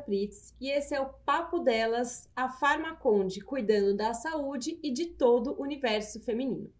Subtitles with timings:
[0.00, 5.52] Pritz e esse é o Papo Delas, a Farmaconde, cuidando da saúde e de todo
[5.52, 6.72] o universo feminino.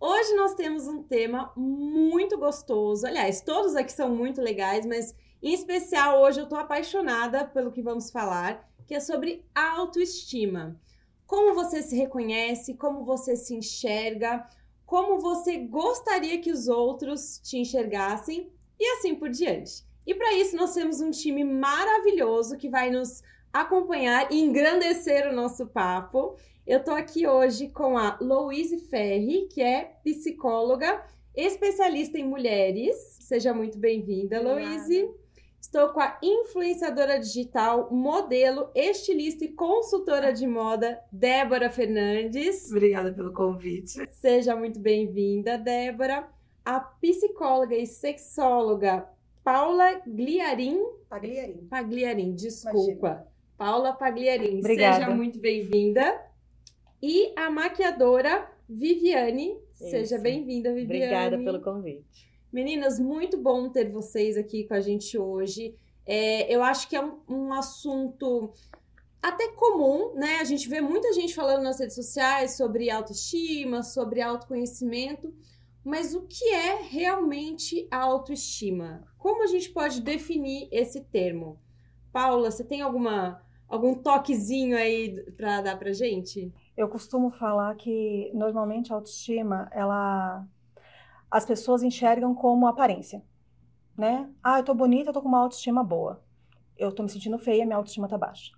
[0.00, 3.06] Hoje nós temos um tema muito gostoso.
[3.06, 7.82] Aliás, todos aqui são muito legais, mas em especial hoje eu tô apaixonada pelo que
[7.82, 10.80] vamos falar, que é sobre autoestima.
[11.26, 14.48] Como você se reconhece, como você se enxerga,
[14.86, 19.87] como você gostaria que os outros te enxergassem e assim por diante.
[20.08, 23.22] E para isso nós temos um time maravilhoso que vai nos
[23.52, 26.34] acompanhar e engrandecer o nosso papo.
[26.66, 31.04] Eu tô aqui hoje com a Louise Ferri, que é psicóloga,
[31.36, 32.96] especialista em mulheres.
[33.20, 35.10] Seja muito bem-vinda, Louise.
[35.60, 42.70] Estou com a influenciadora digital, modelo, estilista e consultora de moda, Débora Fernandes.
[42.70, 44.08] Obrigada pelo convite.
[44.12, 46.26] Seja muito bem-vinda, Débora.
[46.64, 49.06] A psicóloga e sexóloga
[49.48, 50.78] Paula Gliarim.
[51.08, 51.66] Pagliarim.
[51.70, 53.06] Pagliarim, desculpa.
[53.06, 53.26] Imagina.
[53.56, 54.96] Paula Pagliarim, Obrigada.
[54.96, 56.20] seja muito bem-vinda.
[57.02, 60.22] E a maquiadora Viviane, seja Isso.
[60.22, 61.02] bem-vinda, Viviane.
[61.02, 62.30] Obrigada pelo convite.
[62.52, 65.74] Meninas, muito bom ter vocês aqui com a gente hoje.
[66.04, 68.52] É, eu acho que é um, um assunto
[69.22, 70.40] até comum, né?
[70.42, 75.32] A gente vê muita gente falando nas redes sociais sobre autoestima, sobre autoconhecimento,
[75.88, 79.02] mas o que é realmente a autoestima?
[79.16, 81.58] Como a gente pode definir esse termo?
[82.12, 86.52] Paula, você tem alguma algum toquezinho aí para dar pra gente?
[86.76, 90.46] Eu costumo falar que normalmente a autoestima, ela
[91.30, 93.22] as pessoas enxergam como aparência,
[93.96, 94.30] né?
[94.42, 96.22] Ah, eu tô bonita, eu tô com uma autoestima boa.
[96.76, 98.52] Eu tô me sentindo feia, minha autoestima tá baixa.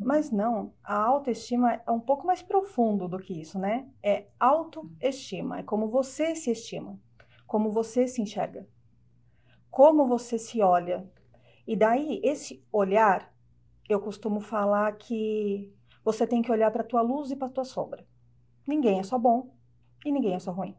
[0.00, 3.88] Mas não, a autoestima é um pouco mais profundo do que isso, né?
[4.02, 6.98] É autoestima, é como você se estima,
[7.46, 8.66] como você se enxerga,
[9.70, 11.08] como você se olha.
[11.66, 13.32] E daí, esse olhar,
[13.88, 15.72] eu costumo falar que
[16.04, 18.06] você tem que olhar para a tua luz e para a tua sombra.
[18.66, 19.54] Ninguém é só bom
[20.04, 20.76] e ninguém é só ruim.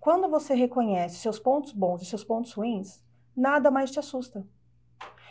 [0.00, 3.02] Quando você reconhece seus pontos bons e seus pontos ruins,
[3.36, 4.46] nada mais te assusta.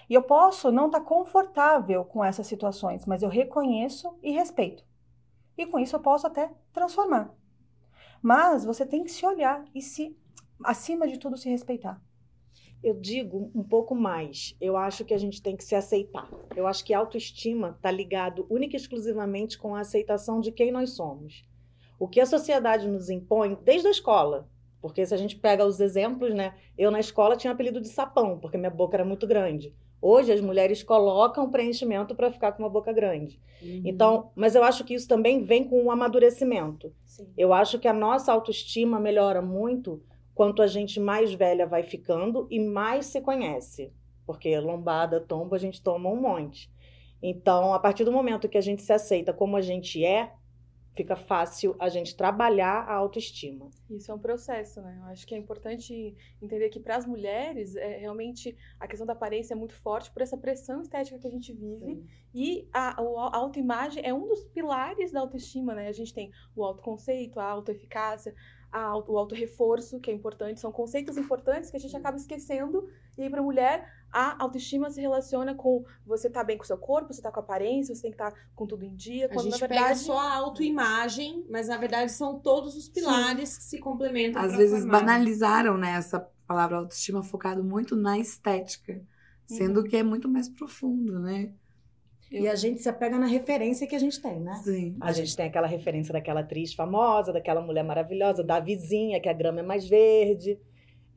[0.09, 4.83] E eu posso não estar confortável com essas situações, mas eu reconheço e respeito.
[5.57, 7.33] E com isso eu posso até transformar.
[8.21, 10.15] Mas você tem que se olhar e se,
[10.63, 12.01] acima de tudo, se respeitar.
[12.83, 14.55] Eu digo um pouco mais.
[14.59, 16.27] Eu acho que a gente tem que se aceitar.
[16.55, 20.71] Eu acho que a autoestima está ligado única e exclusivamente com a aceitação de quem
[20.71, 21.47] nós somos.
[21.99, 24.49] O que a sociedade nos impõe desde a escola.
[24.81, 26.55] Porque se a gente pega os exemplos, né?
[26.75, 29.75] Eu na escola tinha apelido de sapão, porque minha boca era muito grande.
[30.01, 33.39] Hoje as mulheres colocam preenchimento para ficar com uma boca grande.
[33.85, 36.91] Então, mas eu acho que isso também vem com o amadurecimento.
[37.05, 37.31] Sim.
[37.37, 40.01] Eu acho que a nossa autoestima melhora muito
[40.33, 43.93] quanto a gente mais velha vai ficando e mais se conhece.
[44.25, 46.71] Porque lombada, tombo, a gente toma um monte.
[47.21, 50.31] Então, a partir do momento que a gente se aceita como a gente é,
[50.95, 53.69] fica fácil a gente trabalhar a autoestima.
[53.89, 54.97] Isso é um processo, né?
[55.01, 59.13] Eu acho que é importante entender que para as mulheres, é, realmente a questão da
[59.13, 62.05] aparência é muito forte por essa pressão estética que a gente vive.
[62.33, 65.87] E a, a autoimagem é um dos pilares da autoestima, né?
[65.87, 68.35] A gente tem o autoconceito, a autoeficácia,
[68.71, 70.59] a o autorreforço, que é importante.
[70.59, 72.87] São conceitos importantes que a gente acaba esquecendo.
[73.17, 76.67] E aí, para a mulher, a autoestima se relaciona com você tá bem com o
[76.67, 79.25] seu corpo, você tá com a aparência, você tem que estar com tudo em dia.
[79.25, 82.87] A Quando, gente na pega verdade, só a autoimagem, mas na verdade são todos os
[82.87, 84.41] pilares que se complementam.
[84.41, 84.99] Às vezes formar.
[84.99, 89.01] banalizaram né, essa palavra autoestima focado muito na estética,
[89.45, 91.53] sendo que é muito mais profundo, né?
[92.31, 94.53] E a gente se apega na referência que a gente tem, né?
[94.63, 94.95] Sim.
[95.01, 99.33] A gente tem aquela referência daquela atriz famosa, daquela mulher maravilhosa, da vizinha, que a
[99.33, 100.57] grama é mais verde.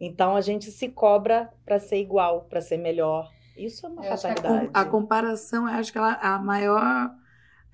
[0.01, 3.31] Então a gente se cobra para ser igual, para ser melhor.
[3.57, 4.67] Isso é uma Eu a, fatalidade.
[4.67, 7.11] com- a comparação, eu acho que ela é a maior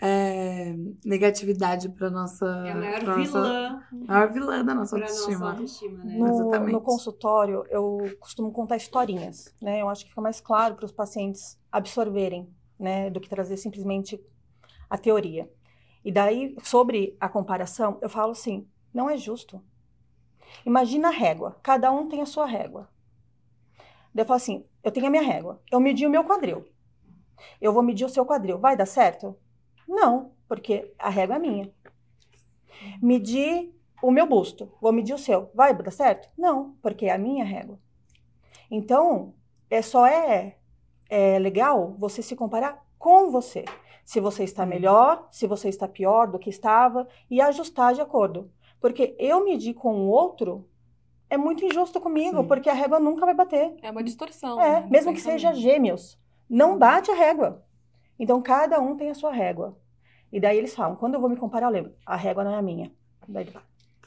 [0.02, 2.46] é, negatividade para nossa.
[2.66, 5.50] É a maior pra nossa- vilã maior vilã da nossa para nossa autoestima.
[5.50, 6.18] autoestima, né?
[6.18, 6.72] No, Exatamente.
[6.72, 9.80] no consultório, eu costumo contar historinhas, né?
[9.82, 12.48] Eu acho que fica mais claro para os pacientes absorverem,
[12.80, 13.10] né?
[13.10, 14.20] Do que trazer simplesmente
[14.88, 15.50] a teoria.
[16.04, 19.62] E daí, sobre a comparação, eu falo assim: não é justo.
[20.64, 22.88] Imagina a régua, cada um tem a sua régua.
[24.14, 26.66] Daí eu falo assim: eu tenho a minha régua, eu medi o meu quadril.
[27.60, 29.36] Eu vou medir o seu quadril, vai dar certo?
[29.86, 31.72] Não, porque a régua é minha.
[33.02, 36.28] Medir o meu busto, vou medir o seu, vai dar certo?
[36.36, 37.78] Não, porque é a minha régua.
[38.70, 39.34] Então,
[39.68, 40.58] é só é,
[41.10, 43.64] é legal você se comparar com você.
[44.04, 48.50] Se você está melhor, se você está pior do que estava e ajustar de acordo.
[48.80, 50.66] Porque eu medir com o outro
[51.28, 52.48] é muito injusto comigo, Sim.
[52.48, 53.76] porque a régua nunca vai bater.
[53.82, 54.60] é uma distorção.
[54.60, 56.18] É, né, mesmo que seja gêmeos.
[56.48, 57.64] não bate a régua.
[58.18, 59.78] Então, cada um tem a sua régua.
[60.32, 62.58] E daí eles falam, quando eu vou me comparar, eu lembro, a régua não é
[62.58, 62.92] a minha.
[63.28, 63.62] Daí ele vai.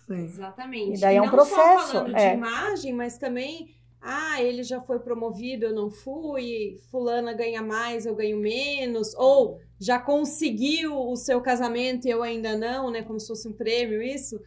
[0.06, 0.24] Sim.
[0.24, 0.98] Exatamente.
[0.98, 2.30] E daí é um não processo, Só falando é.
[2.30, 8.06] de imagem, mas também, ah, ele já foi promovido, eu não fui, fulana ganha mais,
[8.06, 13.02] eu ganho menos, ou já conseguiu o seu casamento e eu ainda não, né?
[13.02, 14.42] Como se fosse um prêmio, isso.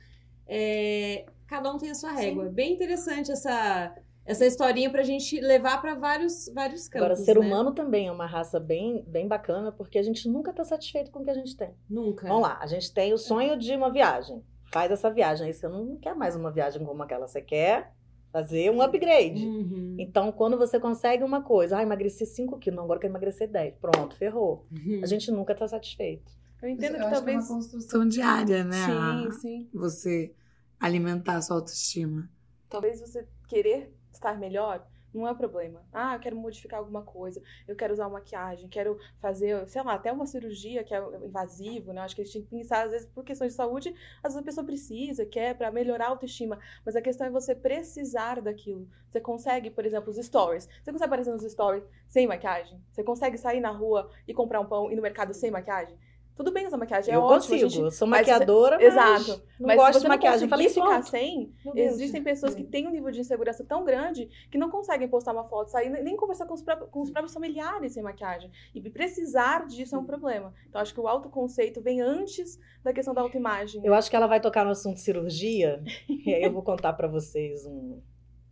[0.46, 2.44] É, cada um tem a sua régua.
[2.50, 3.94] Bem interessante essa,
[4.26, 7.06] essa historinha pra gente levar pra vários, vários campos.
[7.06, 7.46] Agora, ser né?
[7.46, 11.20] humano também é uma raça bem, bem bacana, porque a gente nunca está satisfeito com
[11.20, 11.70] o que a gente tem.
[11.88, 12.28] Nunca.
[12.28, 14.44] Vamos lá, a gente tem o sonho de uma viagem.
[14.70, 15.46] Faz essa viagem.
[15.46, 17.95] Aí você não quer mais uma viagem como aquela, você quer
[18.36, 19.46] fazer um upgrade.
[19.46, 19.96] Uhum.
[19.98, 23.50] Então, quando você consegue uma coisa, ah, emagreci 5 quilos, não, agora eu quero emagrecer
[23.50, 23.76] 10.
[23.80, 24.66] Pronto, ferrou.
[24.70, 25.00] Uhum.
[25.02, 26.30] A gente nunca está satisfeito.
[26.62, 27.36] Eu entendo Eu que talvez.
[27.36, 28.84] é uma construção diária, né?
[28.84, 29.68] Sim, A- sim.
[29.72, 30.34] Você
[30.78, 32.28] alimentar a sua autoestima.
[32.68, 34.86] Talvez você querer estar melhor
[35.16, 35.82] não é problema.
[35.92, 39.94] Ah, eu quero modificar alguma coisa, eu quero usar uma maquiagem, quero fazer, sei lá,
[39.94, 42.00] até uma cirurgia que é invasivo, né?
[42.02, 44.38] Acho que a gente tem que pensar, às vezes, por questões de saúde, às vezes
[44.38, 48.88] a pessoa precisa, quer pra melhorar a autoestima, mas a questão é você precisar daquilo.
[49.08, 50.68] Você consegue, por exemplo, os stories.
[50.82, 52.80] Você consegue aparecer nos stories sem maquiagem?
[52.90, 55.96] Você consegue sair na rua e comprar um pão e ir no mercado sem maquiagem?
[56.36, 57.34] Tudo bem usar maquiagem, é eu ótimo.
[57.34, 59.42] a consigo, gente- eu sou mas maquiadora, mas Exato.
[59.58, 60.40] não mas gosto se de você maquiagem.
[60.42, 61.52] não Falei, conseguir ficar sem.
[61.74, 65.44] Existem pessoas que têm um nível de insegurança tão grande que não conseguem postar uma
[65.48, 68.50] foto, sair, nem nem conversar com os, próprios, com os próprios familiares sem maquiagem.
[68.74, 70.52] E precisar disso é um problema.
[70.68, 73.80] Então, acho que o autoconceito vem antes da questão da autoimagem.
[73.84, 77.08] Eu acho que ela vai tocar no assunto cirurgia, e aí eu vou contar pra
[77.08, 78.00] vocês um,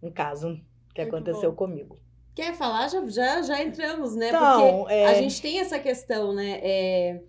[0.03, 0.59] um caso
[0.95, 1.57] que Muito aconteceu bom.
[1.57, 1.99] comigo.
[2.35, 2.89] Quer falar?
[2.89, 4.29] Já, já, já entramos, né?
[4.31, 6.59] Então, Porque é, a gente tem essa questão, né?
[6.63, 7.23] é,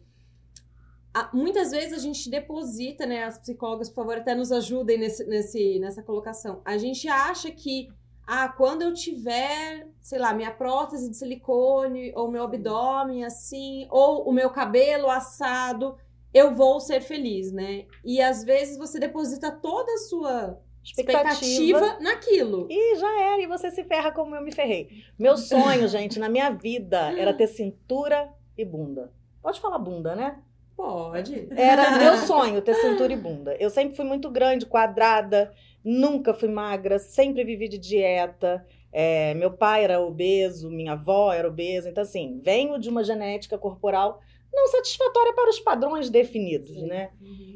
[1.34, 3.24] muitas vezes a gente deposita, né?
[3.24, 6.62] As psicólogas, por favor, até nos ajudem nesse, nesse, nessa colocação.
[6.66, 7.90] A gente acha que,
[8.28, 14.28] ah, quando eu tiver, sei lá, minha prótese de silicone, ou meu abdômen assim, ou
[14.28, 15.96] o meu cabelo assado,
[16.34, 17.86] eu vou ser feliz, né?
[18.04, 22.68] E às vezes você deposita toda a sua expectativa naquilo.
[22.70, 24.90] E já era, e você se ferra como eu me ferrei.
[25.18, 29.14] Meu sonho, gente, na minha vida era ter cintura e bunda.
[29.42, 30.42] Pode falar bunda, né?
[30.76, 31.48] Pode.
[31.56, 33.56] Era meu sonho ter cintura e bunda.
[33.60, 38.66] Eu sempre fui muito grande, quadrada, nunca fui magra, sempre vivi de dieta.
[38.92, 41.90] É, meu pai era obeso, minha avó era obesa.
[41.90, 44.22] Então, assim, venho de uma genética corporal
[44.56, 46.88] não satisfatória para os padrões definidos, Sim.
[46.88, 47.12] né?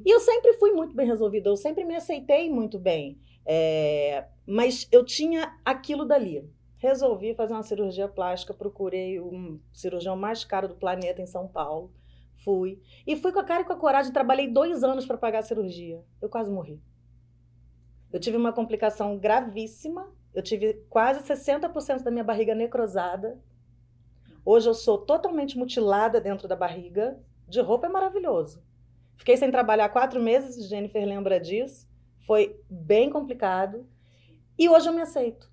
[0.05, 3.17] E eu sempre fui muito bem resolvida, eu sempre me aceitei muito bem.
[3.45, 6.47] É, mas eu tinha aquilo dali.
[6.77, 11.91] Resolvi fazer uma cirurgia plástica, procurei o cirurgião mais caro do planeta em São Paulo.
[12.43, 12.81] Fui.
[13.05, 14.13] E fui com a cara e com a coragem.
[14.13, 16.03] Trabalhei dois anos para pagar a cirurgia.
[16.21, 16.81] Eu quase morri.
[18.11, 20.11] Eu tive uma complicação gravíssima.
[20.33, 23.39] Eu tive quase 60% da minha barriga necrosada.
[24.45, 27.19] Hoje eu sou totalmente mutilada dentro da barriga.
[27.47, 28.63] De roupa é maravilhoso.
[29.17, 31.87] Fiquei sem trabalhar quatro meses, Jennifer lembra disso.
[32.25, 33.85] Foi bem complicado.
[34.57, 35.51] E hoje eu me aceito.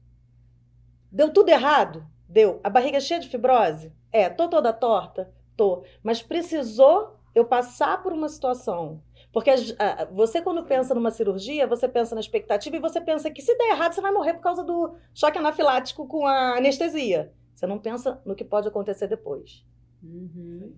[1.10, 2.06] Deu tudo errado?
[2.28, 2.60] Deu.
[2.62, 3.92] A barriga é cheia de fibrose?
[4.12, 4.28] É.
[4.28, 5.32] Tô toda torta?
[5.56, 5.84] Tô.
[6.02, 9.00] Mas precisou eu passar por uma situação.
[9.32, 13.42] Porque a- você, quando pensa numa cirurgia, você pensa na expectativa e você pensa que
[13.42, 17.32] se der errado, você vai morrer por causa do choque anafilático com a anestesia.
[17.54, 19.64] Você não pensa no que pode acontecer depois.
[20.02, 20.74] Uhum.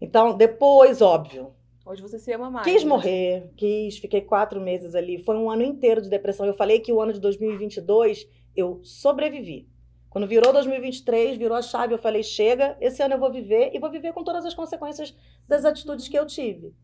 [0.00, 1.54] Então, depois, óbvio,
[1.86, 2.66] Hoje você se ama mais.
[2.66, 2.88] Quis né?
[2.88, 5.22] morrer, quis, fiquei quatro meses ali.
[5.22, 6.44] Foi um ano inteiro de depressão.
[6.44, 9.68] Eu falei que o ano de 2022 eu sobrevivi.
[10.16, 13.78] Quando virou 2023, virou a chave, eu falei: chega, esse ano eu vou viver e
[13.78, 15.14] vou viver com todas as consequências
[15.46, 16.74] das atitudes que eu tive.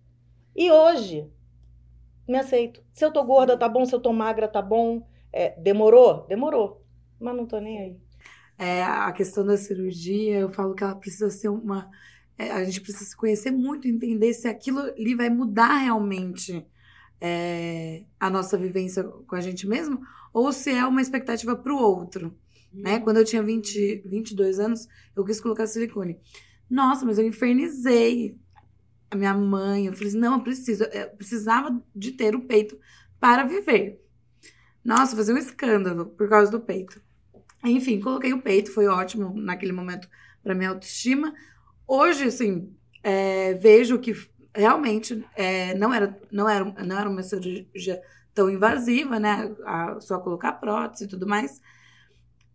[0.54, 1.26] E hoje,
[2.28, 2.82] me aceito.
[2.92, 3.86] Se eu tô gorda, tá bom.
[3.86, 5.08] Se eu tô magra, tá bom.
[5.32, 6.26] É, demorou?
[6.26, 6.84] Demorou.
[7.18, 7.96] Mas não tô nem aí.
[8.58, 11.90] É, a questão da cirurgia, eu falo que ela precisa ser uma.
[12.36, 16.66] é, a gente precisa se conhecer muito, entender se aquilo ali vai mudar realmente
[17.18, 20.02] é, a nossa vivência com a gente mesmo,
[20.34, 22.36] ou se é uma expectativa para o outro.
[22.72, 23.00] Né?
[23.00, 26.18] Quando eu tinha 20, 22 anos, eu quis colocar silicone.
[26.68, 28.38] Nossa, mas eu infernizei
[29.10, 29.86] a minha mãe.
[29.86, 30.84] Eu falei assim, não, eu preciso.
[30.84, 32.78] Eu precisava de ter o peito
[33.20, 34.02] para viver.
[34.84, 37.00] Nossa, fazer um escândalo por causa do peito.
[37.64, 40.08] Enfim, coloquei o peito, foi ótimo naquele momento
[40.42, 41.32] para minha autoestima.
[41.86, 44.12] Hoje, assim, é, vejo que
[44.54, 48.02] realmente é, não, era, não, era, não era uma cirurgia
[48.34, 49.54] tão invasiva, né?
[49.64, 51.60] A, só colocar prótese e tudo mais.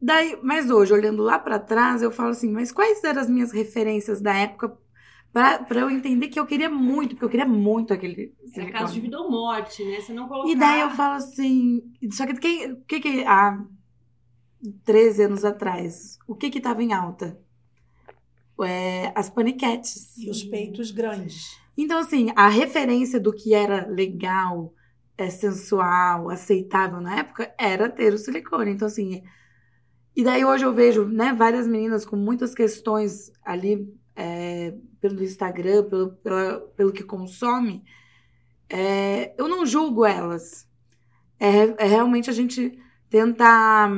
[0.01, 3.51] Daí, mas hoje, olhando lá para trás, eu falo assim, mas quais eram as minhas
[3.51, 4.77] referências da época
[5.34, 9.00] para eu entender que eu queria muito, porque eu queria muito aquele É caso de
[9.01, 10.00] vida ou morte, né?
[10.01, 10.51] Você não colocar...
[10.51, 13.58] e daí eu falo assim, só que quem- o que que há
[14.84, 17.38] 13 anos atrás, o que que tava em alta?
[18.62, 20.18] é, as paniquetes.
[20.18, 21.58] E os peitos grandes.
[21.77, 24.74] Então, assim, a referência do que era legal,
[25.18, 28.72] é, sensual, aceitável na época era ter o silicone.
[28.72, 29.22] Então, assim.
[30.17, 35.83] E daí hoje eu vejo, né, várias meninas com muitas questões ali é, pelo Instagram,
[35.83, 37.83] pelo, pela, pelo que consome.
[38.67, 40.67] É, eu não julgo elas.
[41.39, 42.79] É, é realmente a gente
[43.12, 43.91] tentar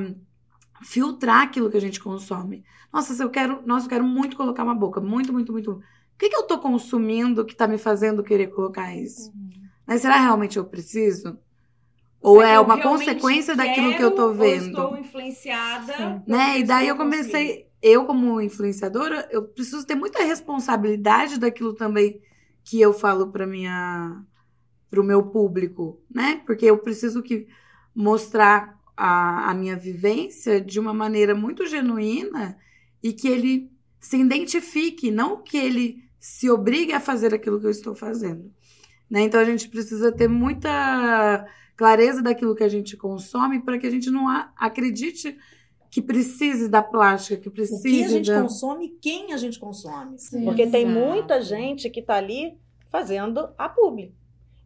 [0.84, 2.66] filtrar aquilo que a gente consome.
[2.92, 5.72] Nossa, se eu quero, nossa, eu quero muito colocar uma boca, muito, muito, muito.
[5.72, 5.82] O
[6.18, 9.32] que, que eu tô consumindo que tá me fazendo querer colocar isso?
[9.32, 9.52] Uhum.
[9.88, 11.40] Mas será realmente eu preciso?
[12.22, 14.78] Ou é uma consequência daquilo que eu tô quero vendo?
[14.78, 16.24] Ou estou influenciada.
[16.28, 16.60] né?
[16.60, 22.22] E daí eu comecei, eu como influenciadora, eu preciso ter muita responsabilidade daquilo também
[22.64, 24.22] que eu falo para minha
[24.90, 26.42] para o meu público, né?
[26.48, 27.48] Porque eu preciso que
[27.94, 32.58] mostrar a, a minha vivência de uma maneira muito genuína
[33.02, 37.72] e que ele se identifique, não que ele se obrigue a fazer aquilo que eu
[37.72, 38.52] estou fazendo.
[39.10, 39.22] Né?
[39.22, 41.46] Então a gente precisa ter muita
[41.80, 45.38] clareza daquilo que a gente consome para que a gente não acredite
[45.90, 48.42] que precise da plástica, que O precise que a gente da...
[48.42, 50.18] consome e quem a gente consome.
[50.44, 51.00] Porque tem Exato.
[51.00, 52.58] muita gente que tá ali
[52.90, 54.14] fazendo a publi.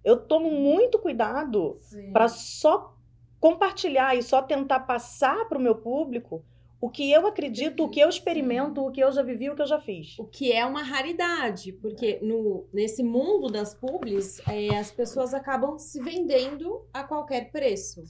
[0.03, 1.77] Eu tomo muito cuidado
[2.11, 2.97] para só
[3.39, 6.43] compartilhar e só tentar passar para o meu público
[6.83, 9.61] o que eu acredito, o que eu experimento, o que eu já vivi, o que
[9.61, 10.19] eu já fiz.
[10.19, 15.77] O que é uma raridade, porque no, nesse mundo das publis, é, as pessoas acabam
[15.77, 18.03] se vendendo a qualquer preço.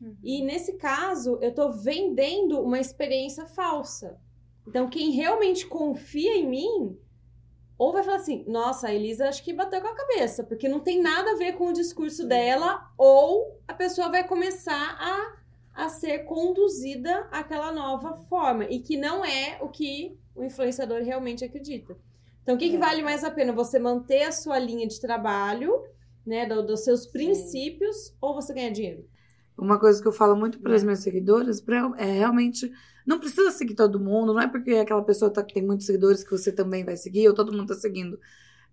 [0.00, 0.16] Uhum.
[0.22, 4.18] E nesse caso, eu tô vendendo uma experiência falsa.
[4.66, 6.98] Então, quem realmente confia em mim,
[7.76, 10.80] ou vai falar assim: nossa, a Elisa acho que bateu com a cabeça, porque não
[10.80, 15.43] tem nada a ver com o discurso dela, ou a pessoa vai começar a,
[15.74, 21.44] a ser conduzida àquela nova forma, e que não é o que o influenciador realmente
[21.44, 21.96] acredita.
[22.42, 23.52] Então, o que, que vale mais a pena?
[23.52, 25.72] Você manter a sua linha de trabalho,
[26.26, 29.08] né, do- dos seus princípios, ou você ganhar dinheiro?
[29.56, 30.86] Uma coisa que eu falo muito para as Né?
[30.86, 32.70] minhas seguidoras pra, é realmente
[33.06, 36.30] não precisa seguir todo mundo, não é porque aquela pessoa tá, tem muitos seguidores que
[36.30, 38.18] você também vai seguir ou todo mundo tá seguindo.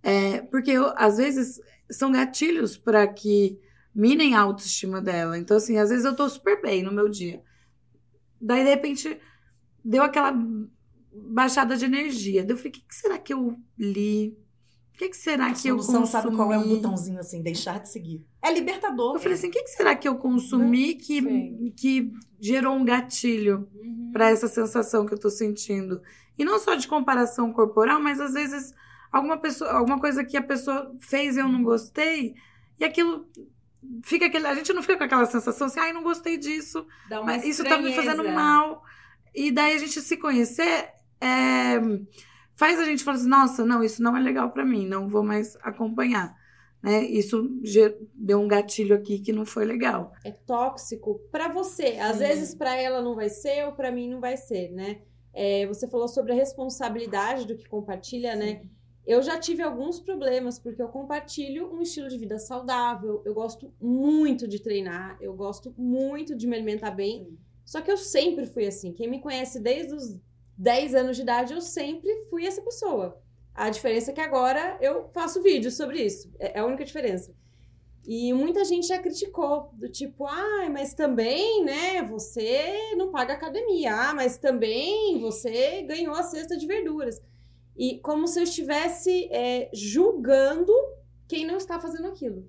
[0.04, 1.60] É, porque eu, às vezes
[1.92, 3.60] são gatilhos para que
[3.94, 5.38] minem a autoestima dela.
[5.38, 7.42] Então, assim, às vezes eu tô super bem no meu dia.
[8.40, 9.20] Daí, de repente,
[9.84, 10.34] deu aquela
[11.14, 12.44] baixada de energia.
[12.44, 14.38] Daí eu falei, o que, que será que eu li?
[14.94, 16.24] O que, que será A que eu solução consumi?
[16.24, 18.24] sabe qual é o botãozinho assim, deixar de seguir.
[18.42, 19.16] É libertador.
[19.16, 21.74] Eu falei assim, o que, que será que eu consumi que, Sim.
[21.76, 23.68] que gerou um gatilho
[24.14, 26.02] para essa sensação que eu tô sentindo?
[26.38, 28.74] E não só de comparação corporal, mas às vezes
[29.12, 32.36] alguma pessoa, alguma coisa que a pessoa fez e eu não gostei,
[32.80, 33.28] e aquilo
[34.04, 36.86] fica aquele, a gente não fica com aquela sensação assim, ai, não gostei disso,
[37.26, 38.36] mas isso tá me fazendo estranheza.
[38.36, 38.84] mal.
[39.34, 41.80] E daí a gente se conhecer é,
[42.56, 45.24] faz a gente falar assim, nossa, não, isso não é legal pra mim, não vou
[45.24, 46.36] mais acompanhar.
[46.82, 47.04] Né?
[47.06, 47.48] Isso
[48.16, 50.14] deu um gatilho aqui que não foi legal.
[50.26, 51.98] é tóxico pra você.
[52.00, 52.24] Às Sim.
[52.24, 55.02] vezes pra ela não vai ser ou pra mim não vai ser, né?
[55.34, 58.64] É, você falou sobre a responsabilidade do que compartilha, né?
[59.06, 63.22] Eu já tive alguns problemas porque eu compartilho um estilo de vida saudável.
[63.26, 67.38] Eu gosto muito de treinar, eu gosto muito de me alimentar bem.
[67.66, 68.94] Só que eu sempre fui assim.
[68.94, 70.20] Quem me conhece desde os
[70.58, 73.20] 10 anos de idade, eu sempre fui essa pessoa.
[73.54, 76.32] A diferença é que agora eu faço vídeos sobre isso.
[76.40, 77.34] É é a única diferença.
[78.06, 83.94] E muita gente já criticou, do tipo, ah, mas também, né, você não paga academia,
[83.94, 87.22] ah, mas também você ganhou a cesta de verduras.
[87.76, 90.74] E como se eu estivesse é, julgando
[91.28, 92.46] quem não está fazendo aquilo.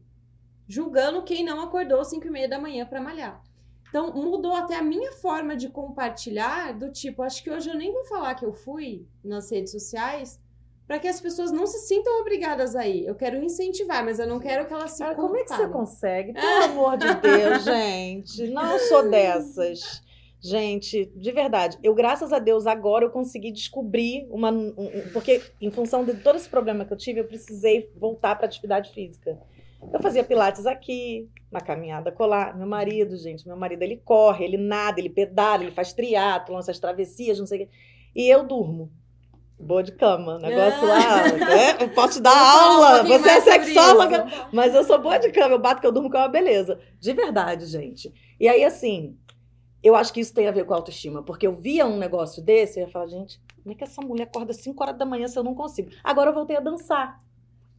[0.67, 3.43] Julgando quem não acordou às 5 e meia da manhã para malhar.
[3.89, 7.93] Então, mudou até a minha forma de compartilhar, do tipo, acho que hoje eu nem
[7.93, 10.41] vou falar que eu fui nas redes sociais,
[10.87, 13.07] para que as pessoas não se sintam obrigadas a ir.
[13.07, 15.69] Eu quero incentivar, mas eu não quero que elas se Cara, como é que você
[15.69, 16.33] consegue?
[16.33, 18.49] Pelo amor de Deus, gente.
[18.49, 20.03] Não sou dessas.
[20.43, 24.51] Gente, de verdade, eu, graças a Deus, agora eu consegui descobrir uma.
[24.51, 28.35] um- um- porque, em função de todo esse problema que eu tive, eu precisei voltar
[28.35, 29.39] para atividade física.
[29.93, 32.57] Eu fazia pilates aqui, na caminhada colar.
[32.57, 36.79] Meu marido, gente, meu marido, ele corre, ele nada, ele pedala, ele faz triatlo, essas
[36.81, 37.73] travessias, não sei o quê.
[38.15, 38.91] E eu durmo.
[39.61, 41.23] Boa de cama, negócio lá.
[41.39, 41.77] né?
[41.83, 42.97] Eu posso te dar um aula.
[42.99, 44.27] pouquinho Você é sexóloga.
[44.53, 46.81] Mas eu sou boa de cama, eu bato que eu durmo com uma beleza.
[46.99, 48.13] De verdade, gente.
[48.41, 49.17] E aí, assim,
[49.83, 52.79] eu acho que isso tem a ver com autoestima, porque eu via um negócio desse
[52.79, 55.27] e eu ia falar, gente, como é que essa mulher acorda 5 horas da manhã
[55.29, 55.91] se eu não consigo?
[56.05, 57.21] Agora eu voltei a dançar.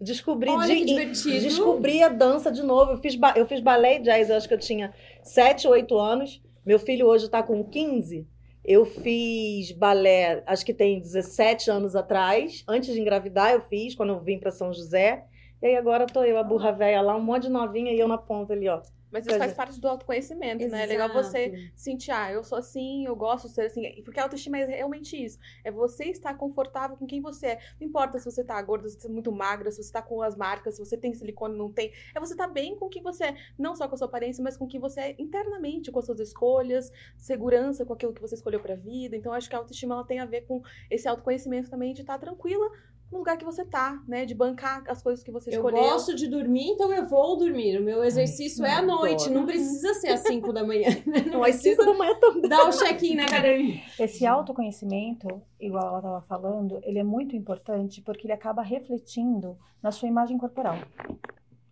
[0.01, 1.39] Descobri, Olha que de- divertido.
[1.39, 2.91] descobri a dança de novo.
[2.91, 6.41] Eu fiz, eu fiz balé e jazz, eu acho que eu tinha 7, 8 anos.
[6.65, 8.27] Meu filho hoje está com 15.
[8.65, 12.63] Eu fiz balé, acho que tem 17 anos atrás.
[12.67, 15.23] Antes de engravidar, eu fiz, quando eu vim para São José.
[15.61, 18.07] E aí agora tô eu, a burra velha lá, um monte de novinha e eu
[18.07, 18.81] na ponta ali, ó.
[19.13, 20.83] Mas isso faz parte do autoconhecimento, né?
[20.83, 24.01] É legal você sentir, ah, eu sou assim, eu gosto de ser assim.
[24.03, 25.37] Porque a autoestima é realmente isso.
[25.63, 27.59] É você estar confortável com quem você é.
[27.79, 30.23] Não importa se você tá gorda, se você tá muito magra, se você tá com
[30.23, 31.93] as marcas, se você tem silicone, não tem.
[32.15, 33.37] É você estar tá bem com quem você é.
[33.55, 36.19] Não só com a sua aparência, mas com quem você é internamente, com as suas
[36.19, 39.15] escolhas, segurança com aquilo que você escolheu pra vida.
[39.15, 42.13] Então, acho que a autoestima ela tem a ver com esse autoconhecimento também de estar
[42.13, 42.67] tá tranquila
[43.13, 44.25] no lugar que você tá, né?
[44.25, 45.77] De bancar as coisas que você escolheu.
[45.77, 47.79] Eu gosto de dormir, então eu vou dormir.
[47.79, 50.89] O meu exercício Ai, é à noite, não precisa ser às 5 da manhã.
[51.31, 52.49] Não, às 5 da manhã também.
[52.49, 53.81] Dar o check-in na academia.
[53.99, 59.91] Esse autoconhecimento, igual ela estava falando, ele é muito importante porque ele acaba refletindo na
[59.91, 60.75] sua imagem corporal.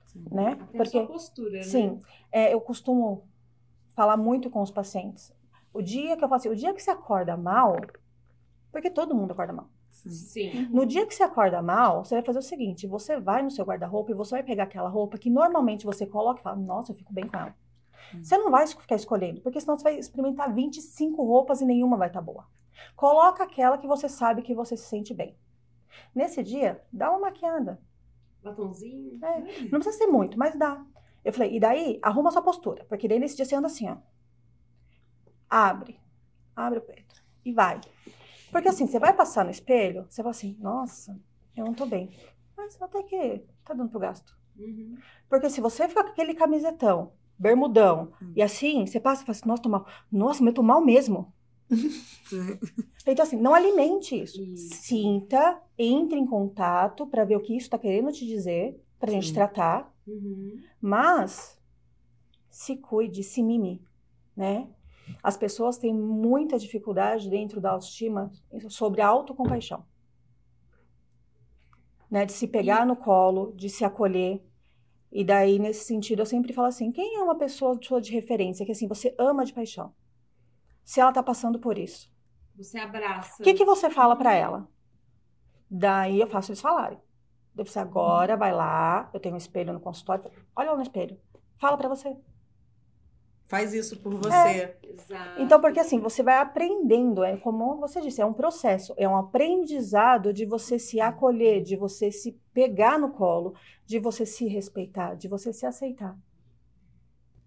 [0.05, 0.25] Sim.
[0.31, 0.51] Né?
[0.51, 1.63] Até porque, a sua postura, né?
[1.63, 1.99] Sim.
[2.31, 3.27] É, eu costumo
[3.95, 5.33] falar muito com os pacientes.
[5.73, 7.77] O dia que eu falo assim, o dia que você acorda mal,
[8.71, 9.69] porque todo mundo acorda mal.
[10.09, 10.67] Sim.
[10.71, 13.65] No dia que você acorda mal, você vai fazer o seguinte: você vai no seu
[13.65, 16.95] guarda-roupa e você vai pegar aquela roupa que normalmente você coloca e fala, nossa, eu
[16.95, 17.55] fico bem com ela.
[18.15, 18.23] Hum.
[18.23, 22.07] Você não vai ficar escolhendo, porque senão você vai experimentar 25 roupas e nenhuma vai
[22.07, 22.47] estar tá boa.
[22.95, 25.37] Coloca aquela que você sabe que você se sente bem.
[26.15, 27.79] Nesse dia, dá uma maquiada.
[28.43, 29.19] Batonzinho.
[29.23, 30.83] É, não precisa ser muito, mas dá.
[31.23, 33.87] Eu falei, e daí, arruma a sua postura, porque daí nesse dia você anda assim,
[33.87, 33.97] ó.
[35.47, 35.99] Abre,
[36.55, 37.79] abre o peito e vai.
[38.51, 41.19] Porque assim, você vai passar no espelho, você fala assim, nossa,
[41.55, 42.09] eu não tô bem.
[42.55, 44.37] Mas até que tá dando pro gasto.
[44.57, 44.97] Uhum.
[45.29, 48.33] Porque se você ficar com aquele camisetão, bermudão, uhum.
[48.35, 49.87] e assim, você passa e fala assim, nossa, tô mal.
[50.11, 51.33] Nossa, mas eu tô mal mesmo.
[53.07, 54.41] então, assim, não alimente isso.
[54.41, 54.75] isso.
[54.75, 59.33] Sinta, entre em contato para ver o que isso está querendo te dizer, pra gente
[59.33, 59.91] tratar.
[60.05, 60.61] Uhum.
[60.79, 61.57] Mas
[62.49, 63.81] se cuide, se mime,
[64.35, 64.67] né?
[65.23, 68.31] As pessoas têm muita dificuldade dentro da autoestima
[68.69, 69.85] sobre a autocompaixão.
[72.09, 74.43] Né, de se pegar no colo, de se acolher.
[75.11, 78.65] E daí, nesse sentido, eu sempre falo assim: quem é uma pessoa sua de referência
[78.65, 79.93] que assim você ama de paixão?
[80.83, 82.11] Se ela tá passando por isso.
[82.57, 83.41] Você abraça.
[83.41, 84.67] O que, que você fala para ela?
[85.69, 86.99] Daí eu faço eles falarem.
[87.57, 91.19] Eu disse, agora vai lá, eu tenho um espelho no consultório, olha lá no espelho,
[91.57, 92.15] fala para você.
[93.51, 94.33] Faz isso por você.
[94.33, 94.77] É.
[95.37, 99.17] Então, porque assim, você vai aprendendo, é como você disse, é um processo, é um
[99.17, 103.53] aprendizado de você se acolher, de você se pegar no colo,
[103.85, 106.17] de você se respeitar, de você se aceitar.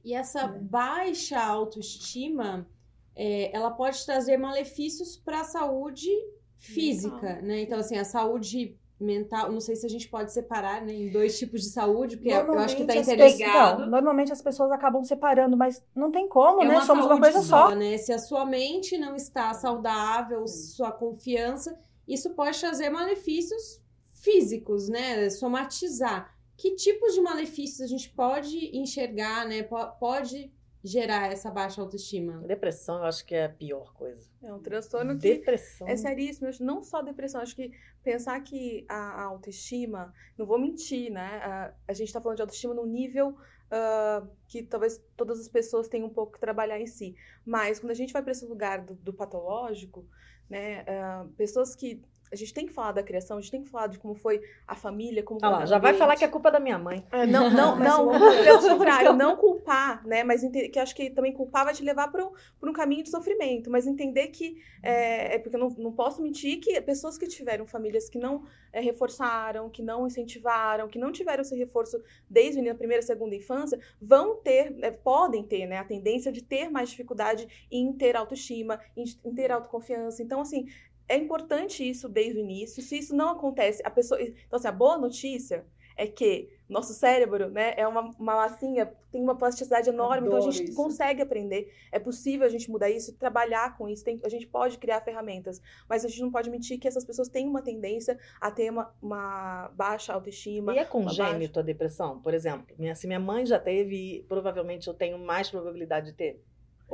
[0.04, 0.48] E essa é.
[0.48, 2.68] baixa autoestima,
[3.16, 6.10] é, ela pode trazer malefícios para a saúde
[6.58, 7.62] física, né?
[7.62, 11.38] Então, assim, a saúde mental, não sei se a gente pode separar né, em dois
[11.38, 13.83] tipos de saúde, porque eu acho que está interligado.
[13.83, 16.74] Então, normalmente as pessoas acabam separando, mas não tem como, é né?
[16.74, 17.70] Uma Somos uma coisa só.
[17.70, 17.74] só.
[17.74, 17.98] Né?
[17.98, 20.74] Se a sua mente não está saudável, Sim.
[20.76, 25.28] sua confiança, isso pode trazer malefícios físicos, né?
[25.30, 26.33] Somatizar.
[26.57, 29.62] Que tipos de malefícios a gente pode enxergar, né?
[29.98, 30.52] Pode
[30.85, 32.42] gerar essa baixa autoestima?
[32.47, 34.29] Depressão, eu acho que é a pior coisa.
[34.42, 35.88] É um transtorno que depressão.
[35.88, 36.51] é seríssimo.
[36.61, 41.40] Não só depressão, acho que pensar que a, autoestima, não vou mentir, né?
[41.42, 45.88] A, a gente está falando de autoestima no nível uh, que talvez todas as pessoas
[45.88, 47.16] tenham um pouco que trabalhar em si.
[47.47, 50.07] Mas quando a gente vai para esse lugar do, do patológico,
[50.51, 50.83] né?
[50.83, 52.03] Uh, pessoas que
[52.35, 54.42] a gente tem que falar da criação, a gente tem que falar de como foi
[54.66, 57.07] a família, como ah lá, já vai falar que é culpa da minha mãe.
[57.12, 58.11] É, não, não, não,
[58.42, 60.25] pelo contrário, não culpar, né?
[60.25, 60.42] Mas
[60.73, 63.87] que acho que também culpar vai te levar para um, um caminho de sofrimento, mas
[63.87, 68.09] entender que é, é porque eu não, não posso mentir que pessoas que tiveram famílias
[68.09, 73.03] que não é, reforçaram, que não incentivaram, que não tiveram esse reforço desde a primeira,
[73.03, 77.92] segunda infância, vão ter, é, podem ter, né, a tendência de ter mais dificuldade em
[77.92, 80.23] ter autoestima, em, em ter autoconfiança.
[80.23, 80.66] Então, assim,
[81.08, 82.82] é importante isso desde o início.
[82.82, 84.20] Se isso não acontece, a pessoa.
[84.20, 85.64] Então, assim, a boa notícia
[85.96, 90.48] é que nosso cérebro, né, é uma, uma massinha, tem uma plasticidade enorme, Adoro então
[90.48, 90.76] a gente isso.
[90.76, 91.72] consegue aprender.
[91.92, 94.04] É possível a gente mudar isso, trabalhar com isso.
[94.04, 97.28] Tem, a gente pode criar ferramentas, mas a gente não pode mentir que essas pessoas
[97.28, 100.74] têm uma tendência a ter uma, uma baixa autoestima.
[100.74, 101.60] E é congênito baixa...
[101.60, 102.74] a depressão, por exemplo?
[102.78, 106.42] Minha, se minha mãe já teve, provavelmente eu tenho mais probabilidade de ter.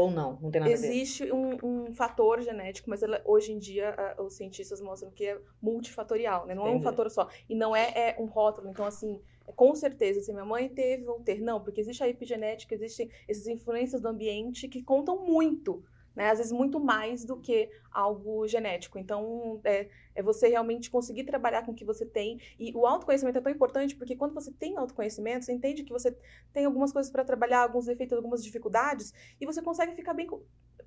[0.00, 0.38] Ou não?
[0.40, 1.34] Não tem nada Existe a ver?
[1.34, 5.38] Um, um fator genético, mas ela, hoje em dia a, os cientistas mostram que é
[5.60, 6.54] multifatorial, né?
[6.54, 6.76] Não Entendi.
[6.76, 7.28] é um fator só.
[7.46, 8.70] E não é, é um rótulo.
[8.70, 9.20] Então, assim,
[9.54, 11.38] com certeza, se minha mãe teve, vou ter.
[11.42, 16.30] Não, porque existe a epigenética, existem essas influências do ambiente que contam muito né?
[16.30, 18.98] Às vezes muito mais do que algo genético.
[18.98, 22.40] Então, é, é você realmente conseguir trabalhar com o que você tem.
[22.58, 26.16] E o autoconhecimento é tão importante porque quando você tem autoconhecimento, você entende que você
[26.52, 30.26] tem algumas coisas para trabalhar, alguns defeitos, algumas dificuldades, e você consegue ficar bem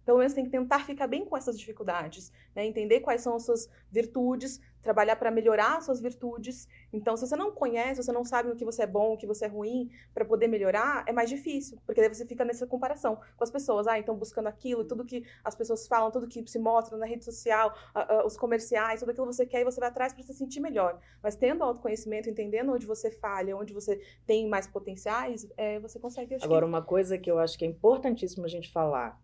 [0.06, 2.66] pelo menos tem que tentar ficar bem com essas dificuldades, né?
[2.66, 6.68] Entender quais são as suas virtudes, trabalhar para melhorar as suas virtudes.
[6.92, 9.26] Então, se você não conhece, você não sabe o que você é bom, o que
[9.26, 13.16] você é ruim, para poder melhorar, é mais difícil, porque daí você fica nessa comparação
[13.38, 13.88] com as pessoas.
[13.88, 17.24] Ah, então buscando aquilo, tudo que as pessoas falam, tudo que se mostra na rede
[17.24, 20.22] social, uh, uh, os comerciais, tudo aquilo que você quer e você vai atrás para
[20.24, 21.00] se sentir melhor.
[21.22, 26.36] Mas tendo autoconhecimento, entendendo onde você falha, onde você tem mais potenciais, é, você consegue.
[26.42, 26.70] Agora, que...
[26.70, 29.23] uma coisa que eu acho que é importantíssimo a gente falar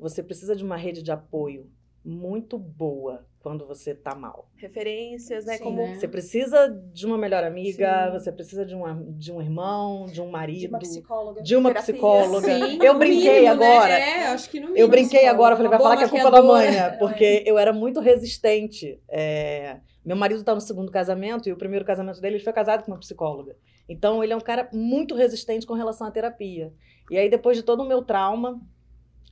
[0.00, 1.70] você precisa de uma rede de apoio
[2.04, 4.50] muito boa quando você tá mal.
[4.56, 5.56] Referências, né?
[5.56, 5.94] Sim, como né?
[5.94, 8.12] Você precisa de uma melhor amiga, Sim.
[8.12, 11.42] você precisa de, uma, de um irmão, de um marido, De uma psicóloga.
[11.42, 12.46] de uma psicóloga.
[12.46, 13.76] Sim, eu brinquei mínimo, né?
[13.76, 13.98] agora.
[13.98, 14.78] É, acho que no mínimo.
[14.82, 16.90] Eu brinquei agora, falei, vai falar que é culpa da mãe, né?
[16.98, 19.00] Porque eu era muito resistente.
[19.08, 22.84] É, Meu marido tá no segundo casamento e o primeiro casamento dele ele foi casado
[22.84, 23.56] com uma psicóloga.
[23.88, 26.72] Então ele é um cara muito resistente com relação à terapia.
[27.10, 28.60] E aí, depois de todo o meu trauma,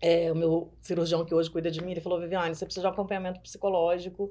[0.01, 2.89] é, o meu cirurgião que hoje cuida de mim, ele falou, Viviane, você precisa de
[2.89, 4.31] um acompanhamento psicológico,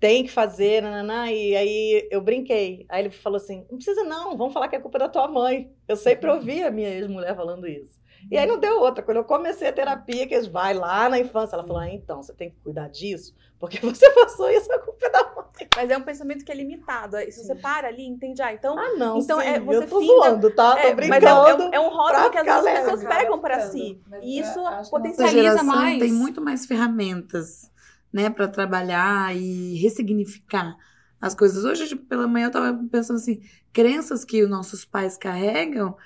[0.00, 2.86] tem que fazer, nananã, e aí eu brinquei.
[2.88, 5.72] Aí ele falou assim, não precisa não, vamos falar que é culpa da tua mãe.
[5.88, 7.98] Eu sempre ouvi a minha ex-mulher falando isso.
[8.30, 9.02] E aí não deu outra.
[9.02, 12.22] Quando eu comecei a terapia, que eles vai lá na infância, ela falou, ah, então,
[12.22, 15.38] você tem que cuidar disso, porque você passou isso, a culpa é da mãe.
[15.76, 17.16] Mas é um pensamento que é limitado.
[17.32, 18.78] Se você para ali, entende, ah, então.
[18.78, 20.72] Ah, não, Então, sim, é, você eu tô finda- zoando, tá?
[20.72, 21.24] Tô é, brincando.
[21.24, 22.80] mas é, é um- é um rótulo que às ficar vezes as leve.
[22.84, 24.00] pessoas pegam para si.
[24.08, 25.98] Mas E isso Essa potencializa geração mais.
[25.98, 27.70] tem muito mais ferramentas,
[28.12, 30.76] né, para trabalhar e ressignificar
[31.20, 31.64] as coisas.
[31.64, 33.40] Hoje tipo, pela manhã eu tava pensando assim,
[33.72, 35.96] crenças que os nossos pais carregam,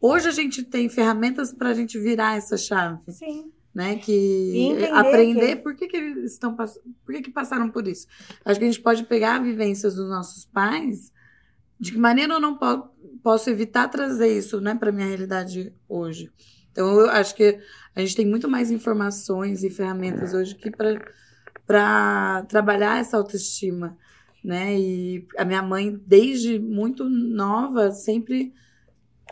[0.00, 3.50] hoje a gente tem ferramentas para a gente virar essa chave, Sim.
[3.74, 6.66] né, que aprender que- por que que eles estão por
[7.14, 8.06] que que passaram por isso.
[8.44, 11.12] Acho que a gente pode pegar vivências dos nossos pais,
[11.78, 12.88] de que maneira eu não po-
[13.22, 16.30] posso evitar trazer isso, né, para minha realidade hoje.
[16.72, 17.58] Então eu acho que
[17.96, 21.00] a gente tem muito mais informações e ferramentas hoje que para
[21.66, 23.96] para trabalhar essa autoestima,
[24.42, 24.76] né?
[24.76, 28.52] E a minha mãe desde muito nova sempre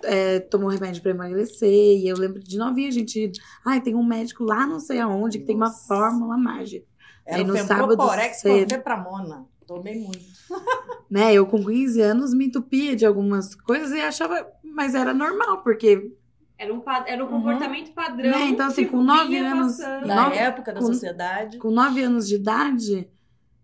[0.04, 3.30] é, tomou remédio para emagrecer e eu lembro de novinha a gente,
[3.64, 5.86] ai, tem um médico lá não sei aonde que tem uma Nossa.
[5.86, 6.86] fórmula mágica,
[7.26, 8.70] Era Aí o no sábado com cedo.
[8.70, 9.46] Fepramona.
[9.66, 10.20] Tomei muito.
[11.10, 11.34] né?
[11.34, 16.10] Eu com 15 anos me entupia de algumas coisas e achava, mas era normal, porque
[16.56, 17.32] Era um, era um Uhum.
[17.34, 18.30] comportamento padrão.
[18.30, 21.58] Né, então, assim, com nove anos- Nove- época da com- sociedade.
[21.58, 23.08] com 9 anos de idade,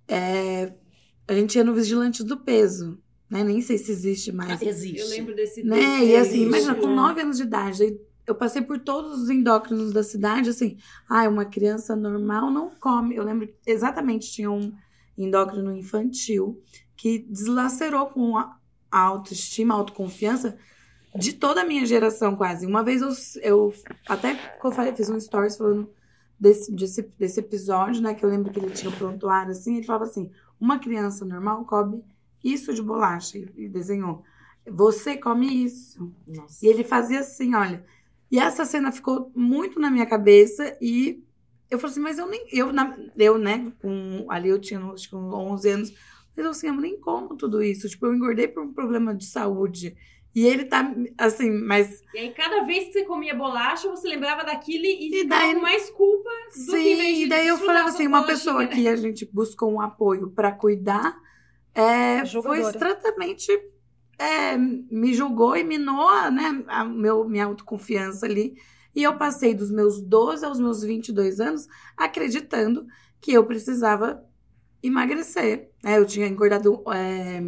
[0.07, 0.73] é,
[1.27, 2.99] a gente ia no Vigilante do Peso,
[3.35, 3.45] né?
[3.45, 4.63] Nem sei se existe mais.
[4.63, 4.99] Existe.
[5.01, 5.77] Eu lembro desse né?
[5.77, 6.95] desse- E assim, Existe, imagina, com né?
[6.95, 10.77] 9 anos de idade, eu passei por todos os endócrinos da cidade, assim,
[11.09, 13.17] ah, uma criança normal não come.
[13.17, 14.73] Eu lembro exatamente, tinha um
[15.19, 16.61] endócrino infantil
[16.97, 18.57] que deslacerou com a
[18.91, 20.57] autoestima, a autoconfiança
[21.17, 22.67] de toda a minha geração, quase.
[22.67, 23.11] Uma vez eu,
[23.43, 23.75] eu
[24.09, 25.89] até quando eu falei- fiz um stories falando
[26.39, 28.15] desse, desse, desse episódio, né?
[28.15, 31.65] Que eu lembro que ele tinha um prontuário assim, ele falava assim: uma criança normal
[31.67, 32.03] come
[32.45, 34.23] isso de bolacha, e, desenhou.
[34.71, 36.13] Você come isso.
[36.27, 36.65] Nossa.
[36.65, 37.85] E ele fazia assim, olha.
[38.31, 41.23] E essa cena ficou muito na minha cabeça e
[41.71, 42.47] eu falei assim, mas eu nem.
[42.53, 45.91] Eu, na- eu né, com, ali eu tinha acho que uns 11 anos.
[46.37, 47.89] Mas eu assim, eu nem como tudo isso.
[47.89, 49.97] Tipo, eu engordei por um problema de saúde.
[50.35, 52.03] E ele tá, assim, mas.
[52.13, 55.89] E aí, cada vez que você comia bolacha, você lembrava daquilo e, E daí- mais
[55.91, 56.29] culpa
[56.67, 58.89] do que em vez Sim, de e daí eu falava assim, uma bolachinha, pessoa que
[58.89, 61.17] a gente buscou um apoio pra cuidar,
[61.75, 63.51] é, foi exatamente.
[64.19, 68.57] é, me julgou e minou né, a meu, minha autoconfiança ali.
[68.95, 72.87] E eu passei dos meus 12 aos meus 22 anos acreditando
[73.21, 74.25] que eu precisava
[74.83, 75.71] emagrecer.
[75.83, 75.99] né?
[75.99, 77.43] eu tinha engordado é,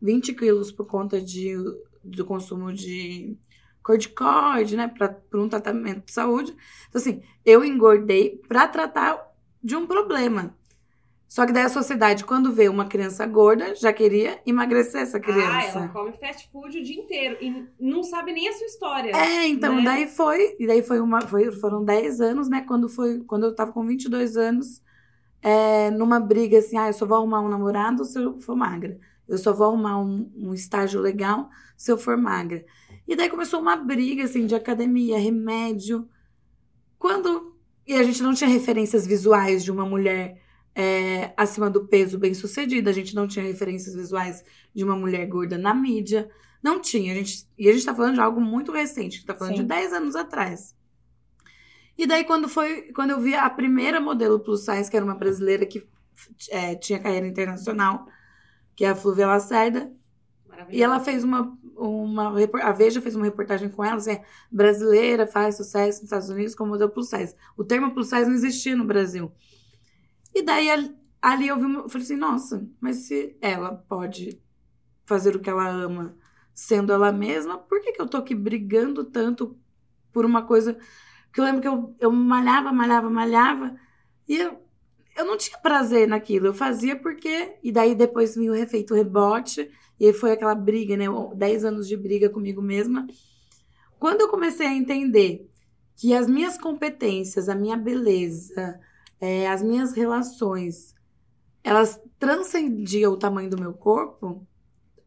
[0.00, 1.56] 20 quilos por conta de,
[2.04, 3.36] do consumo de
[3.82, 6.54] corticoide, né, para um tratamento de saúde.
[6.88, 9.20] Então, assim, eu engordei para tratar
[9.62, 10.56] de um problema.
[11.32, 15.20] Só que daí a sociedade, quando vê uma criança gorda, já queria emagrecer essa Ah,
[15.20, 15.78] criança.
[15.78, 19.16] ela come fast food o dia inteiro e não sabe nem a sua história.
[19.16, 19.82] É, então, né?
[19.82, 23.54] daí foi, e daí foi uma, foi, foram 10 anos, né, quando foi, quando eu
[23.54, 24.82] tava com 22 anos,
[25.40, 29.00] é, numa briga assim, ah, eu só vou arrumar um namorado se eu for magra.
[29.26, 32.62] Eu só vou arrumar um, um estágio legal se eu for magra.
[33.08, 36.06] E daí começou uma briga, assim, de academia, remédio.
[36.98, 37.56] Quando...
[37.86, 40.41] E a gente não tinha referências visuais de uma mulher
[40.74, 42.90] é, acima do peso bem sucedida.
[42.90, 46.30] A gente não tinha referências visuais de uma mulher gorda na mídia.
[46.62, 47.12] Não tinha.
[47.12, 49.16] A gente, e a gente tá falando de algo muito recente.
[49.16, 49.62] A gente tá falando Sim.
[49.62, 50.74] de 10 anos atrás.
[51.96, 52.92] E daí, quando foi...
[52.92, 55.86] Quando eu vi a primeira modelo plus size, que era uma brasileira que
[56.50, 58.06] é, tinha carreira internacional,
[58.74, 59.92] que é a Fluvia Lacerda.
[60.70, 62.32] E ela fez uma, uma.
[62.62, 64.18] A Veja fez uma reportagem com ela, assim,
[64.50, 67.34] brasileira, faz sucesso nos Estados Unidos como modelo plus size.
[67.56, 69.32] O termo plus size não existia no Brasil.
[70.34, 74.40] E daí ali- eu vi eu falei assim, nossa, mas se ela pode
[75.06, 76.16] fazer o que ela ama
[76.54, 79.58] sendo ela mesma, por que, que eu tô aqui brigando tanto
[80.12, 80.78] por uma coisa
[81.32, 83.76] que eu lembro que eu, eu malhava, malhava, malhava,
[84.28, 84.60] e eu,
[85.16, 87.58] eu não tinha prazer naquilo, eu fazia porque.
[87.62, 91.06] E daí depois vinha o refeito rebote, e foi aquela briga, né?
[91.36, 93.06] 10 anos de briga comigo mesma.
[93.98, 95.48] Quando eu comecei a entender
[95.96, 98.80] que as minhas competências, a minha beleza,
[99.22, 100.96] eh, as minhas relações,
[101.62, 104.44] elas transcendiam o tamanho do meu corpo,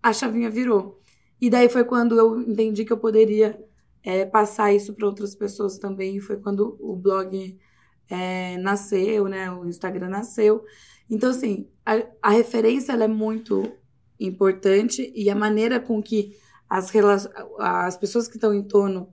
[0.02, 1.02] a chavinha virou.
[1.42, 3.62] E daí foi quando eu entendi que eu poderia
[4.04, 6.22] eh, passar isso para outras pessoas também.
[6.22, 7.60] Foi quando o blog
[8.10, 9.52] eh, nasceu, né?
[9.52, 10.64] O Instagram nasceu.
[11.10, 13.70] Então, assim, a, a referência é muito
[14.18, 16.38] importante e a maneira com que
[16.70, 16.90] as,
[17.60, 19.10] as pessoas que estão em torno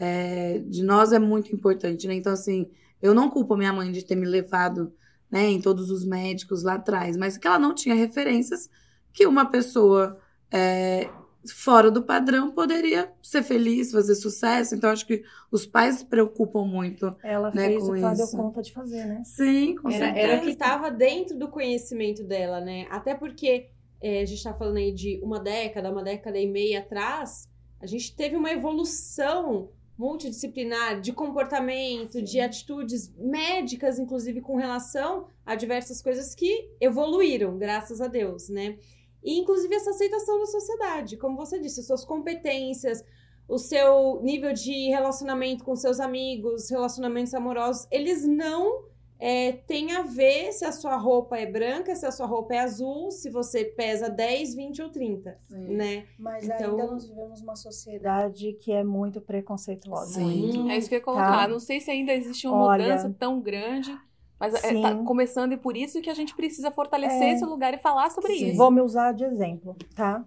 [0.00, 2.14] é, de nós é muito importante, né?
[2.14, 2.68] Então, assim,
[3.02, 4.94] eu não culpo a minha mãe de ter me levado
[5.30, 8.70] né, em todos os médicos lá atrás, mas que ela não tinha referências
[9.12, 10.18] que uma pessoa
[10.50, 11.10] é,
[11.54, 14.74] fora do padrão poderia ser feliz, fazer sucesso.
[14.74, 17.14] Então, acho que os pais se preocupam muito.
[17.22, 19.22] Ela Né, fez com o que ela deu conta de fazer, né?
[19.24, 20.26] Sim, com Era, certeza.
[20.26, 22.86] era o que estava dentro do conhecimento dela, né?
[22.90, 26.80] Até porque é, a gente está falando aí de uma década, uma década e meia
[26.80, 27.48] atrás,
[27.80, 35.54] a gente teve uma evolução multidisciplinar de comportamento, de atitudes médicas, inclusive com relação a
[35.54, 38.78] diversas coisas que evoluíram, graças a Deus, né?
[39.22, 43.04] E inclusive essa aceitação da sociedade, como você disse, suas competências,
[43.48, 48.84] o seu nível de relacionamento com seus amigos, relacionamentos amorosos, eles não
[49.24, 52.58] é, têm a ver se a sua roupa é branca, se a sua roupa é
[52.58, 56.06] azul, se você pesa 10, 20 ou 30, né?
[56.18, 60.14] Mas Então- ainda nós vivemos uma sociedade que é muito preconceituosa.
[60.14, 60.68] Sim.
[60.70, 61.42] É isso que eu ia colocar.
[61.42, 61.48] Tá.
[61.48, 63.96] Não sei se ainda existe uma Olha, mudança tão grande,
[64.40, 65.04] mas é, tá sim.
[65.04, 67.32] começando e por isso que a gente precisa fortalecer É.
[67.34, 68.48] esse lugar e falar sobre Sim.
[68.48, 68.56] isso.
[68.58, 70.24] Vou me usar de exemplo, tá?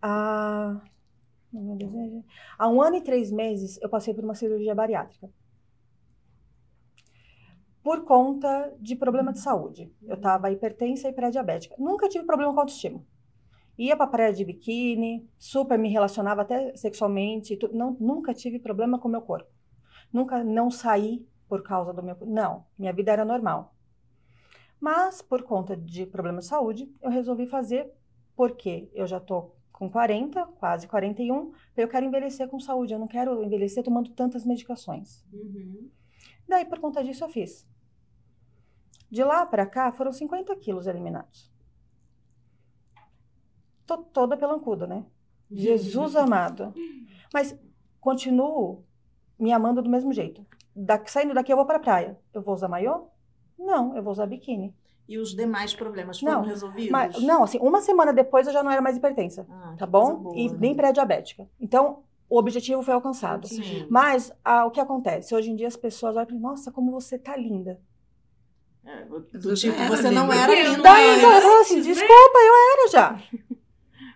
[0.00, 0.80] Há...
[2.58, 5.28] Há um ano e três meses eu passei por uma cirurgia bariátrica.
[7.82, 9.92] Por conta de problema de saúde.
[10.02, 11.74] Eu estava hipertensa e pré-diabética.
[11.78, 13.04] Nunca tive problema com autoestima.
[13.76, 17.58] Ia pra praia de biquíni, super me relacionava até sexualmente.
[17.72, 19.50] Não, nunca tive problema com o meu corpo.
[20.12, 22.16] Nunca não saí por causa do meu.
[22.26, 23.74] Não, minha vida era normal.
[24.80, 27.90] Mas, por conta de problema de saúde, eu resolvi fazer
[28.34, 33.08] porque eu já tô com 40, quase 41, eu quero envelhecer com saúde, eu não
[33.08, 35.24] quero envelhecer tomando tantas medicações.
[35.32, 35.90] Uhum.
[36.48, 37.66] Daí, por conta disso, eu fiz.
[39.10, 41.50] De lá para cá, foram 50 quilos eliminados.
[43.86, 45.04] Tô toda pelancuda, né?
[45.50, 46.72] Jesus amado.
[47.32, 47.58] Mas
[48.00, 48.84] continuo
[49.38, 50.46] me amando do mesmo jeito.
[50.74, 52.18] Da- saindo daqui, eu vou pra praia.
[52.32, 53.08] Eu vou usar maiô?
[53.58, 54.74] Não, eu vou usar biquíni.
[55.08, 56.90] E os demais problemas foram Não, resolvidos?
[56.90, 60.16] Mas, não, assim, uma semana depois eu já não era mais hipertensa, Ah, tá bom?
[60.16, 60.56] boa, e né?
[60.58, 61.46] nem pré-diabética.
[61.60, 63.46] Então, o objetivo foi alcançado.
[63.46, 63.86] Sim.
[63.90, 65.34] Mas ah, o que acontece?
[65.34, 67.78] Hoje em dia as pessoas olham e falam, nossa, como você tá linda.
[68.84, 72.38] É, do Eu tipo, era você não era Eu linda Daí, então, eu assim, desculpa,
[72.38, 73.20] eu era já.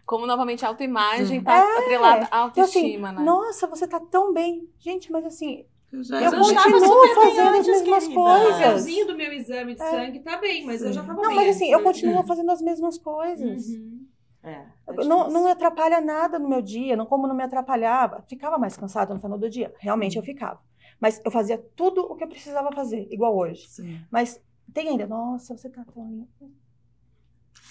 [0.06, 1.44] Como novamente a autoimagem Sim.
[1.44, 1.78] tá É.
[1.80, 3.22] atrelada à Então, assim, autoestima, né?
[3.22, 4.68] nossa, você tá tão bem.
[4.78, 8.20] Gente, mas assim, Eu já eu continuo fazendo as mesmas querida.
[8.20, 8.50] O coisas.
[8.58, 9.90] papelzinho do meu exame de É.
[9.90, 11.36] sangue tá bem, mas eu já tava Não, bem.
[11.36, 13.66] mas assim, eu continuo fazendo as mesmas coisas.
[13.66, 13.95] Uhum.
[14.46, 18.24] É, é Não, não me atrapalha nada no meu dia, não como não me atrapalhava.
[18.28, 19.74] Ficava mais cansada no final do dia?
[19.78, 20.60] Realmente eu ficava.
[21.00, 23.68] Mas eu fazia tudo o que eu precisava fazer, igual hoje.
[23.68, 24.00] Sim.
[24.10, 24.40] Mas
[24.72, 26.26] tem ainda, nossa, você tá tão.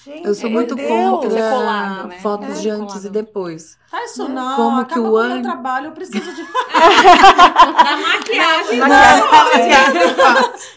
[0.06, 1.50] Gente, Eu sou É, muito meu contra Deus.
[1.50, 2.20] colado, né?
[2.20, 2.62] fotos É.
[2.62, 3.06] de antes Colado.
[3.06, 3.78] e depois.
[3.90, 4.36] Faz isso Né?
[4.36, 6.44] não, Como acaba que o ano- trabalho, eu preciso de...
[6.46, 8.80] Da maquiagem.
[8.80, 10.02] Não, Maquiagem.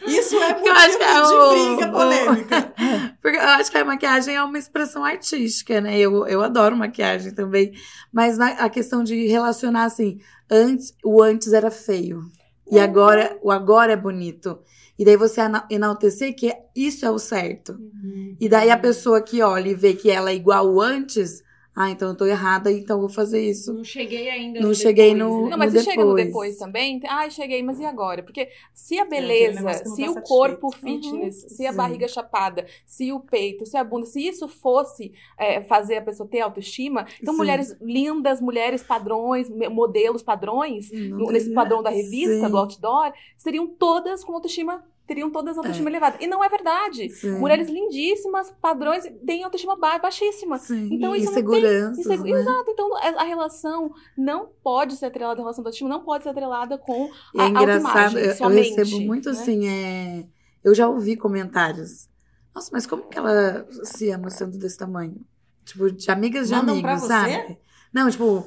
[0.06, 2.72] Isso é Porque eu acho que é o- de briga o- polêmica.
[3.20, 5.98] Porque eu acho que a maquiagem é uma expressão artística, né?
[5.98, 7.72] Eu, eu adoro maquiagem também.
[8.12, 10.18] Mas na- a questão de relacionar assim,
[10.50, 12.22] antes, o antes era feio.
[12.70, 14.58] E agora, o agora é bonito.
[14.98, 17.72] E daí você enaltecer que isso é o certo.
[17.72, 18.36] Uhum.
[18.40, 21.42] E daí a pessoa que olha e vê que ela é igual antes,
[21.80, 23.72] ah, então eu tô errada, então eu vou fazer isso.
[23.72, 24.58] Não cheguei ainda.
[24.60, 25.50] Não no cheguei depois, no- né?
[25.50, 26.26] Não, mas no se chega no depois.
[26.26, 28.22] depois também, ai, cheguei, mas e agora?
[28.22, 31.76] Porque se a aquele beleza, não se tá o corpo fitness, se a sim.
[31.76, 36.28] barriga chapada, se o peito, se a bunda, se isso fosse é, fazer a pessoa
[36.28, 37.38] ter autoestima, então Sim.
[37.38, 42.50] mulheres lindas, mulheres padrões, modelos padrões, Não nesse padrão da revista, Sim.
[42.50, 46.18] do outdoor, seriam todas com autoestima teriam todas a autoestima elevada.
[46.20, 47.08] E não é verdade.
[47.10, 47.38] Sim.
[47.38, 50.58] Mulheres lindíssimas, padrões, têm autoestima ba- baixíssima.
[50.58, 50.88] Sim.
[50.92, 52.30] Então, e isso não tem- inseguranças, é- né?
[52.30, 56.22] Exato, então a a relação não pode ser atrelada, a relação da autoestima não pode
[56.22, 59.32] ser atrelada com E é a engraçado, eu, eu somente, recebo muito né?
[59.32, 60.24] assim, é...
[60.62, 62.08] eu já ouvi comentários.
[62.54, 65.16] Nossa, mas como que ela se ama sendo desse tamanho?
[65.64, 67.14] Tipo, de amigas de Mandam pra amigos, você?
[67.14, 67.58] sabe?
[67.92, 68.46] Não, tipo,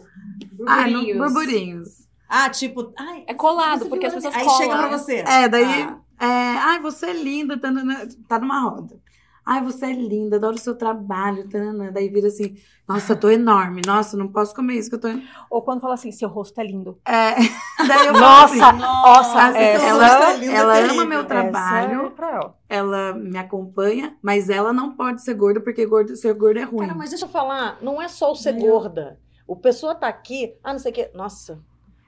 [0.68, 1.18] ah, no, Burburinhos.
[1.34, 1.90] burburinhos.
[2.30, 4.58] Ah, tipo, ai, É colado, você porque as pessoas Aí colam.
[4.62, 4.98] chega pra né?
[4.98, 5.16] você.
[5.28, 6.00] É, daí, Ah.
[6.22, 9.00] É, ai, você é linda, tanana, tá numa roda.
[9.44, 11.92] Ai, você é linda, adoro o seu trabalho, tanana.
[11.92, 12.56] Daí vira assim,
[12.88, 15.08] nossa, eu tô enorme, nossa, não posso comer isso que eu tô...
[15.50, 17.00] Ou quando fala assim, seu rosto é lindo.
[17.04, 17.34] É,
[17.88, 21.28] daí eu Nossa, falo assim, nossa, Nossa, essa- ela, linda ela é ama meu Essa
[21.28, 22.56] trabalho, é ela.
[22.70, 26.86] ela me acompanha, mas ela não pode ser gorda porque gordo, ser gordo é ruim.
[26.86, 28.60] Cara, mas deixa eu falar, não é só o ser Não.
[28.62, 29.20] gorda.
[29.48, 31.12] O pessoa tá aqui, ah, não sei o quê.
[31.16, 31.60] Nossa,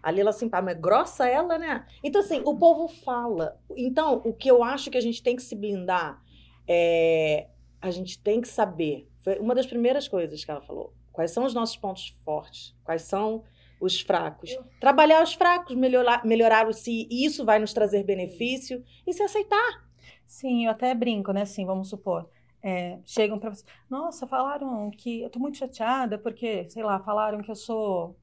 [0.03, 1.85] a Lila assim, pá, mas grossa ela, né?
[2.03, 3.57] Então, assim, o povo fala.
[3.75, 6.21] Então, o que eu acho que a gente tem que se blindar
[6.67, 7.47] é.
[7.81, 9.09] A gente tem que saber.
[9.19, 10.93] Foi uma das primeiras coisas que ela falou.
[11.11, 12.75] Quais são os nossos pontos fortes?
[12.83, 13.43] Quais são
[13.79, 14.57] os fracos?
[14.79, 18.83] Trabalhar os fracos, melhorar, melhorar o si, e isso vai nos trazer benefício.
[19.05, 19.85] E se aceitar.
[20.25, 21.41] Sim, eu até brinco, né?
[21.43, 22.29] Assim, vamos supor.
[22.61, 23.63] é, chegam pra você.
[23.89, 25.21] Nossa, falaram que.
[25.21, 28.17] Eu tô muito chateada porque, sei lá, falaram que eu sou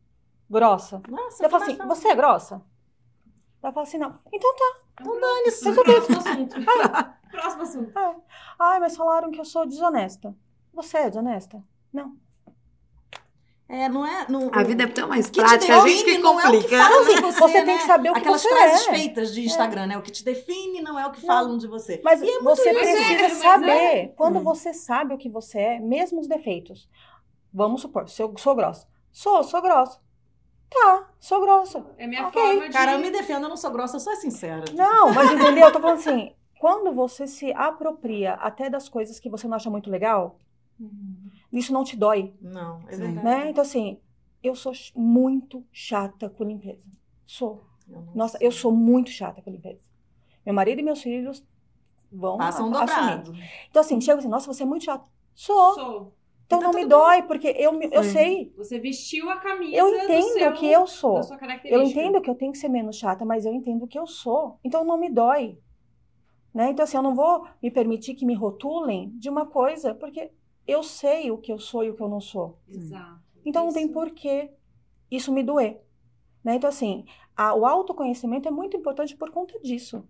[0.51, 1.01] grossa.
[1.09, 2.63] Nossa, Eu falo assim, você é grossa?
[3.63, 4.19] Ela fala assim, não.
[4.33, 4.79] Então tá.
[5.01, 5.73] Então dane-se.
[5.73, 6.57] Próximo assunto.
[7.31, 7.93] Próximo assunto.
[8.59, 10.35] Ai, mas falaram que eu sou desonesta.
[10.75, 11.63] Você é desonesta?
[11.93, 12.17] Não.
[13.69, 14.27] É, não é.
[14.29, 16.51] Não, A vida é tão mais que prática, a gente define que não é o
[16.51, 16.83] que complica.
[16.83, 17.65] falam Assim, você, você né?
[17.67, 18.91] tem que saber o que Aquelas você frases é.
[18.91, 19.97] feitas de Instagram, né?
[19.99, 21.27] O que te define não é o que Não.
[21.29, 22.01] falam de você.
[22.03, 22.81] Mas é você isso.
[22.81, 23.71] precisa É, mas saber.
[23.71, 24.09] é.
[24.09, 24.43] Quando Hum.
[24.43, 26.89] você sabe o que você é, mesmo os defeitos.
[27.55, 28.89] Vamos supor, se eu sou grossa.
[29.13, 30.01] Sou, sou grossa.
[30.71, 31.85] Tá, sou grossa.
[31.99, 32.41] É minha Ok.
[32.41, 32.73] forma de...
[32.73, 34.65] Cara, eu me defendo, eu não sou grossa, eu sou sincera.
[34.73, 35.65] Não, mas entendeu?
[35.67, 39.69] Eu tô falando assim, quando você se apropria até das coisas que você não acha
[39.69, 40.39] muito legal,
[41.53, 43.25] isso não te dói, Não, é verdade.
[43.25, 43.51] né?
[43.51, 43.99] Então assim,
[44.43, 46.89] eu sou muito chata com limpeza.
[47.27, 47.65] Sou.
[47.89, 48.47] Eu Nossa, sei.
[48.47, 49.85] eu sou muito chata com limpeza.
[50.47, 51.45] Meu marido e meus filhos
[52.11, 53.17] vão Passam a- assumir.
[53.23, 53.35] dobrado.
[53.69, 55.05] Então assim, chega assim, nossa, você é muito chata.
[55.35, 55.75] Sou.
[55.75, 56.15] Sou.
[56.51, 58.53] Então Então não me dói, porque eu, me- eu sei.
[58.57, 61.21] Você vestiu a camisa Eu do entendo seu, que eu sou.
[61.65, 64.59] Eu entendo que eu tenho que ser menos chata, mas eu entendo que eu sou.
[64.65, 65.57] Então não me dói.
[66.53, 66.71] Né?
[66.71, 70.33] Então, assim, eu não vou me permitir que me rotulem de uma coisa, porque
[70.67, 72.59] eu sei o que eu sou e o que eu não sou.
[72.69, 73.21] Exato.
[73.45, 73.93] Então não tem Isso.
[73.95, 74.51] porquê
[75.09, 75.81] isso me doer.
[76.43, 76.57] Né?
[76.57, 77.05] Então, assim,
[77.37, 80.05] a- o autoconhecimento é muito importante por conta disso.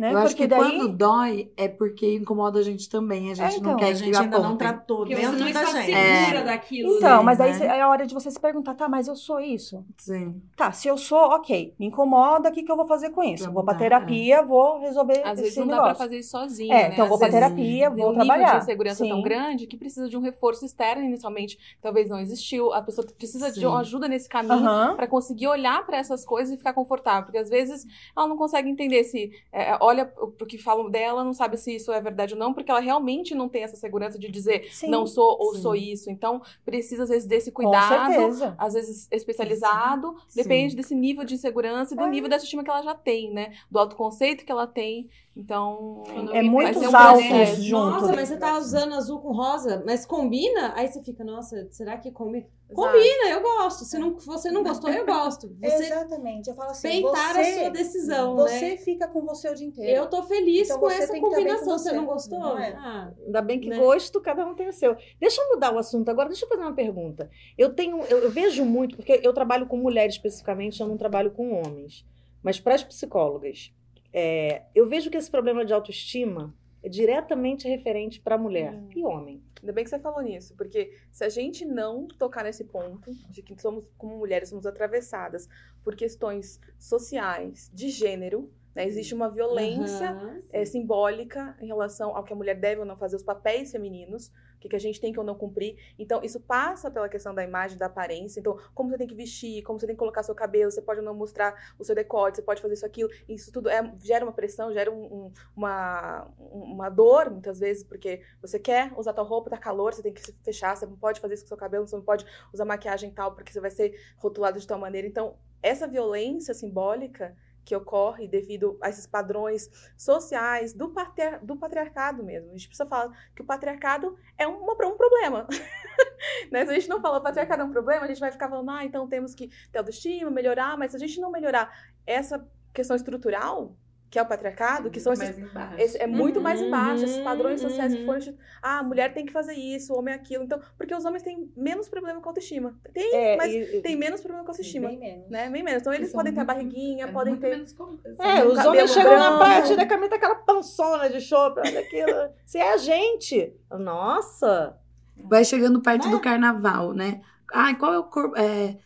[0.00, 0.14] Né?
[0.14, 0.78] Eu acho porque que daí.
[0.78, 3.30] quando dói é porque incomoda a gente também.
[3.30, 5.38] A gente É, não então, quer A que gente ainda não tratou Porque você dentro
[5.38, 5.84] não da está gente.
[5.94, 6.44] segura É.
[6.44, 6.96] daquilo.
[6.96, 7.52] Então, Sim, mas né?
[7.52, 9.84] cê- é a hora de você se perguntar, tá, mas eu sou isso?
[9.98, 10.40] Sim.
[10.56, 13.44] Tá, se eu sou, ok, me incomoda, o que, que eu vou fazer com isso?
[13.44, 15.96] Pra Vou pra terapia, vou resolver Às esse vezes não dá negócio.
[15.96, 16.90] pra fazer isso sozinho, É, né?
[16.94, 18.56] então Às vou pra terapia, tem vou um nível trabalhar.
[18.56, 19.22] de insegurança tão Sim.
[19.22, 21.58] grande que precisa de um reforço externo inicialmente.
[21.82, 22.72] Talvez não existiu.
[22.72, 23.66] A pessoa precisa de Sim.
[23.66, 24.96] uma ajuda nesse caminho Aham.
[24.96, 27.24] para conseguir olhar para essas coisas e ficar confortável.
[27.24, 27.84] Porque às vezes
[28.16, 31.92] ela não consegue entender se é, olha pro que falam dela, não sabe se isso
[31.92, 35.06] é verdade ou não, porque ela realmente não tem essa segurança de dizer Sim, não
[35.06, 35.62] sou ou sim.
[35.62, 36.10] sou isso.
[36.10, 38.12] Então precisa às vezes desse com cuidado.
[38.12, 38.54] certeza.
[38.58, 40.42] Às vezes especializado, Sim.
[40.42, 42.08] depende desse nível de insegurança e do É.
[42.10, 43.52] nível da autoestima que ela já tem, né?
[43.70, 45.08] Do autoconceito que ela tem.
[45.36, 47.62] Então, É muitos faz um altos processo.
[47.62, 48.02] juntos.
[48.02, 50.72] Nossa, mas você tá usando azul com rosa, mas combina?
[50.76, 52.46] Aí você fica, nossa, será que combina?
[52.74, 53.84] Combina, eu gosto.
[53.84, 55.48] Se não, você não gostou, eu gosto.
[55.60, 56.48] Você Exatamente.
[56.48, 58.76] Eu falo assim, peitar você, a sua decisão, você né?
[58.76, 59.90] fica com você o dia inteiro.
[59.90, 61.78] Eu tô feliz Então com essa estar bem com combinação.
[61.78, 62.38] Você você, não gostou?
[62.38, 62.72] não é?
[62.72, 63.78] Ah, Ainda bem que Né?
[63.78, 64.96] gosto, cada um tem o seu.
[65.18, 67.30] Deixa eu mudar o assunto agora, deixa eu fazer uma pergunta.
[67.56, 71.30] Eu tenho, eu, eu vejo muito, porque eu trabalho com mulheres especificamente, eu não trabalho
[71.30, 72.04] com homens.
[72.42, 73.72] Mas para as psicólogas,
[74.12, 78.88] é, eu vejo que esse problema de autoestima é diretamente referente para mulher Hum.
[78.96, 79.42] e homem.
[79.60, 83.42] Ainda bem que você falou nisso, porque se a gente não tocar nesse ponto de
[83.42, 85.46] que somos, como mulheres, somos atravessadas
[85.84, 88.86] por questões sociais, de gênero, né?
[88.86, 90.38] existe uma violência aham.
[90.52, 94.32] é, simbólica em relação ao que a mulher deve ou não fazer, os papéis femininos,
[94.60, 95.76] o que, que a gente tem que ou não cumprir.
[95.98, 98.40] Então, isso passa pela questão da imagem, da aparência.
[98.40, 101.00] Então, como você tem que vestir, como você tem que colocar seu cabelo, você pode
[101.00, 103.08] ou não mostrar o seu decote, você pode fazer isso, aquilo.
[103.28, 108.20] Isso tudo é, gera uma pressão, gera um- um- uma, uma dor, muitas vezes, porque
[108.40, 111.20] você quer usar tal roupa, tá calor, você tem que se fechar, você não pode
[111.20, 113.98] fazer isso com seu cabelo, você não pode usar maquiagem tal, porque você vai ser
[114.18, 115.06] rotulado de tal maneira.
[115.06, 117.34] Então, essa violência simbólica
[117.64, 122.50] que ocorre devido a esses padrões sociais do, pater, do patriarcado mesmo.
[122.50, 125.46] A gente precisa falar que o patriarcado é um problema.
[126.50, 126.64] né?
[126.64, 128.70] Se a gente não fala o patriarcado é um problema, a gente vai ficar falando,
[128.70, 131.70] ah, então temos que ter autoestima, melhorar, mas se a gente não melhorar
[132.06, 133.76] essa questão estrutural,
[134.10, 135.74] que é o patriarcado, que são esses Mais embaixo.
[135.78, 138.20] esse- é muito mais Uhum, embaixo, esses padrões sociais que foram.
[138.60, 140.42] Ah, a mulher tem que fazer isso, o homem aquilo.
[140.42, 142.74] Então, porque os homens têm menos problema com autoestima.
[142.92, 144.88] Tem, É, mas e- tem menos problema com autoestima.
[144.88, 145.30] Bem menos.
[145.30, 145.48] Né?
[145.48, 145.80] Bem menos.
[145.82, 147.50] Então, eles podem ter a muito- barriguinha, É podem ter.
[147.50, 149.38] menos com- É, os homens chegam na branco.
[149.38, 152.30] praia, tira a camisa, aquela pançona de chope, olha aquilo.
[152.44, 153.54] Se é a gente.
[153.70, 154.76] Nossa!
[155.16, 156.10] Vai chegando perto Né?
[156.10, 157.20] do carnaval, né?
[157.52, 158.36] Ai, qual é o corpo.
[158.36, 158.76] É,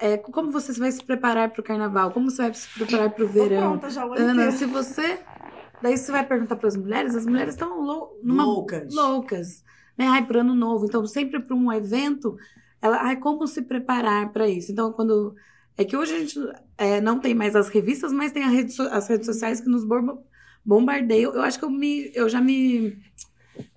[0.00, 2.10] é, como você vai se preparar pro carnaval?
[2.10, 3.70] Como você vai se preparar pro verão?
[3.72, 5.18] Pronta, já o Ana, se você.
[5.82, 8.94] Daí você vai perguntar para as mulheres, as mulheres estão lou numa- Loucas.
[8.94, 9.64] loucas.
[9.98, 10.06] Né?
[10.06, 10.84] Ai, pro ano novo.
[10.86, 12.36] Então, sempre para um evento,
[12.80, 14.70] ela, ai, como se preparar para isso?
[14.72, 15.34] Então, quando.
[15.76, 16.38] É que hoje a gente
[16.76, 19.84] é, não tem mais as revistas, mas tem rede so- as redes sociais que nos
[19.84, 20.18] bomba-
[20.64, 21.32] bombardeiam.
[21.34, 22.96] Eu acho que eu, me, eu já me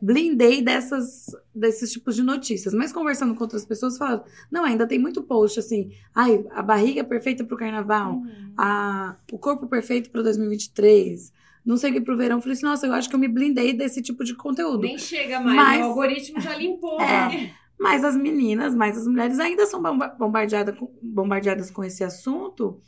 [0.01, 2.73] blindei dessas, desses tipos de notícias.
[2.73, 7.03] Mas conversando com outras pessoas, falando, não, ainda tem muito post assim, ai, a barriga
[7.03, 8.53] perfeita pro carnaval, Uhum.
[8.57, 11.33] a, o corpo perfeito para 2023,
[11.65, 12.39] não sei o que pro verão.
[12.41, 14.79] Falei assim, nossa, eu acho que eu me blindei desse tipo de conteúdo.
[14.81, 16.99] Nem chega mais, Mas- o algoritmo já limpou.
[17.01, 17.05] É.
[17.29, 17.53] né?
[17.77, 22.79] Mas as meninas, mais as mulheres ainda são bomba- bombardeada com- bombardeadas com esse assunto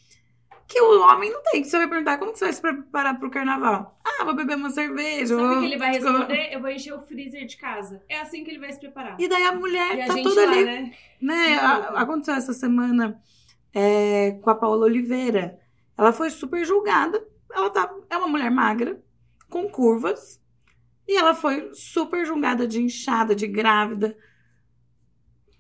[0.66, 1.62] que o homem não tem.
[1.62, 4.00] Que você vai perguntar como que você vai se preparar pro carnaval?
[4.20, 5.36] Ah, vou beber uma cerveja.
[5.36, 6.50] Sabe o que ele vai responder?
[6.54, 8.02] Eu vou encher o freezer de casa.
[8.10, 9.20] É assim que ele vai se preparar.
[9.20, 10.92] E daí a mulher E a tá gente toda lá, ali né?
[11.22, 11.56] né?
[11.60, 13.22] a- aconteceu essa semana
[13.74, 15.60] é, com a Paola Oliveira.
[15.98, 17.24] Ela foi super julgada.
[17.54, 19.02] Ela tá, é uma mulher magra,
[19.50, 20.40] com curvas.
[21.08, 24.18] E ela foi super julgada de inchada, de grávida.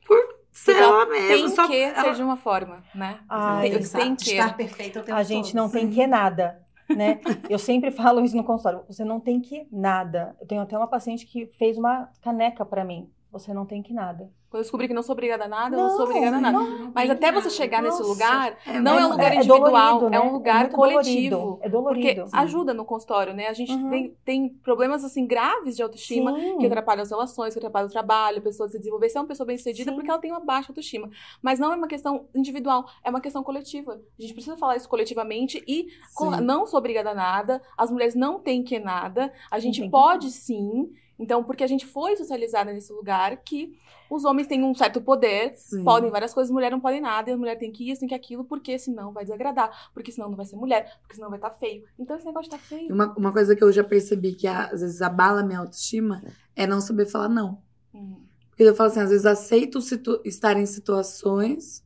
[0.05, 0.17] Por
[0.51, 1.49] ser ela Tem mesma.
[1.49, 3.19] Só que ela- ser de uma forma, né?
[3.29, 4.31] Ai, tem, Exato, tem que.
[4.31, 5.55] Estar perfeita o tempo A gente todo.
[5.61, 6.57] não tem que nada,
[6.89, 7.19] né?
[7.49, 8.83] Eu sempre falo isso no consultório.
[8.87, 10.35] Você não tem que nada.
[10.39, 13.09] Eu tenho até uma paciente que fez uma caneca pra mim.
[13.31, 14.31] Você não tem que nada.
[14.49, 16.57] Quando eu descobri que não sou obrigada a nada, eu não sou obrigada a nada.
[16.57, 20.05] Não Mas até você chegar nesse lugar, É, não é um lugar é individual, dolorido,
[20.07, 20.19] é né?
[20.21, 21.35] um lugar coletivo.
[21.35, 22.25] dolorido, É Porque dolorido.
[22.31, 23.47] ajuda no consultório, né?
[23.47, 23.89] A gente Uhum.
[23.89, 26.57] tem, tem problemas, assim, graves de autoestima Sim.
[26.59, 29.45] que atrapalham as relações, que atrapalham o trabalho, a pessoa se desenvolver, ser uma pessoa
[29.45, 29.95] bem-sucedida Sim.
[29.97, 31.09] porque ela tem uma baixa autoestima.
[31.41, 33.99] Mas não é uma questão individual, é uma questão coletiva.
[34.17, 36.41] A gente precisa falar isso coletivamente e Sim.
[36.41, 40.89] não sou obrigada a nada, as mulheres não têm que nada, a gente pode sim.
[41.19, 43.77] Então, porque a gente foi socializada nesse lugar que
[44.09, 45.83] os homens têm um certo poder, Sim.
[45.83, 48.15] podem várias coisas, mulher não pode nada, e a mulher tem que isso, tem que
[48.15, 51.51] aquilo, porque senão vai desagradar, porque senão não vai ser mulher, porque senão vai estar
[51.51, 51.83] feio.
[51.97, 52.93] Então esse negócio tá feio.
[52.93, 56.23] Uma, uma coisa que eu já percebi que às vezes abala minha autoestima
[56.55, 57.61] é não saber falar não.
[57.93, 58.21] Hum.
[58.49, 59.79] Porque eu falo assim, às vezes aceito
[60.23, 61.83] estar em situações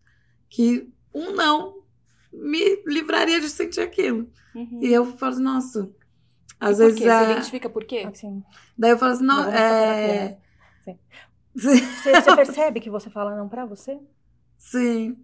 [0.49, 1.81] que um não
[2.31, 4.29] me livraria de sentir aquilo.
[4.55, 4.79] Uhum.
[4.81, 5.91] E eu falo assim, nossa,
[6.61, 6.99] às E por vezes.
[6.99, 7.03] quê?
[7.05, 8.05] Você é- identifica por quê?
[8.07, 8.43] Assim,
[8.77, 10.37] Daí eu falo assim, não, é.
[10.85, 10.97] Sim.
[11.53, 13.99] você, você percebe que você fala não pra você?
[14.57, 15.17] Sim.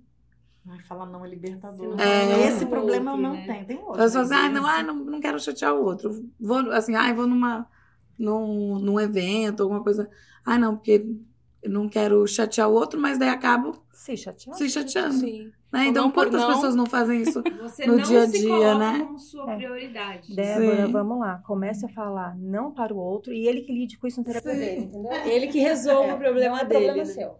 [0.70, 1.96] Ai, falar não é libertador.
[1.96, 3.46] Fala não Esse pro problema eu não né?
[3.46, 3.66] tenho.
[3.66, 4.02] Tem outro.
[4.02, 6.30] Eu falo assim, ah, não, ah, não, não quero chatear o outro.
[6.40, 7.66] Vou, assim, ah, vou numa,
[8.20, 10.10] num, num evento, alguma coisa.
[10.46, 11.06] Ah, não, porque
[11.64, 14.56] eu não quero chatear o outro, mas daí acabo Se chatear.
[14.58, 15.14] se chateando.
[15.20, 15.54] Sim.
[15.72, 15.88] Né?
[15.88, 16.54] Então, quantas não.
[16.54, 17.42] pessoas não fazem isso?
[17.62, 19.00] Você No não dia a se dia, coloca né?
[19.06, 19.56] como sua É.
[19.58, 20.34] prioridade.
[20.36, 20.92] Débora, Sim.
[20.94, 21.44] vamos lá.
[21.46, 24.54] Comece a falar não para o outro e ele que lide com isso na terapia
[24.54, 24.60] Sim.
[24.60, 25.12] dele, entendeu?
[25.26, 26.86] Ele que resolve É, o problema é dele.
[26.86, 27.14] problema né?
[27.14, 27.36] seu.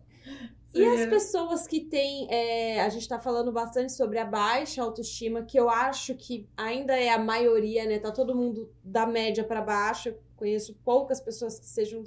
[0.76, 2.28] E as pessoas que têm.
[2.30, 6.96] é, a gente tá falando bastante sobre a baixa autoestima, que eu acho que ainda
[6.96, 7.98] é a maioria, né?
[7.98, 10.10] Tá todo mundo da média pra baixo.
[10.10, 12.04] Eu conheço poucas pessoas que sejam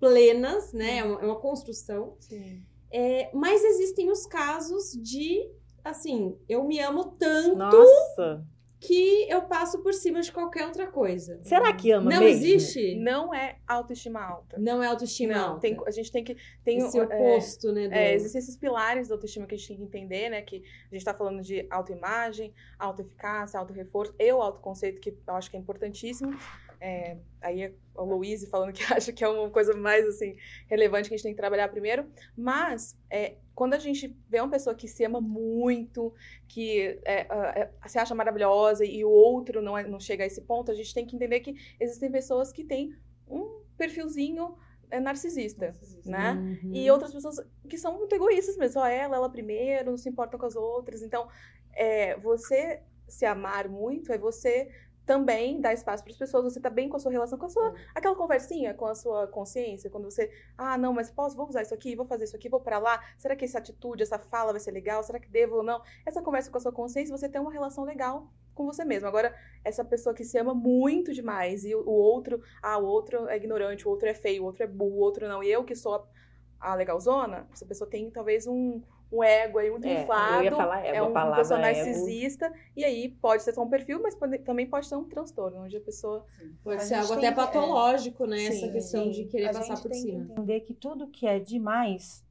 [0.00, 0.98] plenas, né?
[0.98, 2.14] É uma, é uma construção.
[2.20, 2.62] Sim.
[2.90, 5.46] É, mas existem os casos de.
[5.84, 8.42] Assim, eu me amo tanto Nossa.
[8.80, 11.38] que eu passo por cima de qualquer outra coisa.
[11.42, 12.46] Será que ama Não mesmo?
[12.46, 12.94] existe?
[12.96, 14.58] Não é autoestima alta.
[14.58, 15.60] Não é autoestima Não, alta.
[15.60, 16.36] tem, a gente tem que.
[16.64, 17.88] Tem, Esse é, oposto, né?
[17.88, 20.40] do- É, existem esses pilares da autoestima que a gente tem que entender, né?
[20.42, 25.50] Que a gente tá falando de autoimagem, autoeficácia, autorreforço e o autoconceito, que eu acho
[25.50, 26.34] que é importantíssimo.
[26.80, 31.08] É, aí é o Louise falando que acha que é uma coisa mais, assim, relevante
[31.08, 32.06] que a gente tem que trabalhar primeiro.
[32.36, 36.12] Mas, é, quando a gente vê uma pessoa que se ama muito,
[36.48, 40.42] que é, é, se acha maravilhosa e o outro não, é- não chega a esse
[40.42, 42.94] ponto, a gente tem que entender que existem pessoas que têm
[43.28, 44.56] um perfilzinho
[44.90, 45.72] é, narcisista,
[46.04, 46.58] né?
[46.62, 46.70] Uhum.
[46.74, 48.74] E outras pessoas que são muito egoístas mesmo.
[48.74, 51.02] Só ela, ela primeiro, não se importam com as outras.
[51.02, 51.28] Então,
[51.72, 54.70] é, você se amar muito é você
[55.06, 57.48] também dar espaço para as pessoas, você tá bem com a sua relação, com a
[57.48, 57.74] sua.
[57.94, 60.30] aquela conversinha com a sua consciência, quando você.
[60.56, 63.02] Ah, não, mas posso, vou usar isso aqui, vou fazer isso aqui, vou para lá.
[63.18, 65.02] Será que essa atitude, essa fala vai ser legal?
[65.02, 65.82] Será que devo ou não?
[66.06, 69.08] Essa conversa com a sua consciência, você tem uma relação legal com você mesmo.
[69.08, 69.34] Agora,
[69.64, 73.36] essa pessoa que se ama muito demais e o o outro, ah, o outro é
[73.36, 75.74] ignorante, o outro é feio, o outro é burro, o outro não, e eu que
[75.74, 76.06] sou a,
[76.60, 78.82] a legalzona, essa pessoa tem talvez um,
[79.16, 80.34] um ego aí muito É, inflado.
[80.36, 81.66] eu ia falar ego, é a uma palavra pessoa ego.
[81.78, 82.52] narcisista.
[82.76, 85.76] E aí pode ser só um perfil, mas pode- também pode ser um transtorno, onde
[85.76, 86.24] a pessoa.
[86.62, 87.32] Pode A ser algo até que- é.
[87.32, 88.38] patológico, né?
[88.38, 90.24] Sim, Essa questão de querer a passar gente por tem cima.
[90.26, 92.24] que entender que tudo que é demais,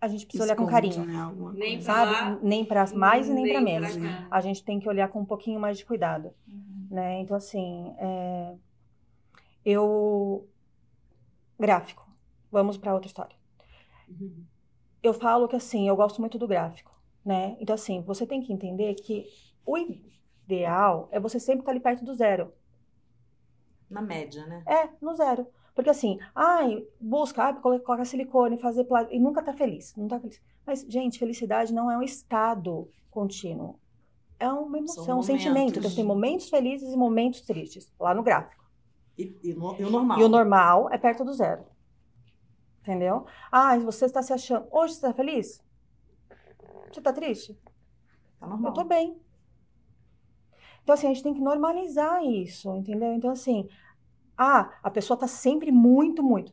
[0.00, 1.06] a gente precisa olhar com Esconde, carinho.
[1.06, 2.12] né, alguma Nem pra Sabe?
[2.12, 3.96] lá, nem para mais e nem, para pra menos.
[3.96, 4.28] cá.
[4.30, 6.32] A gente tem que olhar com um pouquinho mais de cuidado.
[6.90, 7.20] Né?
[7.20, 8.54] Então, assim, é,
[9.64, 10.46] eu.
[11.58, 12.06] Gráfico.
[12.52, 13.34] Vamos para outra história.
[14.08, 14.44] Uhum.
[15.04, 16.92] Eu falo que, assim, eu gosto muito do gráfico.
[17.24, 17.56] Né?
[17.60, 19.26] Então, assim, você tem que entender que
[19.64, 22.52] o ideal é você sempre estar ali perto do zero.
[23.90, 24.62] Na média, né?
[24.66, 25.46] É, no zero.
[25.74, 30.06] Porque assim, ai, busca, ai, colo- coloca silicone, fazer plástico, e nunca tá feliz, não
[30.08, 30.40] tá feliz.
[30.66, 33.78] Mas, gente, felicidade não é um estado contínuo.
[34.38, 35.78] É uma emoção, um sentimento.
[35.78, 38.64] Então, tem momentos felizes e momentos tristes, lá no gráfico.
[39.18, 40.18] E, e no- e o normal.
[40.20, 41.64] E o normal é perto do zero.
[42.84, 43.24] Entendeu?
[43.50, 44.66] Ah, você está se achando.
[44.70, 45.64] Hoje você está feliz?
[46.92, 47.58] Você está triste?
[48.38, 48.72] Tá normal.
[48.72, 49.16] Eu tô bem.
[50.82, 53.14] Então, assim, a gente tem que normalizar isso, entendeu?
[53.14, 53.66] Então, assim,
[54.36, 56.52] ah, a pessoa tá sempre muito, muito.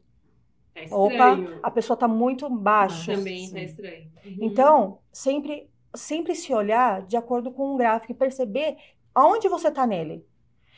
[0.73, 1.59] É Opa, estranho.
[1.61, 3.11] a pessoa tá muito baixo.
[3.11, 3.53] Também Sim.
[3.53, 4.09] tá estranho.
[4.23, 4.37] Uhum.
[4.39, 8.77] Então, sempre, sempre se olhar de acordo com o gráfico e perceber
[9.13, 10.25] aonde você tá nele.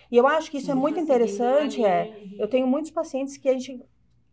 [0.09, 2.35] E eu acho que isso é Tá muito interessante, é, uhum.
[2.39, 3.79] eu tenho muitos pacientes que a gente,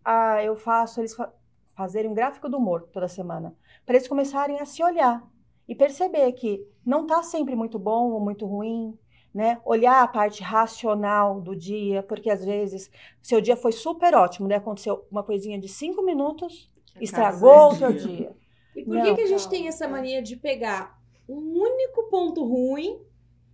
[0.04, 1.32] ah, eu faço eles fa
[1.76, 5.26] fazerem um gráfico do humor toda semana, para eles começarem a se olhar
[5.66, 8.98] e perceber que não tá sempre muito bom ou muito ruim,
[9.32, 9.60] né?
[9.64, 12.90] Olhar a parte racional do dia, porque às vezes
[13.22, 14.56] seu dia foi super ótimo, né?
[14.56, 16.70] Aconteceu uma coisinha de cinco minutos,
[17.00, 18.36] estragou o seu dia.
[18.74, 19.02] E por Não.
[19.02, 20.98] que, que a gente tem essa mania de pegar
[21.28, 23.00] um único ponto ruim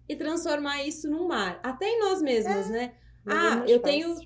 [0.08, 1.60] e transformar isso num mar?
[1.62, 2.94] Até em nós mesmas, né?
[3.24, 4.16] Mas é Ah, mais eu tenho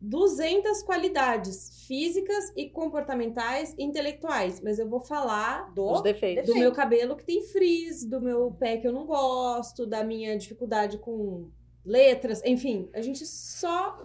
[0.00, 6.46] 200 qualidades físicas e comportamentais e intelectuais, mas eu vou falar Os do, defeitos.
[6.46, 10.36] do meu cabelo que tem frizz, do meu pé que eu não gosto, da minha
[10.36, 11.50] dificuldade com
[11.84, 13.96] letras, enfim, a gente só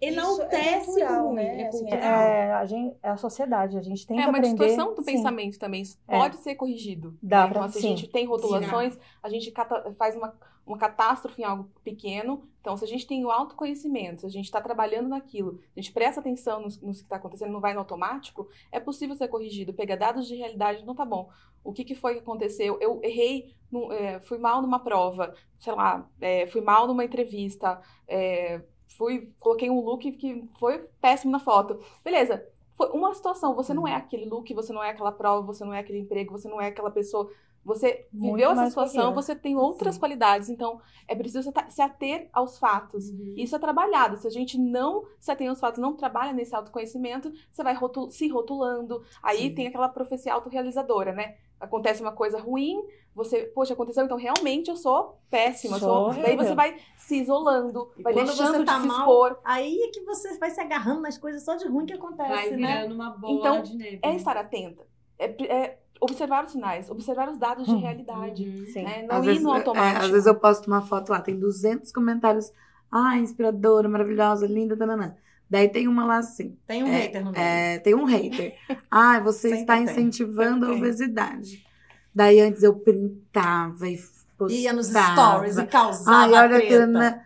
[0.00, 1.62] enaltece Isso é cultural, o ruim, né?
[1.62, 2.02] é Assim, cultural.
[2.22, 4.56] é, a gente, é a sociedade, a gente tem é que uma aprender.
[4.56, 5.12] distorção do sim.
[5.12, 5.82] pensamento também.
[5.82, 6.18] Isso É.
[6.18, 7.16] pode ser corrigido.
[7.22, 7.50] Dá né?
[7.52, 7.86] pra- então, se sim.
[7.92, 10.34] a gente tem rotulações, a gente cata- faz uma,
[10.66, 12.48] uma catástrofe em algo pequeno.
[12.60, 15.92] Então, se a gente tem o autoconhecimento, se a gente está trabalhando naquilo, a gente
[15.92, 19.72] presta atenção nos, nos que está acontecendo, não vai no automático, é possível ser corrigido.
[19.72, 21.30] Pegar dados de realidade, não tá bom.
[21.64, 22.78] O que, que foi que aconteceu?
[22.80, 27.80] Eu errei, num- é, fui mal numa prova, sei lá, é, fui mal numa entrevista,
[28.06, 28.60] é,
[28.96, 31.80] fui, coloquei um look que foi péssimo na foto.
[32.04, 33.54] Beleza, foi uma situação.
[33.54, 36.32] Você não é aquele look, você não é aquela prova, você não é aquele emprego,
[36.32, 37.30] você não é aquela pessoa.
[37.62, 40.48] Você Muito viveu essa situação, você tem outras qualidades.
[40.48, 43.10] Então, é preciso se ater aos fatos.
[43.10, 43.34] Uhum.
[43.36, 44.16] Isso é trabalhado.
[44.16, 48.10] Se a gente não se atém aos fatos, não trabalha nesse autoconhecimento, você vai rotu-
[48.10, 49.02] se rotulando.
[49.22, 49.54] Aí Sim.
[49.54, 51.36] tem aquela profecia autorrealizadora, né?
[51.60, 52.82] Acontece uma coisa ruim,
[53.14, 55.78] você, poxa, aconteceu, então realmente eu sou péssima.
[55.78, 56.22] Sou Sou...
[56.22, 59.38] Daí você vai se isolando, E vai deixando você de tá se mal, expor.
[59.44, 62.50] Aí é que você vai se agarrando nas coisas só de ruim que acontece, Vai
[62.52, 62.76] né?
[62.78, 64.00] virando uma bola Então, de neve.
[64.02, 64.86] É estar atenta.
[65.18, 67.78] É, é observar os sinais, observar os dados de Hum.
[67.80, 68.42] realidade.
[68.48, 68.66] Uhum.
[68.72, 68.84] Sim.
[68.84, 69.02] Né?
[69.06, 70.04] Não Às ir vezes, no é, automático.
[70.04, 72.50] às vezes eu posto uma foto lá, tem 200 comentários.
[72.90, 75.14] Ah, inspiradora, maravilhosa, linda, tananã.
[75.50, 76.56] Daí tem uma lá assim.
[76.66, 77.42] Tem um É, hater no meio.
[77.44, 78.54] É, tem um hater.
[78.90, 79.82] Ah, você Sempre está tem.
[79.84, 80.78] incentivando a tem.
[80.78, 81.66] obesidade.
[82.14, 83.98] Daí antes eu printava e
[84.38, 84.52] postava.
[84.60, 86.86] Ia nos stories e causava Ai, olha treta.
[86.86, 87.24] né?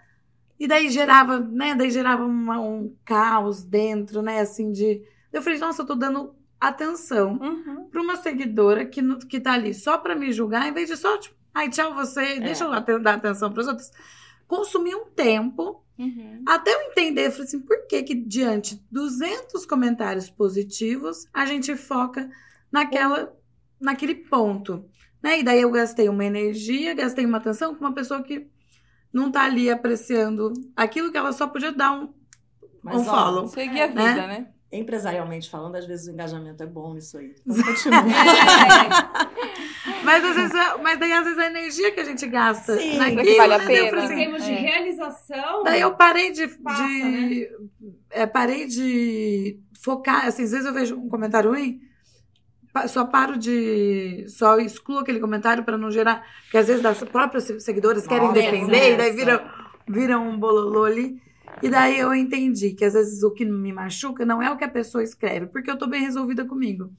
[0.58, 1.74] E daí gerava, né?
[1.74, 4.40] Daí gerava uma- um caos dentro, né?
[4.40, 5.02] Assim, de.
[5.32, 7.88] Eu falei, nossa, eu tô dando atenção Uhum.
[7.90, 11.18] pra uma seguidora que, que tá ali só pra me julgar, em vez de só,
[11.18, 13.90] tipo, ai, tchau você, deixa eu dar atenção pros outros.
[14.46, 16.42] Consumir um tempo Uhum.
[16.44, 21.46] até eu entender, eu falei assim, por que que diante de 200 comentários positivos, a
[21.46, 22.28] gente foca
[22.72, 23.32] naquela,
[23.80, 24.84] naquele ponto,
[25.22, 25.38] né?
[25.38, 28.48] E daí eu gastei uma energia, gastei uma atenção com uma pessoa que
[29.12, 32.12] não tá ali apreciando aquilo que ela só podia dar um,
[32.82, 33.46] Mas, um ó, follow.
[33.46, 34.26] Seguir a vida, Né?
[34.26, 34.48] né?
[34.72, 37.32] Empresarialmente falando, às vezes o engajamento é bom nisso aí.
[37.46, 38.02] Então, continua.
[40.02, 43.36] Mas, às vezes, mas daí às vezes a energia que a gente gasta Sim, naquilo,
[43.36, 43.64] vale a né?
[43.66, 44.00] Daí eu pena.
[44.00, 44.54] falei Em assim, termos de É.
[44.56, 46.48] realização, Daí eu parei de.
[46.48, 47.48] Passa, de
[48.10, 50.26] é, parei de focar.
[50.26, 51.80] Assim, às vezes eu vejo um comentário ruim,
[52.88, 54.24] só paro de.
[54.28, 56.24] Só excluo aquele comentário para não gerar.
[56.44, 59.16] Porque às vezes as próprias seguidoras querem Nossa, defender, e daí essa.
[59.16, 59.40] viram
[59.86, 61.22] vira um bololô ali.
[61.62, 64.64] E daí eu entendi que às vezes o que me machuca não é o que
[64.64, 66.90] a pessoa escreve, porque eu tô bem resolvida comigo.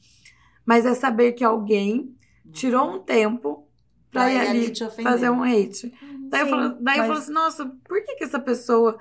[0.65, 2.15] Mas é saber que alguém
[2.53, 3.67] tirou um tempo
[4.11, 4.73] pra ir ali
[5.03, 5.91] fazer um hate.
[6.29, 8.97] Daí, eu, Sim, falo, daí eu mas- falo assim, nossa, por que, que essa pessoa.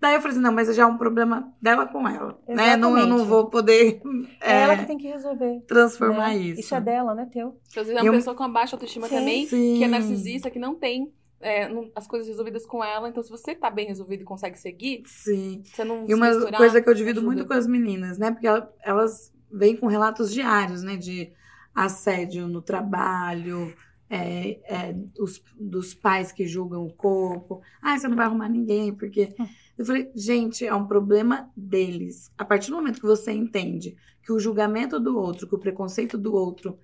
[0.00, 2.76] Daí eu falei assim, não, mas já é um problema dela com ela, né?
[2.76, 3.26] Não, eu não Exatamente.
[3.28, 4.02] vou poder
[4.40, 5.60] É, é, ela que tem que resolver.
[5.66, 6.36] transformar né?
[6.36, 6.60] isso.
[6.60, 7.58] Isso é dela, não é teu.
[7.68, 9.14] Às vezes é uma um- pessoa com baixa autoestima Sim.
[9.16, 9.76] também, Sim.
[9.78, 13.06] que é narcisista, que não tem é, não- as coisas resolvidas com ela.
[13.08, 15.60] Então, se você tá bem resolvido e consegue seguir, Sim.
[15.62, 17.34] você não E se uma misturar, coisa que eu divido ajuda.
[17.34, 18.30] muito com as meninas, né?
[18.30, 20.96] Porque ela- elas vêm com relatos diários, né?
[20.96, 21.30] De
[21.74, 23.74] assédio no trabalho,
[24.08, 27.60] é, é, os- dos pais que julgam o corpo.
[27.82, 29.34] Ah, você não vai arrumar ninguém, porque.
[29.76, 32.30] Eu falei, gente, é um problema deles.
[32.38, 36.16] A partir do momento que você entende que o julgamento do outro, que o preconceito
[36.16, 36.78] do outro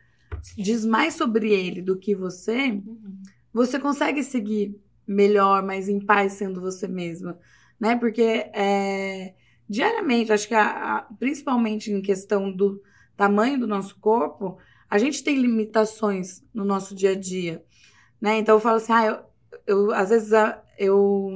[0.56, 3.22] diz mais sobre ele do que você, Uhum.
[3.52, 4.76] você consegue seguir
[5.06, 7.38] melhor, mais em paz sendo você mesma,
[7.78, 7.94] né?
[7.94, 8.22] Porque
[8.52, 9.34] é,
[9.68, 12.82] diariamente, acho que a- a- principalmente em questão do
[13.16, 14.58] tamanho do nosso corpo,
[14.90, 17.64] a gente tem limitações no nosso dia a dia,
[18.20, 18.38] né?
[18.38, 19.18] Então eu falo assim, ah, eu,
[19.66, 21.30] eu às vezes ah, eu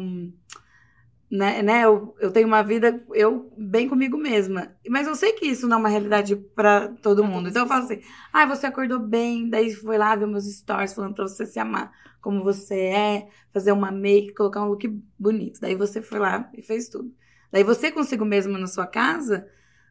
[1.31, 5.47] né, né eu, eu tenho uma vida eu bem comigo mesma, mas eu sei que
[5.47, 7.49] isso não é uma realidade para todo Pra mundo.
[7.49, 8.01] Então eu falo assim,
[8.33, 11.93] ah, você acordou bem, daí foi lá ver meus stories falando pra você se amar
[12.25, 14.89] como você é, fazer uma make, colocar um look
[15.19, 15.61] bonito.
[15.61, 17.15] Daí você foi lá e fez tudo.
[17.53, 19.47] Daí você consigo mesmo na sua casa,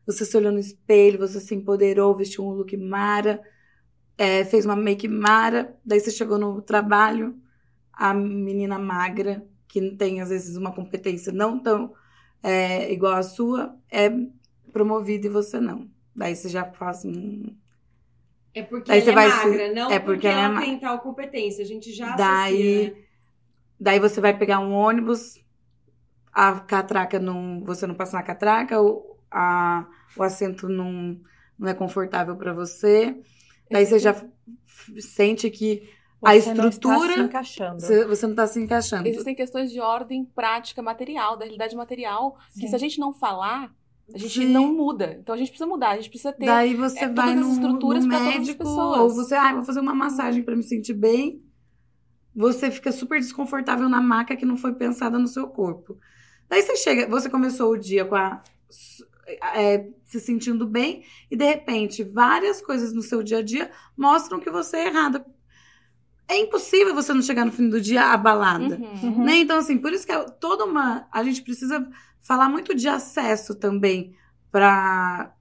[0.05, 3.39] você se olhou no espelho, você se empoderou, vestiu um look mara,
[4.17, 7.35] é, fez uma make mara, daí você chegou no trabalho,
[7.91, 11.93] a menina magra, que tem às vezes uma competência não tão
[12.41, 14.09] é, igual à sua, é
[14.71, 15.89] promovida e você não.
[16.15, 17.55] Daí você já assim, hum,
[18.53, 20.43] É porque Daí ela você é vai se- magra, não é porque, porque ela é
[20.45, 21.63] ela ma- tem tal competência.
[21.63, 22.53] A gente já Daí-
[22.85, 23.03] associa, né?
[23.79, 25.43] Daí você vai pegar um ônibus,
[26.31, 27.63] a catraca não.
[27.65, 31.19] Você não passa na catraca, o, a, o assento não,
[31.57, 33.15] não é confortável para você.
[33.73, 35.89] Daí você já f- sente que
[36.21, 37.81] A Você não está estrutura- se encaixando.
[37.81, 39.07] você, você não tá se encaixando.
[39.09, 42.67] Existem questões de ordem prática material, da realidade material, que Sim.
[42.69, 43.75] se a gente não falar,
[44.13, 44.45] a gente Sim.
[44.47, 45.17] não muda.
[45.19, 46.45] Então a gente precisa mudar, a gente precisa ter.
[46.45, 48.99] Daí você é, vai todas as no, estruturas pra todas as médico, pessoas.
[48.99, 51.43] ou você, ah, vou fazer uma massagem para me sentir bem.
[52.33, 55.97] Você fica super desconfortável na maca que não foi pensada no seu corpo.
[56.47, 58.41] Daí você chega, você começou o dia com a
[59.55, 64.39] é, se sentindo bem e de repente várias coisas no seu dia a dia mostram
[64.39, 65.25] que você é errada.
[66.27, 68.77] É impossível você não chegar no fim do dia abalada.
[68.77, 69.09] Uhum.
[69.09, 69.25] Uhum.
[69.25, 69.37] Né?
[69.37, 71.07] Então, assim, por isso que é toda uma.
[71.11, 71.87] A gente precisa
[72.21, 74.15] falar muito de acesso também
[74.49, 75.33] para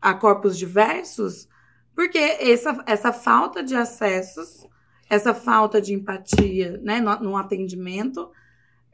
[0.00, 1.48] a corpos diversos,
[1.94, 4.64] porque essa, essa falta de acessos,
[5.10, 8.30] essa falta de empatia né, no, no atendimento,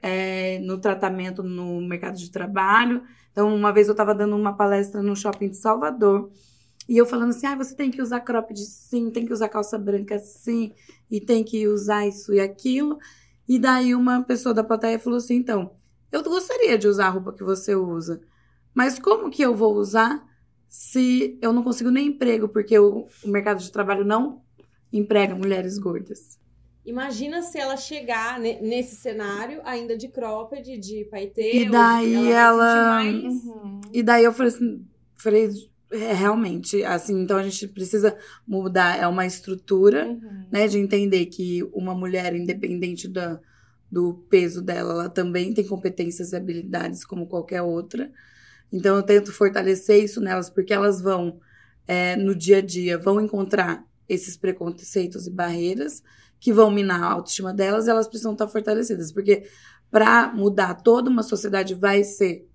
[0.01, 3.03] é, no tratamento no mercado de trabalho.
[3.35, 6.30] Então, uma vez eu estava dando uma palestra no shopping de Salvador.
[6.89, 9.76] E eu falando assim, ah, você tem que usar cropped sim, tem que usar calça
[9.76, 10.72] branca sim,
[11.11, 12.97] e tem que usar isso e aquilo.
[13.49, 15.72] E daí uma pessoa da plateia falou assim: então,
[16.12, 18.20] eu gostaria de usar a roupa que você usa,
[18.72, 20.24] mas como que eu vou usar
[20.68, 24.43] se eu não consigo nem emprego, porque o, o mercado de trabalho não
[24.93, 26.39] emprega mulheres gordas?
[26.85, 31.62] Imagina se ela chegar ne- nesse cenário, ainda de cropped, de paetê.
[31.62, 33.01] E daí ela...
[33.01, 33.80] ela- Uhum.
[33.93, 34.85] E daí eu falei assim,
[35.16, 35.49] falei,
[35.91, 38.16] é, realmente, assim, então a gente precisa
[38.47, 40.47] mudar, é uma estrutura, Uhum.
[40.53, 43.41] né, de entender que uma mulher, independente da,
[43.91, 48.11] do peso dela, ela também tem competências e habilidades como qualquer outra.
[48.72, 51.39] Então eu tento fortalecer isso nelas, porque elas vão,
[51.87, 56.03] é, no dia a dia, vão encontrar esses preconceitos e barreiras
[56.45, 59.49] que vão minar a autoestima delas, elas precisam estar fortalecidas, porque
[59.90, 62.47] para mudar toda uma sociedade vai ser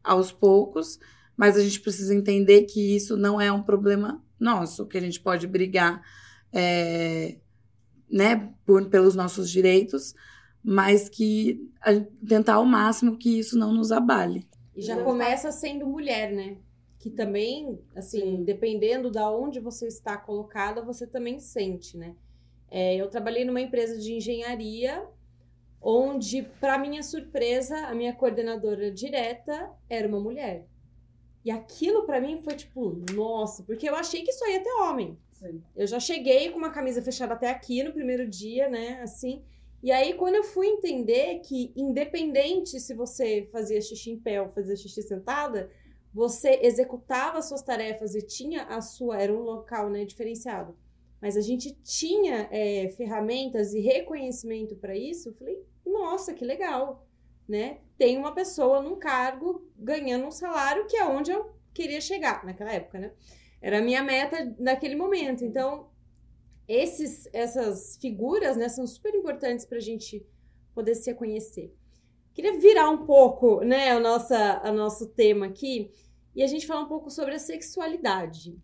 [0.00, 1.00] aos poucos,
[1.36, 5.18] mas a gente precisa entender que isso não é um problema nosso, que a gente
[5.18, 6.00] pode brigar
[6.52, 7.40] é,
[8.08, 10.14] né, por, pelos nossos direitos,
[10.62, 11.90] mas que a,
[12.24, 14.48] tentar ao máximo que isso não nos abale.
[14.76, 16.58] E já começa sendo mulher, né?
[17.00, 22.14] Que também, assim, dependendo da onde você está colocada, você também sente, né?
[22.74, 25.06] É, eu trabalhei numa empresa de engenharia,
[25.78, 30.66] onde, para minha surpresa, a minha coordenadora direta era uma mulher.
[31.44, 35.18] E aquilo para mim foi tipo, nossa, porque eu achei que só ia ter homem.
[35.76, 39.02] Eu já cheguei com uma camisa fechada até aqui no primeiro dia, né?
[39.02, 39.44] Assim.
[39.82, 44.48] E aí, quando eu fui entender que, independente se você fazia xixi em pé ou
[44.48, 45.68] fazia xixi sentada,
[46.14, 49.20] você executava suas tarefas e tinha a sua.
[49.20, 50.74] Era um local né, diferenciado.
[51.22, 55.28] Mas a gente tinha é, ferramentas e reconhecimento para isso.
[55.28, 57.06] Eu falei, nossa, que legal,
[57.48, 57.78] né?
[57.96, 62.72] Tem uma pessoa num cargo ganhando um salário que é onde eu queria chegar naquela
[62.72, 63.12] época, né?
[63.60, 65.44] Era a minha meta naquele momento.
[65.44, 65.88] Então,
[66.66, 70.26] esses, essas figuras, né, são super importantes para a gente
[70.74, 71.72] poder se conhecer.
[72.34, 75.92] queria virar um pouco, né, o nossa, a nosso tema aqui
[76.34, 78.58] e a gente falar um pouco sobre a sexualidade.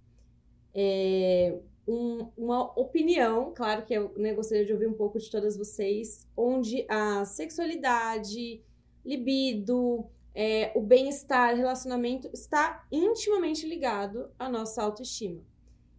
[0.74, 5.56] É, um- uma opinião, claro que eu né, gostaria de ouvir um pouco de todas
[5.56, 8.62] vocês, onde a sexualidade,
[9.04, 15.40] libido, é, o bem-estar, relacionamento está intimamente ligado à nossa autoestima.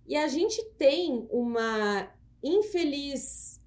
[0.08, 2.12] E a gente tem uma
[2.44, 3.60] infeliz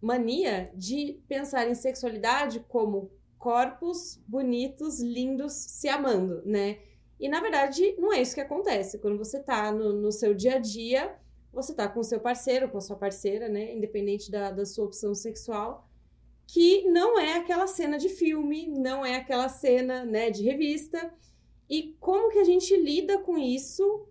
[0.00, 6.78] mania de pensar em sexualidade como corpos bonitos, lindos, se amando, né?
[7.18, 8.98] E na verdade não é isso que acontece.
[8.98, 11.14] Quando você tá no, no seu dia a dia,
[11.54, 13.74] você tá com o seu parceiro, com a sua parceira, né?
[13.74, 15.88] Independente da, da sua opção sexual,
[16.46, 21.12] que não é aquela cena de filme, não é aquela cena, né, de revista.
[21.68, 24.06] E como que a gente lida com isso?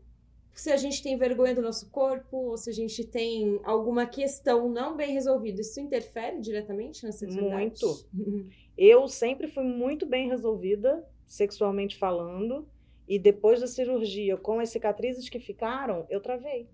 [0.53, 4.69] Se a gente tem vergonha do nosso corpo, ou se a gente tem alguma questão
[4.69, 7.83] não bem resolvida, isso interfere diretamente na sexualidade?
[7.83, 8.05] Muito.
[8.77, 12.67] Eu sempre fui muito bem resolvida, sexualmente falando,
[13.07, 16.67] e depois da cirurgia, com as cicatrizes que ficaram, eu travei.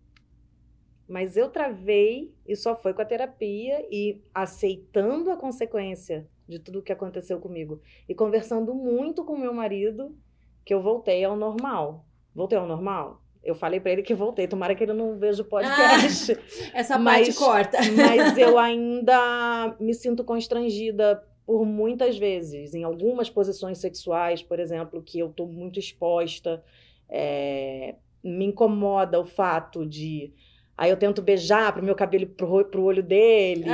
[1.10, 6.82] Mas eu travei e só foi com a terapia e aceitando a consequência de tudo
[6.84, 10.16] que aconteceu comigo e conversando muito com meu marido
[10.64, 12.06] que eu voltei ao normal.
[12.34, 13.22] Voltei ao normal?
[13.44, 16.38] Eu falei pra ele que voltei, tomara que ele não veja o podcast.
[16.74, 17.78] Essa Mas- parte corta.
[17.96, 25.02] Mas eu ainda me sinto constrangida por muitas vezes, em algumas posições sexuais, por exemplo,
[25.02, 26.64] que eu tô muito exposta.
[27.10, 30.34] é, me incomoda o fato de.
[30.80, 33.66] Aí eu tento beijar pro meu cabelo pro, ro- pro olho dele,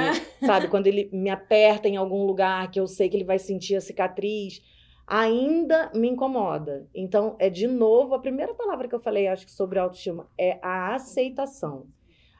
[0.43, 0.67] sabe?
[0.69, 3.81] Quando ele me aperta em algum lugar que eu sei que ele vai sentir a
[3.81, 4.59] cicatriz.
[5.05, 6.87] Ainda me incomoda.
[6.95, 10.57] Então, é de novo, a primeira palavra que eu falei, acho que sobre autoestima, é
[10.63, 11.85] a aceitação.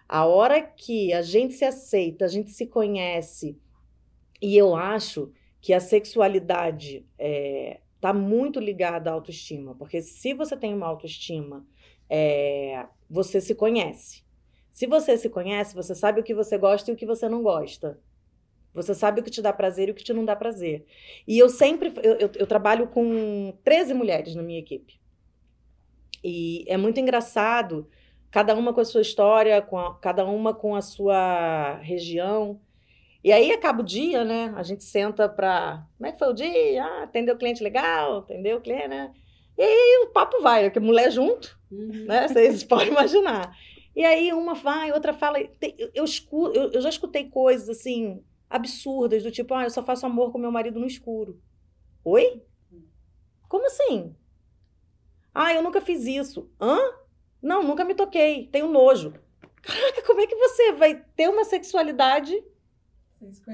[0.10, 3.56] A hora que a gente se aceita, a gente se conhece,
[4.42, 7.06] e eu acho que a sexualidade
[7.96, 11.64] está muito ligada à autoestima, porque se você tem uma autoestima,
[12.10, 14.25] é, você se conhece.
[14.76, 17.42] Se você se conhece, você sabe o que você gosta e o que você não
[17.42, 17.98] gosta.
[18.74, 20.86] Você sabe o que te dá prazer e o que te não dá prazer.
[21.26, 25.00] E eu sempre, eu, eu, eu trabalho com 13 mulheres na minha equipe.
[26.22, 27.88] E é muito engraçado,
[28.30, 32.60] cada uma com a sua história, com a- cada uma com a sua região.
[33.24, 34.54] E aí acaba o dia, né?
[34.58, 35.86] A gente senta pra.
[35.98, 36.84] Como é que foi o dia?
[36.84, 39.14] Ah, atendeu o cliente legal, atendeu o cliente, né?
[39.58, 42.06] E aí o papo vai, porque mulher junto, Uhum.
[42.08, 42.28] né?
[42.28, 43.56] Vocês podem imaginar.
[43.96, 45.38] E aí uma vai, outra fala.
[45.94, 50.06] Eu, escu- eu, eu já escutei coisas assim, absurdas, do tipo, ah, eu só faço
[50.06, 51.40] amor com meu marido no escuro.
[52.04, 52.44] Oi?
[53.48, 54.16] Como assim?
[55.34, 56.50] Ah, eu nunca fiz isso.
[56.60, 56.78] Hã?
[57.42, 58.48] Não, nunca me toquei.
[58.48, 59.14] Tenho nojo.
[59.62, 62.34] Caraca, como é que você vai ter uma sexualidade,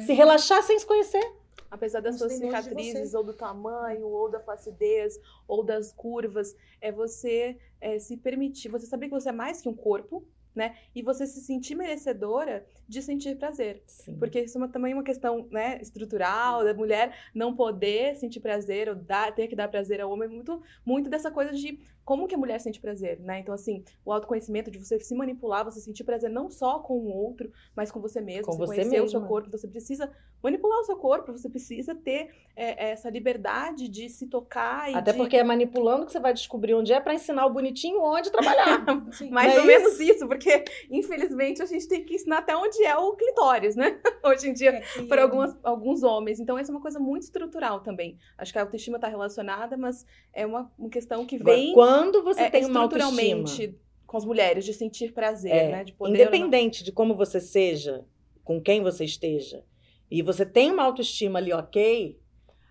[0.05, 1.23] se relaxar sem se conhecer?
[1.71, 5.17] Apesar das suas cicatrizes, ou do tamanho, ou da flacidez,
[5.47, 9.69] ou das curvas, é você é, se permitir, você saber que você é mais que
[9.69, 10.77] um corpo, né?
[10.93, 13.81] E você se sentir merecedora de sentir prazer.
[13.87, 14.17] Sim.
[14.19, 18.89] Porque isso é uma- também uma questão né, estrutural, da mulher não poder sentir prazer,
[18.89, 22.33] ou dar, ter que dar prazer ao homem, muito, muito dessa coisa de como que
[22.33, 23.39] a mulher sente prazer, né?
[23.39, 27.07] Então, assim, o autoconhecimento de você se manipular, você sentir prazer não só com o
[27.15, 29.27] outro, mas com você mesmo, Com você você conhecer o seu mesma.
[29.27, 30.11] corpo, então você precisa
[30.43, 35.11] manipular o seu corpo, você precisa ter é, essa liberdade de se tocar e Até
[35.11, 35.17] de...
[35.17, 38.83] porque é manipulando que você vai descobrir onde é para ensinar o bonitinho onde trabalhar.
[39.31, 42.80] Mais Não é ou menos isso, porque infelizmente a gente tem que ensinar até onde
[42.83, 43.99] é o clitóris, né?
[44.23, 46.39] Hoje em dia, para algumas, alguns homens.
[46.39, 48.17] Então, essa é uma coisa muito estrutural também.
[48.37, 52.23] Acho que a autoestima está relacionada, mas é uma, uma questão que Agora, vem quando
[52.23, 55.83] você é, tem uma autoestima, estruturalmente com as mulheres, de sentir prazer, É, né?
[55.83, 56.13] De poder.
[56.13, 58.05] independente de como você seja,
[58.43, 59.63] com quem você esteja,
[60.09, 62.19] e você tem uma autoestima ali ok,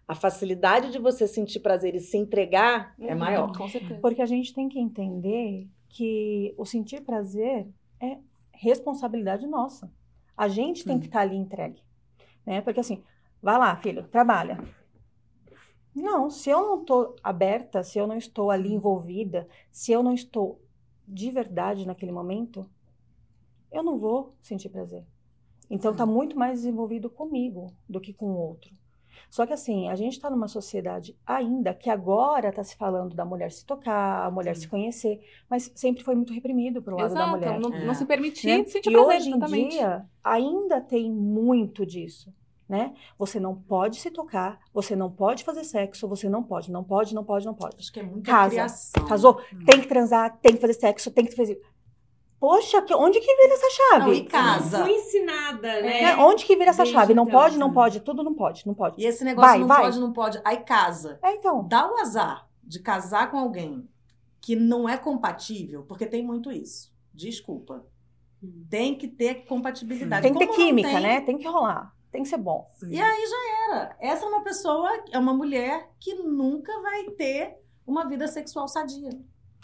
[0.06, 3.56] a facilidade de você sentir prazer e se entregar é Uhum, maior.
[3.56, 4.00] Com certeza.
[4.02, 7.66] Porque a gente tem que entender que o sentir prazer
[8.00, 8.18] é
[8.52, 9.90] responsabilidade nossa.
[10.40, 11.82] A gente tem que estar ali entregue.
[12.46, 12.62] Né?
[12.62, 13.04] Porque assim,
[13.42, 14.58] vai lá, filho, trabalha.
[15.94, 20.14] Não, se eu não estou aberta, se eu não estou ali envolvida, se eu não
[20.14, 20.58] estou
[21.06, 22.66] de verdade naquele momento,
[23.70, 25.04] eu não vou sentir prazer.
[25.68, 28.72] Então está muito mais desenvolvido comigo do que com o outro.
[29.28, 33.24] Só que assim, a gente está numa sociedade ainda que agora está se falando da
[33.24, 37.20] mulher se tocar, a mulher se conhecer, mas sempre foi muito reprimido pro lado da
[37.20, 37.60] Exato, mulher.
[37.60, 37.84] não, É.
[37.84, 38.64] não se permitir né?
[38.66, 39.70] sentir E prazer, hoje em exatamente.
[39.70, 42.32] dia ainda tem muito disso,
[42.68, 42.94] né?
[43.18, 47.14] Você não pode se tocar, você não pode fazer sexo, você não pode, não pode,
[47.14, 47.76] não pode, não pode.
[47.78, 48.50] Acho que é muita Casa.
[48.50, 49.06] criação.
[49.06, 49.40] Casou?
[49.66, 51.60] Tem que transar, tem que fazer sexo, tem que fazer.
[52.40, 54.06] Poxa, que- onde que vira essa chave?
[54.06, 54.82] Não, e casa.
[54.82, 56.00] Fui ensinada, né?
[56.00, 56.16] Né?
[56.16, 57.12] Onde que vira essa Desde chave?
[57.12, 59.00] Não então, pode, não pode, tudo não pode, não pode.
[59.00, 59.82] E esse negócio Vai, não vai.
[59.82, 60.40] pode, não pode.
[60.42, 61.18] Aí casa.
[61.22, 61.68] É, então.
[61.68, 63.86] Dá o azar de casar com alguém
[64.40, 66.90] que não é compatível, porque tem muito isso.
[67.12, 67.84] Desculpa.
[68.70, 70.22] Tem que ter compatibilidade.
[70.22, 71.20] Tem que ter Como não química, tem, né?
[71.20, 71.94] Tem que rolar.
[72.10, 72.66] Tem que ser bom.
[72.78, 72.88] Sim.
[72.88, 73.96] E aí já era.
[74.00, 79.10] Essa é uma pessoa, é uma mulher que nunca vai ter uma vida sexual sadia.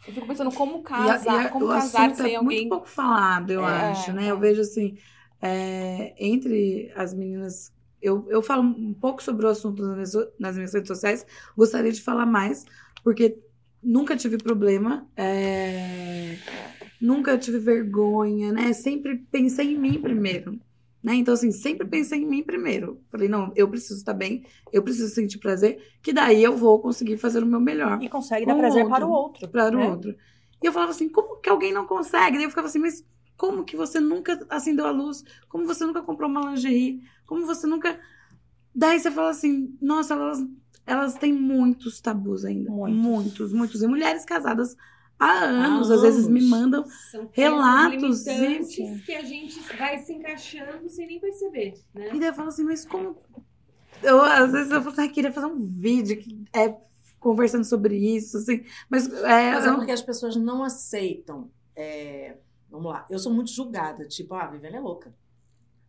[0.05, 2.43] Eu fico pensando como E a- casar, e a- como casar sem é alguém.
[2.43, 4.29] muito pouco falado, eu É, acho, né?
[4.29, 4.31] é.
[4.31, 4.97] Eu vejo assim,
[5.41, 10.57] é, entre as meninas, eu, eu falo um pouco sobre o assunto nas minhas, nas
[10.57, 11.27] minhas redes sociais,
[11.57, 12.65] gostaria de falar mais,
[13.03, 13.39] porque
[13.83, 16.41] nunca tive problema, é,
[17.01, 18.73] nunca tive vergonha, né?
[18.75, 20.61] Sempre pensei em mim primeiro.
[21.07, 21.15] Né?
[21.15, 23.01] Então, assim, sempre pensei em mim primeiro.
[23.13, 27.17] Falei, não, eu preciso estar bem, eu preciso sentir prazer, que daí eu vou conseguir
[27.17, 28.97] fazer o meu melhor E consegue dar o prazer outro.
[28.97, 29.49] para o outro.
[29.49, 29.89] para o né?
[29.89, 30.17] outro.
[30.61, 32.33] E eu falava assim, como que alguém não consegue?
[32.33, 33.05] Daí eu ficava assim, mas
[33.37, 35.23] como que você nunca acendeu a luz?
[35.49, 37.01] Como você nunca comprou uma lingerie?
[37.25, 38.01] Como você nunca...
[38.75, 40.45] Daí você fala assim, nossa, elas,
[40.85, 42.69] elas têm muitos tabus ainda.
[42.69, 42.99] Muitos.
[43.01, 43.81] Muitos, muitos.
[43.81, 44.77] E mulheres casadas
[45.19, 49.99] há anos, Há às vezes me mandam São Relatos e- limitantes que a gente vai
[49.99, 52.11] se encaixando sem nem perceber, né?
[52.15, 53.17] E daí eu falo assim, mas como.
[54.03, 56.77] Eu, às vezes eu falo ah, queria fazer um vídeo que é,
[57.19, 58.63] conversando sobre isso, assim.
[58.91, 59.53] Mas é.
[59.53, 61.51] Mas é porque as pessoas não aceitam.
[61.75, 62.37] é,
[62.71, 65.15] Vamos lá, eu sou muito julgada, tipo, ah, a Viviane é louca.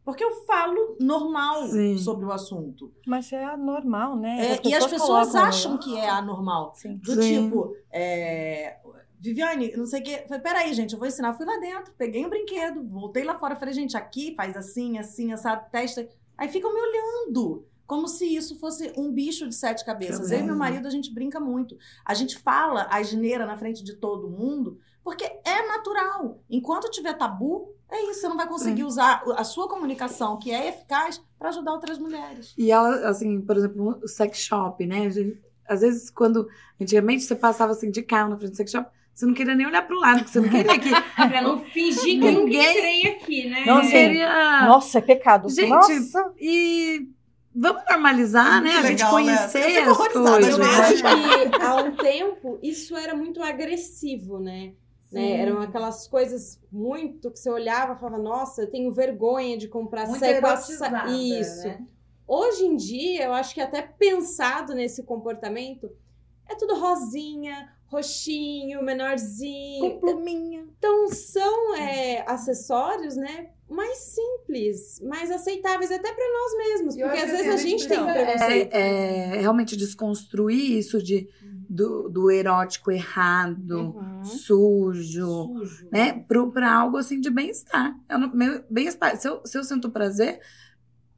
[0.05, 1.97] Porque eu falo normal Sim.
[1.97, 2.93] sobre o assunto.
[3.05, 4.53] Mas é normal, né?
[4.53, 6.71] É, Que e as pessoas acham que é anormal.
[6.75, 6.95] Sim.
[6.97, 7.43] Do Sim.
[7.43, 8.77] tipo, é,
[9.19, 10.23] Viviane, não sei o quê.
[10.27, 11.33] Falei, peraí, gente, eu vou ensinar.
[11.33, 13.55] Fui lá dentro, peguei um brinquedo, voltei lá fora.
[13.55, 16.07] Falei, gente, aqui faz assim, assim, essa testa.
[16.37, 17.65] Aí ficam me olhando.
[17.85, 20.29] Como se isso fosse um bicho de sete cabeças.
[20.31, 21.77] Eu e meu marido, a gente brinca muito.
[22.05, 26.43] A gente fala a asneira na frente de todo mundo, porque é natural.
[26.49, 28.19] Enquanto tiver tabu, é isso.
[28.19, 32.53] Você não vai conseguir usar a sua comunicação, que é eficaz, para ajudar outras mulheres.
[32.57, 35.09] E ela, assim, por exemplo, o sex shop, né?
[35.09, 36.47] Gente- às vezes, quando.
[36.79, 39.65] Antigamente você passava assim de carro na frente do sex shop, você não queria nem
[39.65, 40.89] olhar pro lado, porque você não queria que.
[41.15, 43.63] Pra não fingir que Ninguém- aqui, né?
[43.65, 43.89] Não, sim.
[43.89, 44.61] queria.
[44.67, 45.49] Nossa, é pecado.
[45.49, 46.33] Gente, Nossa.
[46.39, 47.09] E
[47.55, 48.69] vamos normalizar, né?
[48.77, 49.23] A gente legal, né?
[49.25, 50.57] conhecer Eu fico as coisas.
[50.59, 50.95] Eu acho
[51.57, 54.73] que há um tempo isso era muito agressivo, né?
[55.11, 55.39] Né?
[55.41, 60.05] Eram aquelas coisas muito que você olhava e falava, nossa, eu tenho vergonha de comprar
[60.05, 61.65] Muito sa- Isso.
[61.67, 61.79] né?
[62.27, 65.89] Hoje em dia, eu acho que até pensado nesse comportamento,
[66.47, 69.99] é tudo rosinha, roxinho, menorzinho.
[69.99, 70.65] pluminha.
[70.77, 73.49] Então são é, acessórios, né?
[73.69, 76.97] Mais simples, mais aceitáveis até para nós mesmos.
[76.97, 78.73] Eu Porque às vezes a assim, a gente tem um preconceito.
[78.73, 81.27] É, é realmente desconstruir isso de,
[81.69, 84.23] do, do erótico errado, Uhum.
[84.23, 85.89] sujo, Sujo.
[85.91, 86.23] né?
[86.27, 87.93] Pro, pra algo assim de bem-estar.
[88.69, 89.17] Bem-estar.
[89.17, 90.39] Se eu, se eu sinto prazer,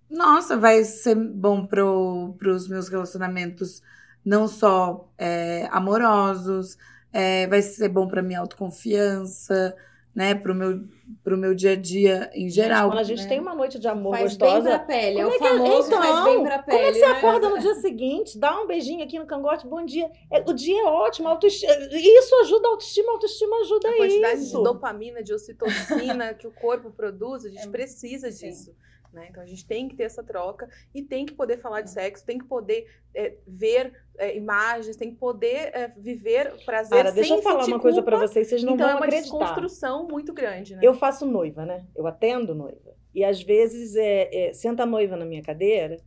[0.10, 3.84] nossa, vai ser bom pro, pros meus relacionamentos,
[4.26, 6.78] não só é, amorosos,
[7.12, 9.76] é, vai ser bom pra minha autoconfiança,
[10.14, 10.36] né?
[10.36, 10.82] Pro meu,
[11.24, 12.90] pro meu dia a dia em geral.
[12.90, 13.30] Quando a gente né?
[13.30, 15.20] tem uma noite de amor Faz bem gostosa, pra pele.
[15.20, 16.78] É o Como é que- famoso então, faz bem pra pele.
[16.78, 17.18] Como é que você né?
[17.18, 20.12] acorda no dia seguinte, dá um beijinho aqui no cangote, bom dia.
[20.32, 24.42] É, o dia é ótimo, autoestima, isso ajuda a autoestima, a autoestima ajuda A quantidade
[24.42, 24.58] isso.
[24.58, 28.76] de dopamina, de ocitocina que o corpo produz, a É gente precisa disso.
[29.12, 29.28] Né?
[29.30, 32.24] Então a gente tem que ter essa troca e tem que poder falar de sexo,
[32.26, 32.86] tem que poder
[33.16, 37.66] é, ver é, imagens, tem que poder é, viver prazer Cara, sem deixa eu falar
[37.66, 38.32] uma coisa pra culpa.
[38.32, 39.38] vocês, vocês não então é vão uma acreditar.
[39.38, 40.82] desconstrução muito grande, né?
[40.84, 41.88] Eu faço noiva, né?
[41.96, 42.94] Eu atendo noiva.
[43.16, 45.98] E às vezes é, é, senta a noiva na minha cadeira,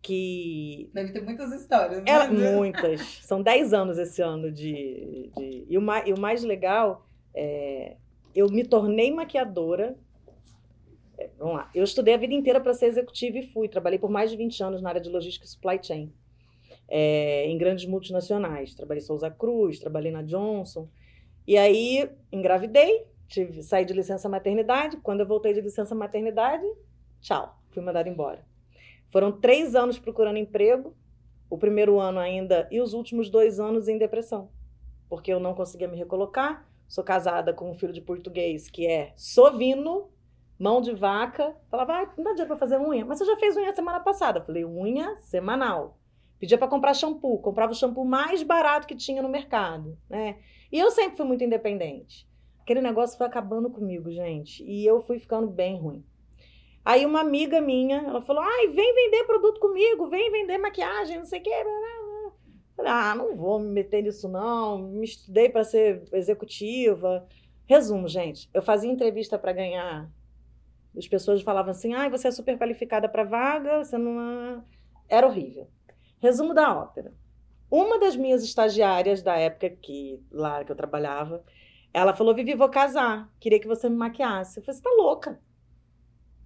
[0.00, 1.98] que Deve ter muitas histórias.
[2.04, 2.10] né?
[2.10, 3.00] Ela, muitas.
[3.24, 5.30] São 10 anos esse ano de.
[5.36, 7.96] de- E, o mais, e o mais legal é.
[8.34, 9.96] Eu me tornei maquiadora.
[11.18, 11.70] É, vamos lá.
[11.74, 13.68] Eu estudei a vida inteira para ser executiva e fui.
[13.68, 16.12] Trabalhei por mais de 20 anos na área de logística e supply chain.
[16.88, 18.74] é, em grandes multinacionais.
[18.74, 20.88] Trabalhei Souza Cruz, trabalhei na Johnson.
[21.46, 24.96] E aí, engravidei, tive, saí de licença maternidade.
[24.98, 26.64] Quando eu voltei de licença maternidade,
[27.20, 28.44] tchau, fui mandada embora.
[29.10, 30.94] Foram três anos procurando emprego,
[31.48, 34.50] o primeiro ano ainda e os últimos dois anos em depressão,
[35.08, 36.68] porque eu não conseguia me recolocar.
[36.88, 40.08] Sou casada com um filho de português que é sovino,
[40.58, 41.54] mão de vaca.
[41.70, 44.40] Falava, ah, não dá dinheiro para fazer unha, mas você já fez unha semana passada.
[44.40, 45.98] Falei, unha semanal.
[46.38, 50.38] Pedia para comprar shampoo, comprava o shampoo mais barato que tinha no mercado, né?
[50.70, 52.28] E eu sempre fui muito independente.
[52.60, 56.04] Aquele negócio foi acabando comigo, gente, e eu fui ficando bem ruim.
[56.84, 61.24] Aí uma amiga minha, ela falou: "Ai, vem vender produto comigo, vem vender maquiagem, não
[61.24, 61.50] sei o quê".
[61.50, 62.32] blá, blá, blá."
[62.76, 64.78] Falei: "Ah, não vou me meter nisso não.
[64.78, 67.26] Me estudei para ser executiva".
[67.66, 68.50] Resumo, gente.
[68.52, 70.10] Eu fazia entrevista para ganhar.
[70.96, 74.20] As pessoas falavam assim: ah, você é super qualificada para vaga, você não.
[74.20, 74.62] é-"
[75.08, 75.68] Era horrível.
[76.20, 77.12] Resumo da ópera.
[77.70, 81.44] Uma das minhas estagiárias da época que lá que eu trabalhava,
[81.92, 83.30] ela falou: Vivi, vou casar.
[83.40, 84.58] Queria que você me maquiasse.
[84.58, 85.40] Eu falei: você tá louca?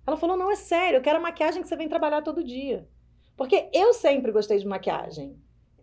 [0.06, 2.88] Ela falou: não, é sério, eu quero a maquiagem que você vem trabalhar todo dia.
[3.36, 5.36] Porque eu sempre gostei de maquiagem.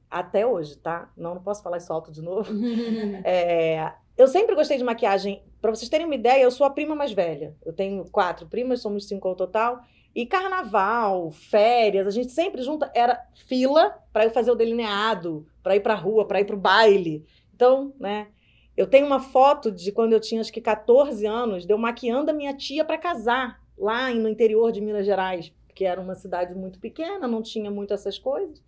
[0.09, 1.11] Até hoje, tá?
[1.17, 2.51] Não, não posso falar isso alto de novo.
[3.23, 5.43] É, eu sempre gostei de maquiagem.
[5.61, 7.55] Pra vocês terem uma ideia, eu sou a prima mais velha.
[7.65, 9.81] Eu tenho quatro primas, somos cinco ao total.
[10.15, 12.91] E carnaval, férias, a gente sempre junta.
[12.95, 17.23] Era fila para eu fazer o delineado, para ir pra rua, para ir pro baile.
[17.53, 18.27] Então, né?
[18.75, 22.33] Eu tenho uma foto de quando eu tinha acho que 14 anos, de maquiando a
[22.33, 26.79] minha tia para casar, lá no interior de Minas Gerais, que era uma cidade muito
[26.79, 28.63] pequena, não tinha muito essas coisas.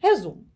[0.00, 0.51] Resumo.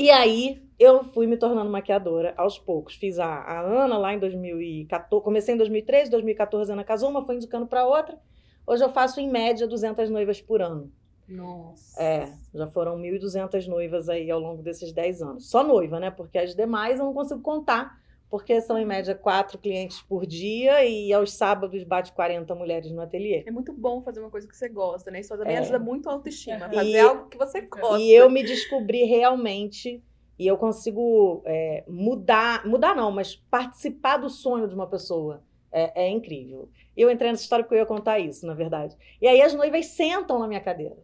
[0.00, 2.94] E aí eu fui me tornando maquiadora aos poucos.
[2.94, 7.22] Fiz a, a Ana lá em 2014, comecei em 2013, 2014 a Ana casou, uma
[7.22, 8.18] foi indicando para outra.
[8.66, 10.90] Hoje eu faço em média 200 noivas por ano.
[11.28, 12.02] Nossa.
[12.02, 15.50] É, já foram 1.200 noivas aí ao longo desses 10 anos.
[15.50, 16.10] Só noiva, né?
[16.10, 17.99] Porque as demais eu não consigo contar,
[18.30, 23.00] porque são em média quatro clientes por dia e aos sábados bate 40 mulheres no
[23.02, 23.42] ateliê.
[23.46, 25.20] É muito bom fazer uma coisa que você gosta, né?
[25.20, 25.58] Isso também É.
[25.58, 26.66] ajuda muito a autoestima.
[26.66, 26.74] Aham.
[26.74, 27.98] Fazer E- algo que você gosta.
[27.98, 30.02] E eu me descobri realmente
[30.38, 35.42] e eu consigo é, mudar, mudar não, mas participar do sonho de uma pessoa.
[35.72, 36.68] É, é incrível.
[36.96, 38.96] Eu entrei nessa história porque eu ia contar isso, na verdade.
[39.20, 40.96] E aí as noivas sentam na minha cadeira.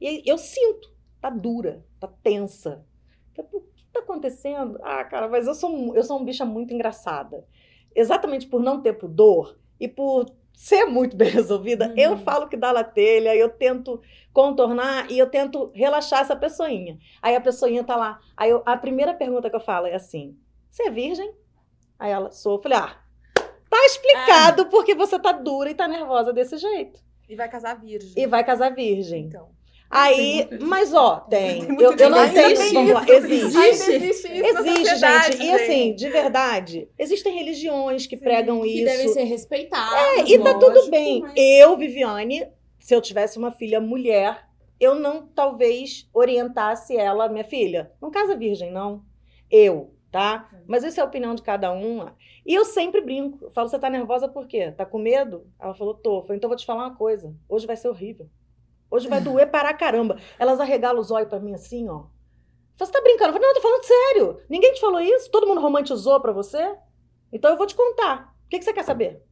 [0.00, 2.84] E eu sinto, tá dura, tá tensa.
[3.36, 3.44] Eu,
[3.94, 4.78] tá acontecendo?
[4.82, 7.44] Ah, cara, mas eu sou, um- eu sou uma bicha muito engraçada.
[7.94, 11.94] Exatamente por não ter pudor e por ser muito bem resolvida, Uhum.
[11.96, 14.00] eu falo que dá na telha, eu tento
[14.32, 16.98] contornar e eu tento relaxar essa pessoinha.
[17.22, 18.20] Aí a pessoinha tá lá.
[18.36, 20.36] Aí eu- a primeira pergunta que eu falo é assim:
[20.70, 21.32] Você é virgem?
[21.98, 22.56] Aí ela sou.
[22.56, 22.96] Eu falei: Ah,
[23.70, 27.00] tá explicado porque você tá dura e tá nervosa desse jeito.
[27.28, 28.12] E vai casar virgem.
[28.22, 29.24] E vai casar virgem.
[29.26, 29.50] Então.
[29.94, 31.64] Aí, mas ó, tem.
[31.64, 32.72] Tem Eu, eu não sei.
[32.72, 33.12] Vamos lá, isso.
[33.12, 33.56] existe.
[33.58, 35.42] Ainda existe isso Existe, gente.
[35.42, 38.84] E assim, de verdade, existem religiões que pregam que isso.
[38.84, 39.98] devem ser respeitadas.
[40.18, 41.20] É, e tá tudo bem.
[41.20, 42.46] mas- Eu, Viviane,
[42.80, 44.48] se eu tivesse uma filha mulher,
[44.80, 49.02] eu não talvez orientasse ela, minha filha, não casa virgem, não.
[49.50, 50.48] Eu, tá?
[50.66, 52.06] Mas isso é a opinião de cada um.
[52.44, 53.44] E eu sempre brinco.
[53.44, 54.72] Eu falo, você tá nervosa por quê?
[54.72, 55.46] Tá com medo?
[55.60, 56.18] Ela falou, tô.
[56.18, 57.32] Eu falei, então eu vou te falar uma coisa.
[57.48, 58.28] Hoje vai ser horrível.
[58.90, 60.18] Hoje vai doer para caramba.
[60.38, 62.04] Elas arregalam os olhos pra mim assim, ó.
[62.76, 63.36] Você tá brincando?
[63.36, 64.40] Eu não, eu tô falando sério.
[64.48, 65.30] Ninguém te falou isso?
[65.30, 66.76] Todo mundo romantizou pra você?
[67.32, 68.34] Então eu vou te contar.
[68.46, 69.22] O que, que você quer saber?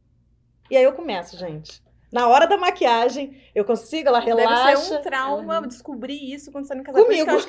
[0.71, 1.82] E aí eu começo, gente.
[2.13, 4.77] Na hora da maquiagem, eu consigo, ela Deve relaxa.
[4.77, 7.25] ser um trauma descobrir isso quando você tá em casamento.
[7.25, 7.31] Comigo.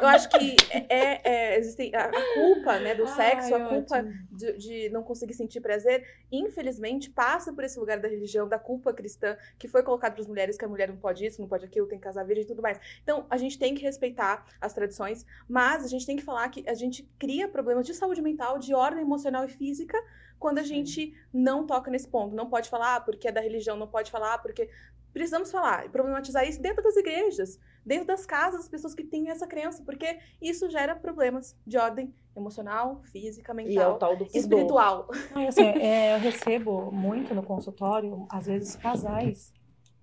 [0.00, 0.56] Eu acho que, eu acho que
[0.88, 5.02] é, é, existe a, a culpa né, do Ai, sexo, a culpa de, de não
[5.02, 9.82] conseguir sentir prazer, infelizmente passa por esse lugar da religião, da culpa cristã, que foi
[9.82, 12.04] colocado para as mulheres que a mulher não pode isso, não pode aquilo, tem que
[12.04, 12.78] casar virgem e tudo mais.
[13.02, 16.62] Então, a gente tem que respeitar as tradições, mas a gente tem que falar que
[16.68, 19.98] a gente cria problemas de saúde mental, de ordem emocional e física,
[20.38, 22.34] quando a gente não toca nesse ponto.
[22.34, 24.68] Não pode falar porque é da religião, não pode falar porque.
[25.10, 29.30] Precisamos falar e problematizar isso dentro das igrejas, dentro das casas das pessoas que têm
[29.30, 34.16] essa crença, porque isso gera problemas de ordem emocional, física, E é o mental, tal
[34.16, 34.36] do pudor.
[34.38, 35.08] espiritual.
[35.34, 39.52] Não, assim, é, eu recebo muito no consultório, às vezes, casais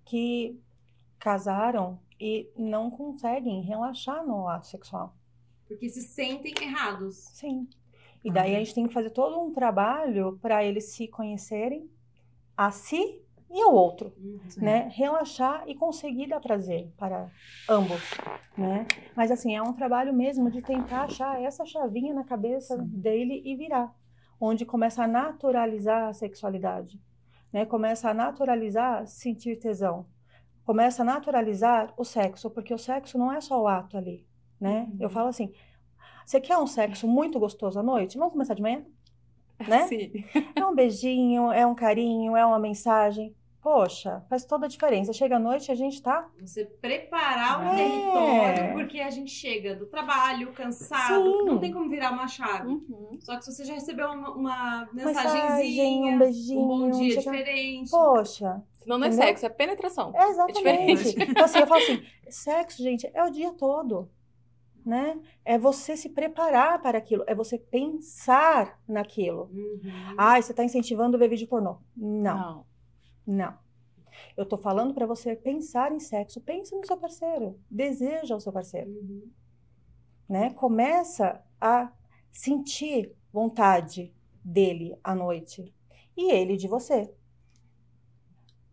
[0.03, 0.59] que
[1.19, 5.15] casaram e não conseguem relaxar no ato sexual.
[5.67, 7.15] Porque se sentem errados.
[7.33, 7.69] Sim.
[8.25, 11.87] E daí a gente tem que fazer todo um trabalho para eles se conhecerem
[12.57, 13.21] a si
[13.51, 14.11] e ao outro,
[14.57, 14.89] né?
[14.91, 17.29] Relaxar e conseguir dar prazer para
[17.69, 18.01] ambos,
[18.57, 18.87] né?
[19.15, 23.55] Mas assim, é um trabalho mesmo de tentar achar essa chavinha na cabeça dele e
[23.55, 23.93] virar,
[24.41, 26.99] onde começa a naturalizar a sexualidade,
[27.53, 27.63] né?
[27.63, 30.07] Começa a naturalizar sentir tesão.
[30.63, 34.25] Começa a naturalizar o sexo, porque o sexo não é só o ato ali,
[34.59, 34.91] né?
[34.99, 35.53] Eu falo assim,
[36.25, 38.17] você quer um sexo muito gostoso à noite?
[38.17, 38.83] Vamos começar de manhã?
[39.69, 39.87] Né?
[39.87, 40.11] Sim.
[40.53, 43.33] É um beijinho, é um carinho, é uma mensagem.
[43.61, 45.13] Poxa, faz toda a diferença.
[45.13, 46.27] Chega à noite e a gente tá.
[46.41, 47.75] Você preparar o É.
[47.77, 51.45] território, porque a gente chega do trabalho, cansado, Sim.
[51.45, 52.67] não tem como virar uma chave.
[52.67, 53.11] Uhum.
[53.21, 56.59] Só que se você já recebeu uma, uma Mensagem, mensagenzinha, um beijinho.
[56.61, 57.15] um bom dia não quê.
[57.31, 57.89] diferente.
[57.91, 59.27] Poxa, Senão não é Entendeu?
[59.27, 60.11] sexo, é penetração.
[60.13, 61.03] é exatamente.
[61.03, 61.31] diferente.
[61.31, 64.09] então, assim, eu falo assim: sexo, gente, é o dia todo.
[64.85, 65.19] Né?
[65.43, 69.49] É você se preparar para aquilo, é você pensar naquilo.
[69.51, 70.15] Uhum.
[70.15, 71.77] Ai, você está incentivando ver vídeo pornô.
[71.97, 72.37] Não.
[72.37, 72.65] Não.
[73.25, 73.57] Não.
[74.37, 76.39] Eu tô falando para você pensar em sexo.
[76.39, 77.59] Pensa no seu parceiro.
[77.69, 78.91] Deseja o seu parceiro.
[78.91, 79.31] Uhum.
[80.29, 80.51] Né?
[80.51, 81.91] Começa a
[82.31, 84.13] sentir vontade
[84.43, 85.73] dele à noite
[86.15, 87.11] e ele de você.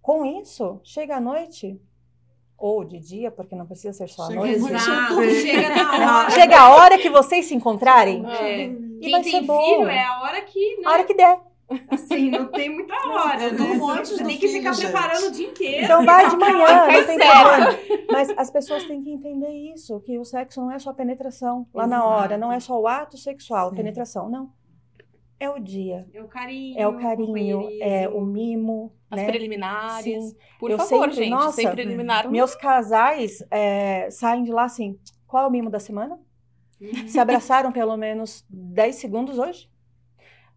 [0.00, 1.80] Com isso, chega à noite
[2.64, 4.54] ou de dia, porque não precisa ser só à noite.
[4.54, 5.20] Exato.
[5.40, 6.30] Chega na hora.
[6.30, 8.66] Chega a hora que vocês se encontrarem É.
[8.66, 9.60] e Quem vai tem ser bom.
[9.64, 10.82] filho é a hora que, né?
[10.86, 11.40] A hora que der.
[11.90, 13.92] Assim, não tem muita hora, tudo né?
[13.98, 15.84] antes Você tem que ficar filho, preparando o dia inteiro.
[15.84, 17.78] Então vai de manhã, não tem problema.
[18.12, 21.86] Mas as pessoas têm que entender isso, que o sexo não é só penetração lá
[21.86, 23.76] na hora, não é só o ato sexual, Sim.
[23.76, 24.50] penetração, não.
[25.42, 26.78] É o dia, É o carinho.
[26.78, 29.26] é o carinho, é o mimo, As né?
[29.26, 30.04] preliminares.
[30.30, 30.36] Sim.
[30.60, 31.30] Por Eu favor, sempre- gente.
[31.30, 32.30] nossa, sem preliminar.
[32.30, 36.16] Meus casais é, saem de lá assim, qual é o mimo da semana?
[37.08, 39.68] Se abraçaram pelo menos 10 segundos hoje?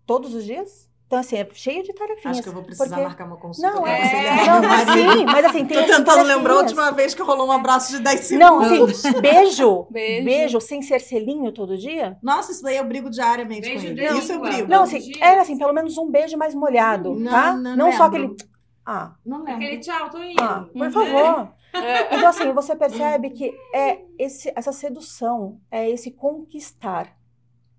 [0.06, 0.88] Todos os dias?
[1.08, 2.38] Então, assim, é cheio de tarefinhas.
[2.38, 4.08] Acho que eu vou precisar porque- marcar uma consulta Não, é...
[4.10, 7.22] você levar Não, mas sim, mas assim, tem Tô tentando lembrar a última vez que
[7.22, 9.06] rolou um abraço de 10 Não, segundos.
[9.06, 10.26] assim, beijo, Beijo.
[10.26, 12.18] beijo sem ser selinho todo dia?
[12.24, 13.95] Nossa, isso daí eu brigo diariamente Beijo com ele.
[14.01, 14.68] dele, Isso eu brigo.
[14.68, 17.53] Não, assim, era assim, pelo menos um beijo mais molhado, Não, tá?
[17.53, 18.36] não Não só aquele.
[18.84, 19.53] Ah, Não lembro.
[19.64, 20.41] Aquele tchau, tô indo.
[20.41, 21.49] ah, por favor.
[21.74, 22.16] É.
[22.16, 27.16] Então, assim, você percebe que é esse, essa sedução, é esse conquistar,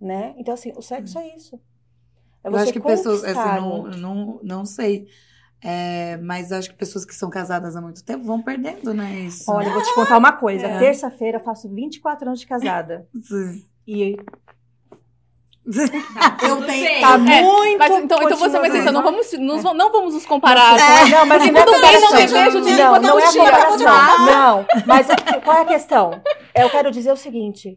[0.00, 0.34] né?
[0.36, 1.58] Então, assim, o sexo é isso.
[2.46, 3.98] É Eu acho que pessoas, assim, não, outro.
[3.98, 5.06] não, não sei.
[5.62, 9.10] É, mas acho que pessoas que são casadas há muito tempo vão perdendo, né?
[9.20, 9.50] Isso.
[9.50, 10.66] Olha, eu vou te contar uma coisa.
[10.68, 10.78] É.
[10.78, 13.08] Terça-feira eu faço 24 anos de casada.
[13.22, 13.64] Sim.
[13.86, 14.16] E
[15.66, 17.00] Eu tenho.
[17.00, 17.78] tá É, muito.
[17.78, 20.78] Mas então, então você vai ser, não vamos, nos- não vamos nos comparar.
[20.78, 24.26] É, não, mas não é tudo bem não beijo de Não, quando não é comparação.
[24.26, 25.06] Não, mas
[25.42, 26.22] qual é a questão?
[26.54, 27.76] Eu quero dizer o seguinte: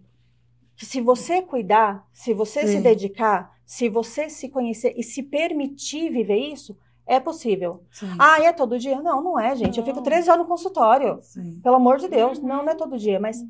[0.75, 2.81] que se você cuidar, se você se Sim.
[2.81, 7.83] dedicar, se você se conhecer e se permitir viver isso, é possível.
[7.91, 8.07] Sim.
[8.17, 8.99] Ah, é todo dia?
[8.99, 9.77] Não, não é, gente.
[9.77, 11.19] Eu fico 13 horas no consultório.
[11.21, 11.59] Sim.
[11.61, 12.39] Pelo amor de Deus.
[12.39, 13.45] Não, não é todo dia, mas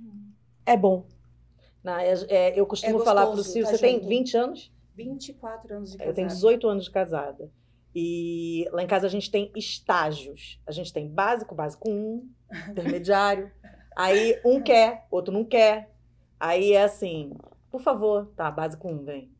[0.65, 1.05] é bom.
[1.81, 4.07] Não, é- é, eu costumo É falar pro gostoso Silvio, tá você tem junto.
[4.09, 4.73] 20 anos?
[4.93, 6.15] 24 anos de Eu casada.
[6.15, 7.51] tenho 18 anos de casada.
[7.95, 10.59] E lá em casa a gente tem estágios.
[10.67, 12.27] A gente tem básico, básico 1,
[12.71, 13.49] intermediário.
[13.95, 15.89] Aí um quer, outro não quer.
[16.37, 17.31] Aí é assim,
[17.71, 19.31] por favor, tá, básico 1, vem.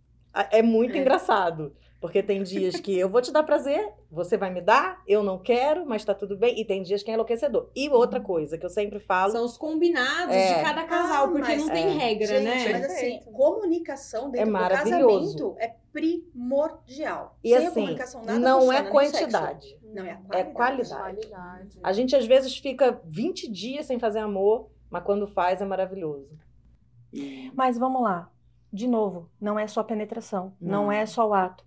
[0.52, 1.00] É muito É.
[1.00, 1.76] engraçado.
[2.02, 5.38] Porque tem dias que eu vou te dar prazer, você vai me dar, eu não
[5.38, 6.58] quero, mas tá tudo bem.
[6.58, 7.70] E tem dias que é enlouquecedor.
[7.76, 9.34] E outra coisa que eu sempre falo.
[9.34, 10.56] São os combinados É.
[10.60, 11.92] de cada casal, Ah, porque mas- não tem é.
[11.92, 12.72] regra, Gente, né?
[12.72, 17.38] mas assim, comunicação dentro É do casamento é primordial.
[17.44, 19.68] E Sem a assim, comunicação nada não funciona, é quantidade.
[19.68, 19.86] sexo.
[19.94, 20.54] Não, é a É qualidade.
[20.54, 21.28] qualidade.
[21.28, 21.80] Qualidade.
[21.84, 26.30] A gente às vezes fica 20 dias sem fazer amor, mas quando faz é maravilhoso.
[27.54, 28.32] Mas vamos lá.
[28.72, 30.92] De novo, não é só penetração, não, Não.
[30.92, 31.64] é só o ato.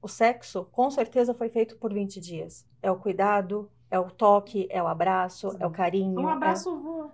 [0.00, 2.66] O sexo, com certeza, foi feito por 20 dias.
[2.82, 6.20] É o cuidado, é o toque, é o abraço, é o carinho.
[6.20, 7.12] Um é- abraço, eu vou.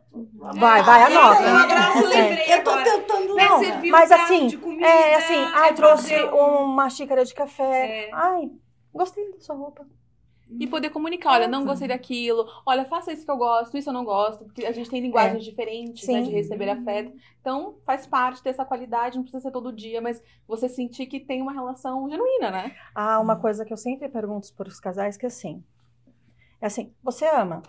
[0.54, 1.42] Vai, vai, anota.
[1.42, 2.22] Um abraço, É.
[2.28, 2.84] lembrei Eu tô agora.
[2.84, 3.34] tentando.
[3.34, 6.88] Não, servir um mas prato assim, de comida, É assim, ai, é trouxe fazer uma
[6.90, 8.06] xícara de café.
[8.08, 8.10] É.
[8.12, 8.50] Ai,
[8.92, 9.86] gostei da sua roupa.
[10.60, 13.92] E poder comunicar, olha, não gostei daquilo, olha, faça isso que eu gosto, isso eu
[13.94, 17.12] não gosto, porque a gente tem linguagens diferentes, né, de receber afeto.
[17.40, 21.40] Então, faz parte dessa qualidade, não precisa ser todo dia, mas você sentir que tem
[21.42, 22.76] uma relação genuína, né?
[22.94, 25.62] Ah, uma coisa que eu sempre pergunto para os casais que é assim.
[26.60, 27.62] É assim, você ama?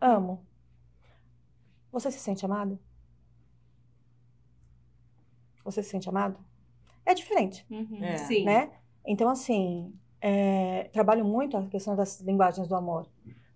[0.00, 0.46] Amo.
[1.90, 2.78] Você se sente amado?
[5.64, 6.38] Você se sente amado?
[7.06, 8.02] É diferente, Uhum.
[8.02, 8.16] É.
[8.18, 8.44] Sim.
[8.44, 8.70] né?
[9.06, 9.92] Então, assim,
[10.26, 13.06] é, trabalho muito a questão das linguagens do amor.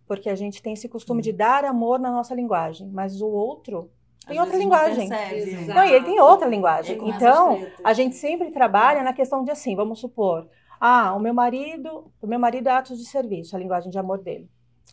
[0.07, 3.91] Porque a gente tem esse costume de dar amor na nossa linguagem, mas o outro
[4.27, 5.09] tem Às outra linguagem.
[5.09, 5.51] percebe.
[5.51, 5.69] Exato.
[5.69, 6.99] Não, e ele tem outra linguagem.
[7.09, 10.47] Então, a gente sempre trabalha na questão de assim, vamos supor,
[10.79, 14.19] ah, o meu marido, o meu marido é atos de serviço, a linguagem de amor
[14.19, 14.47] dele.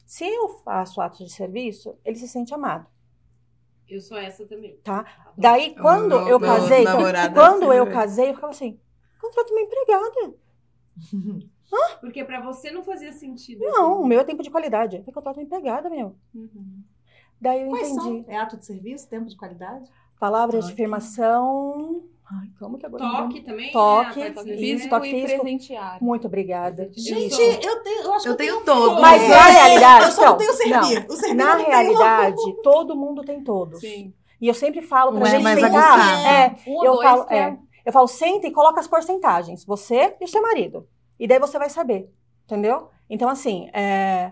[0.06, 2.88] Se eu faço atos de serviço, ele se sente amado.
[3.88, 4.78] Eu sou essa também.
[4.78, 5.06] Tá.
[5.38, 8.80] Daí, quando eu meu casei, namorado quando é eu assim, casei, eu ficava assim,
[9.20, 10.36] contrato uma empregada.
[12.00, 13.60] Porque pra você não fazia sentido.
[13.66, 15.04] Não, o meu é tempo de qualidade.
[15.06, 16.16] Eu contrato uma empregada, meu.
[16.34, 16.82] Uhum.
[17.42, 18.04] Daí eu Quais entendi.
[18.04, 18.26] são?
[18.28, 19.86] É ato de serviço, tempo de qualidade?
[20.20, 20.82] Palavras de Toque.
[20.82, 22.04] afirmação.
[22.32, 23.04] Ai, como que agora?
[23.04, 23.18] eu não?
[23.28, 23.72] Toque também.
[23.72, 24.32] Toque, né?
[24.32, 25.42] Toque de Isso, físico toque físico.
[25.42, 25.98] presentear.
[26.02, 26.90] Muito obrigada.
[26.96, 29.02] Gente, eu, tenho, eu acho que Eu eu tenho tenho todos.
[29.02, 29.28] Mas É.
[29.28, 31.06] na realidade, Eu só não então, tenho servir.
[31.10, 31.68] O servir Na eu não tenho.
[31.70, 33.80] realidade, todo mundo tem todos.
[33.80, 34.14] Sim.
[34.42, 35.94] E eu sempre falo pra é gente mais tentar.
[35.94, 36.28] aguçado.
[36.28, 39.64] É, Um eu dois falo, que é- é, eu falo, senta e coloca as porcentagens.
[39.66, 40.88] Você e o seu marido.
[41.20, 42.14] E daí você vai saber.
[42.46, 42.90] Entendeu?
[43.10, 44.32] Então, assim, é,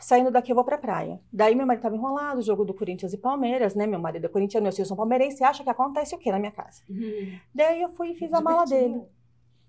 [0.00, 1.20] saindo daqui eu vou pra praia.
[1.32, 3.86] Daí meu marido tava enrolado, jogo do Corinthians e Palmeiras, né?
[3.86, 5.38] Meu marido é corintiano, são palmeirenses.
[5.38, 6.82] Você acha que acontece o quê na minha casa?
[6.88, 7.38] Uhum.
[7.54, 9.02] Daí eu fui e fiz a mala dele.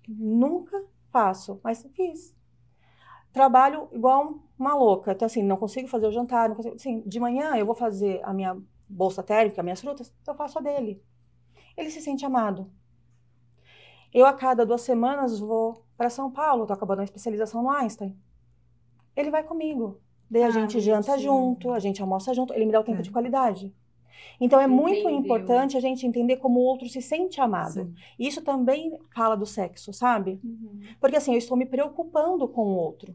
[0.08, 0.76] Nunca
[1.10, 2.34] faço, mas fiz.
[3.32, 5.12] Trabalho igual uma louca.
[5.12, 6.48] Então, assim, não consigo fazer o jantar.
[6.48, 8.56] Não consigo, assim, de manhã eu vou fazer a minha
[8.88, 11.00] bolsa térmica, minhas frutas, eu faço a dele.
[11.76, 12.70] Ele se sente amado.
[14.12, 18.16] Eu, a cada duas semanas, vou para São Paulo, tô acabando a especialização no Einstein.
[19.16, 20.00] Ele vai comigo.
[20.30, 21.32] Daí a Ah, gente janta bonitinho.
[21.32, 23.02] junto, a gente almoça junto, ele me dá o tempo É.
[23.02, 23.74] de qualidade.
[24.40, 27.72] Então é muito importante a gente entender como o outro se sente amado.
[27.72, 27.94] Sim.
[28.18, 30.40] Isso também fala do sexo, sabe?
[30.44, 30.80] Uhum.
[31.00, 33.14] Porque assim, eu estou me preocupando com o outro,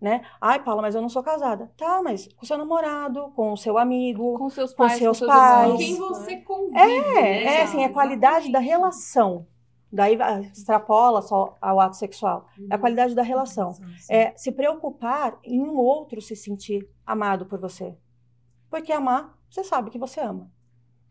[0.00, 0.22] né?
[0.40, 1.70] Ai, Paula, mas eu não sou casada.
[1.76, 4.38] Tá, mas com seu namorado, com o seu amigo.
[4.38, 5.76] Com seus Com pais, seus seus pais.
[5.76, 5.98] Quem né?
[5.98, 6.78] você convive.
[6.78, 7.44] É, né?
[7.44, 9.46] é assim, a qualidade da relação.
[9.92, 12.46] Daí vai- extrapola só ao ato sexual.
[12.70, 13.72] É a qualidade da relação.
[14.10, 17.96] É se preocupar em um outro se sentir amado por você.
[18.68, 20.50] Porque amar, você sabe que você ama.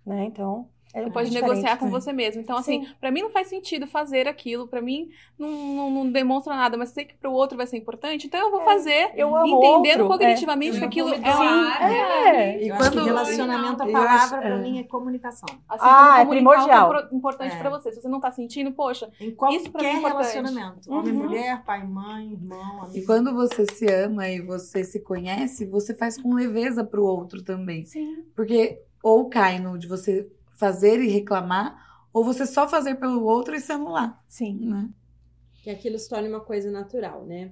[0.05, 0.25] Né?
[0.25, 1.91] Então, é Você pode negociar com sim.
[1.91, 2.41] você mesmo.
[2.41, 2.91] Então, assim, Sim.
[2.99, 4.67] pra mim não faz sentido fazer aquilo.
[4.67, 6.77] Pra mim não, não, não demonstra nada.
[6.77, 8.27] Mas sei que pro outro vai ser importante.
[8.27, 11.21] Então eu vou fazer, Eu amo entendendo outro, cognitivamente Eu que aquilo é um...
[11.21, 12.31] doar, é.
[12.33, 12.63] né?
[12.63, 14.57] E Eu acho que quando- relacionamento, a palavra é.
[14.61, 15.49] mim é comunicação.
[15.67, 16.91] Assim Ah, como é primordial.
[16.91, 17.59] o é importante É.
[17.59, 17.91] pra você.
[17.91, 20.33] Se você não tá sentindo, poxa, Em Isso pra mim é qualquer importante.
[20.33, 20.91] relacionamento.
[20.93, 21.23] Homem, Uhum.
[21.23, 22.97] mulher, pai, mãe, irmão, amigo.
[22.97, 27.43] E quando você se ama e você se conhece, você faz com leveza pro outro
[27.43, 27.83] também.
[27.83, 28.23] Sim.
[28.35, 33.55] Porque ou cai no de você fazer e reclamar, ou você só fazer pelo outro
[33.55, 34.57] e se anular, Sim.
[34.67, 34.89] né?
[35.65, 37.51] que aquilo se torne uma coisa natural, né?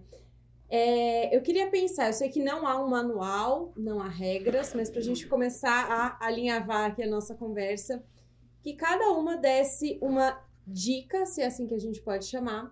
[0.70, 4.92] É, eu queria pensar, eu sei que não há um manual, não há regras, mas
[4.92, 8.06] para a gente começar a alinhavar aqui a nossa conversa,
[8.62, 12.72] que cada uma desse uma dica, se é assim que a gente pode chamar,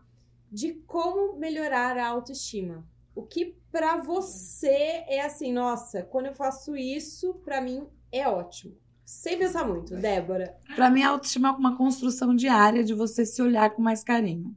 [0.51, 2.85] de como melhorar a autoestima.
[3.15, 8.77] O que para você é assim, nossa, quando eu faço isso, para mim é ótimo.
[9.11, 10.55] Sem pensar muito, Débora.
[10.73, 14.55] Pra mim, a autoestima é uma construção diária de você se olhar com mais carinho.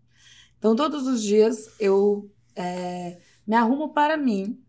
[0.57, 4.63] Então, todos os dias eu é, me arrumo para mim,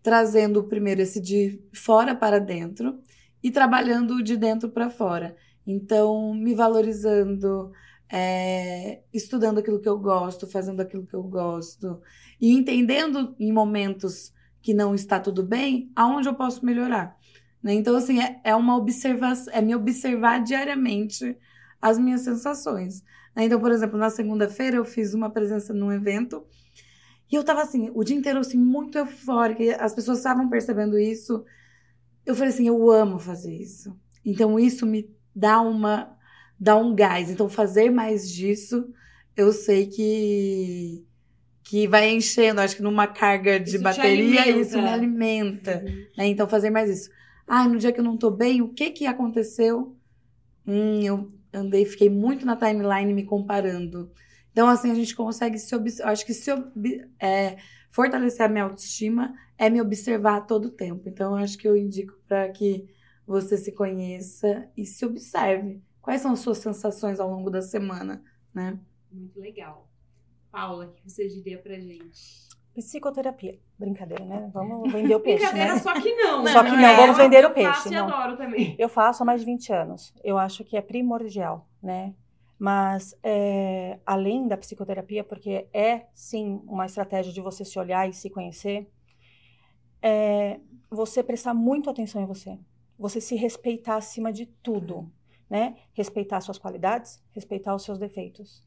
[0.00, 3.00] trazendo primeiro esse de fora para dentro
[3.42, 5.36] e trabalhando de dentro para fora.
[5.66, 7.72] Então, me valorizando,
[8.08, 12.00] é, estudando aquilo que eu gosto, fazendo aquilo que eu gosto
[12.40, 14.32] e entendendo em momentos
[14.62, 17.18] que não está tudo bem, aonde eu posso melhorar.
[17.66, 17.74] Né?
[17.74, 21.36] Então, assim, é, é uma observação, é me observar diariamente
[21.82, 23.02] as minhas sensações.
[23.34, 23.44] né?
[23.44, 26.44] Então, por exemplo, na segunda-feira eu fiz uma presença num evento
[27.28, 30.96] e eu tava assim, o dia inteiro assim, muito eufórica, e as pessoas estavam percebendo
[30.96, 31.44] isso.
[32.24, 33.98] Eu falei assim, eu amo fazer isso.
[34.24, 36.16] Então, isso me dá uma
[36.58, 37.32] dá um gás.
[37.32, 38.88] Então, fazer mais disso,
[39.36, 41.04] eu sei que
[41.64, 45.82] que vai enchendo, acho que numa carga de Isso te bateria, isso me alimenta.
[46.16, 46.28] né?
[46.28, 47.10] Então, fazer mais isso.
[47.46, 49.96] Ai, no dia que eu não tô bem, o que que aconteceu?
[50.66, 54.10] Hum, eu andei, fiquei muito na timeline me comparando.
[54.50, 56.12] Então, assim, a gente consegue se observar.
[56.12, 56.50] Acho que se
[57.20, 57.58] é,
[57.90, 61.08] fortalecer a minha autoestima é me observar a todo tempo.
[61.08, 62.88] Então, acho que eu indico para que
[63.26, 65.82] você se conheça e se observe.
[66.00, 68.22] Quais são as suas sensações ao longo da semana,
[68.54, 68.78] né?
[69.10, 69.88] Muito legal.
[70.50, 72.45] Paula, o que você diria pra gente?
[72.76, 73.58] Psicoterapia.
[73.78, 74.50] Brincadeira, né?
[74.52, 75.80] Vamos vender o peixe, Brincadeira, né?
[75.80, 76.46] só que não.
[76.46, 78.06] Só que não, É, vamos vender o eu peixe, faço e não.
[78.08, 78.76] adoro também.
[78.78, 80.14] Eu faço há mais de 20 anos.
[80.22, 82.14] Eu acho que é primordial, né?
[82.58, 88.12] Mas, é, além da psicoterapia, porque é, sim, uma estratégia de você se olhar e
[88.12, 88.90] se conhecer,
[90.02, 92.58] é você prestar muito atenção em você.
[92.98, 95.10] Você se respeitar acima de tudo,
[95.50, 95.76] né?
[95.92, 98.62] Respeitar suas qualidades, respeitar os seus defeitos,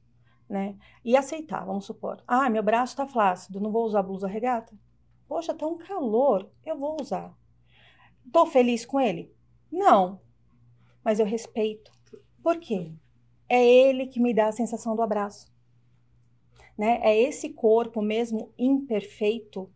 [0.50, 0.76] né?
[1.06, 2.24] E aceitar, vamos supor.
[2.28, 4.76] Ah, meu braço tá flácido, não vou usar blusa regata?
[5.28, 7.38] Poxa, tá um calor, eu vou usar.
[8.32, 9.32] Tô feliz com ele?
[9.72, 10.20] Não.
[11.04, 11.92] Mas eu respeito.
[12.42, 12.92] Por quê?
[13.48, 15.52] É ele que me dá a sensação do abraço.
[16.78, 17.00] Né?
[17.04, 19.70] É esse corpo mesmo imperfeito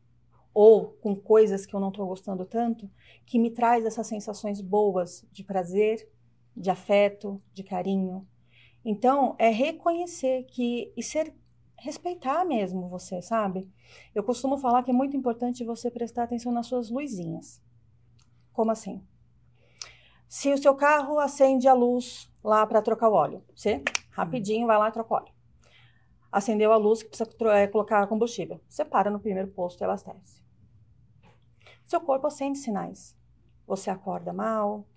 [0.53, 2.89] ou com coisas que eu não estou gostando tanto
[3.25, 6.07] que me traz essas sensações boas de prazer,
[6.55, 8.27] de afeto, de carinho.
[8.83, 11.33] Então, é reconhecer que e ser
[11.77, 13.69] respeitar mesmo você, sabe?
[14.15, 17.61] Eu costumo falar que é muito importante você prestar atenção nas suas luzinhas.
[18.53, 19.05] Como assim?
[20.27, 24.77] Se o seu carro acende a luz lá para trocar o óleo, você rapidinho vai
[24.77, 25.33] lá e troca o óleo.
[26.31, 28.59] Acendeu a luz que precisa é, colocar combustível.
[28.67, 30.41] Você para no primeiro posto e abastece.
[31.85, 33.15] Seu corpo acende sinais.
[33.67, 34.87] Você acorda mal,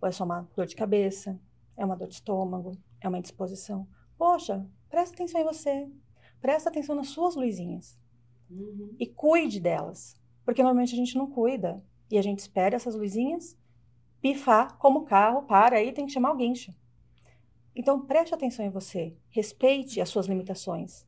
[0.00, 1.38] ou é só uma dor de cabeça,
[1.76, 2.72] é uma dor de estômago,
[3.06, 3.86] é uma indisposição.
[4.16, 5.88] Poxa, presta atenção em você.
[6.40, 7.96] Presta atenção nas suas luzinhas
[8.98, 10.14] e cuide delas.
[10.44, 11.82] Porque normalmente a gente não cuida.
[12.10, 13.56] E a gente espera essas luzinhas
[14.20, 16.74] pifar como carro, para aí, tem que chamar o guincho.
[17.74, 21.06] Então preste atenção em você, respeite as suas limitações.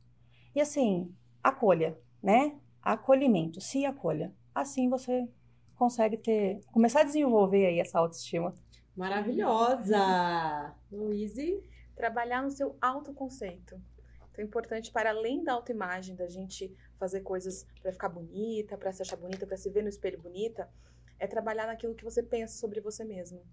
[0.55, 1.13] E assim,
[1.43, 2.55] acolha, né?
[2.81, 4.33] Acolhimento, se acolha.
[4.53, 5.27] Assim você
[5.75, 8.53] consegue ter, começar a desenvolver aí essa autoestima.
[8.95, 10.75] Maravilhosa!
[10.91, 11.61] Luíse?
[11.99, 13.75] Trabalhar no seu autoconceito.
[14.31, 18.93] Então, é importante, para além da autoimagem, da gente fazer coisas para ficar bonita, para
[18.93, 20.69] se achar bonita, para se ver no espelho bonita,
[21.19, 23.45] é trabalhar naquilo que você pensa sobre você mesmo.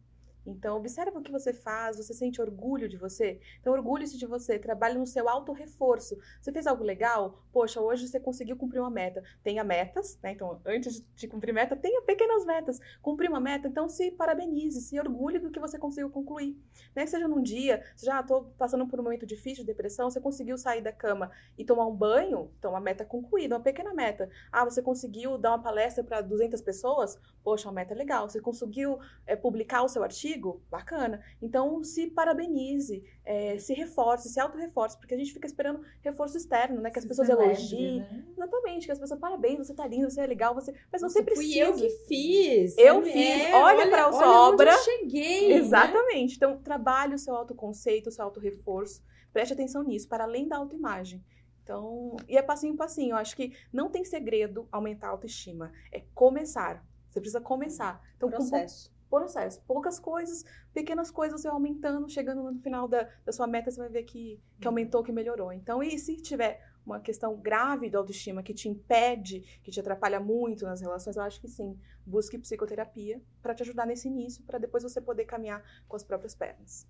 [0.47, 3.41] Então, observa o que você faz, você sente orgulho de você?
[3.61, 6.17] Então, orgulhe-se de você, trabalhe no seu auto-reforço.
[6.41, 7.43] Você fez algo legal?
[7.53, 9.23] Poxa, hoje você conseguiu cumprir uma meta.
[9.43, 10.33] Tenha metas, né?
[10.33, 12.81] Então, antes de cumprir meta, tenha pequenas metas.
[13.03, 16.57] Cumprir uma meta, então se parabenize, se orgulhe do que você conseguiu concluir.
[16.95, 20.11] Nem que seja num dia, você já estou passando por um momento difícil de depressão,
[20.11, 23.93] você conseguiu sair da cama e tomar um banho, então uma meta concluída, uma pequena
[23.95, 24.29] meta.
[24.51, 27.19] Ah, você conseguiu dar uma palestra para 200 pessoas?
[27.43, 28.29] Poxa, uma meta legal.
[28.29, 30.36] Você conseguiu é, publicar o seu artigo?
[30.71, 31.23] Bacana.
[31.41, 36.81] Então, se parabenize, é, se reforce, se auto-reforce, porque a gente fica esperando reforço externo,
[36.81, 36.91] né?
[36.91, 38.01] Que as Se pessoas elogiem.
[38.01, 38.25] né?
[38.33, 40.73] Exatamente, que as pessoas, parabéns, você tá lindo, você é legal, você.
[40.93, 41.49] Mas Nossa, você precisa.
[41.49, 42.77] Fui eu que fiz.
[42.79, 43.55] Eu É, fiz.
[43.55, 44.73] Olha pra sua olha onde obra.
[44.73, 45.49] eu cheguei.
[45.49, 45.55] né?
[45.57, 46.37] Exatamente.
[46.37, 49.03] Então, trabalhe o seu autoconceito, o seu auto-reforço.
[49.33, 51.23] Preste atenção nisso, para além da autoimagem.
[51.63, 53.11] Então, e é passinho em passinho.
[53.13, 55.73] Eu acho que não tem segredo aumentar a autoestima.
[55.93, 56.87] É começar.
[57.11, 58.01] Você precisa começar.
[58.17, 58.93] Então, Processo.
[59.09, 59.63] Processo.
[59.67, 63.89] Poucas coisas, pequenas coisas você aumentando, chegando no final da, da sua meta, você vai
[63.89, 65.53] ver que, que aumentou, que melhorou.
[65.53, 70.21] Então, e se tiver uma questão grave de autoestima que te impede, que te atrapalha
[70.21, 74.59] muito nas relações, eu acho que sim, busque psicoterapia para te ajudar nesse início, para
[74.59, 76.87] depois você poder caminhar com as próprias pernas.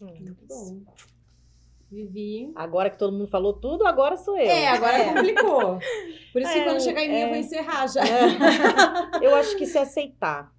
[0.00, 0.82] Muito bom.
[1.90, 2.52] Vivi.
[2.54, 4.48] Agora que todo mundo falou tudo, agora sou eu.
[4.48, 5.78] É, agora complicou.
[6.32, 7.28] Por isso que É, quando chegar em mim eu é.
[7.30, 8.00] vou encerrar já.
[8.02, 9.26] É.
[9.26, 10.54] Eu acho que se aceitar.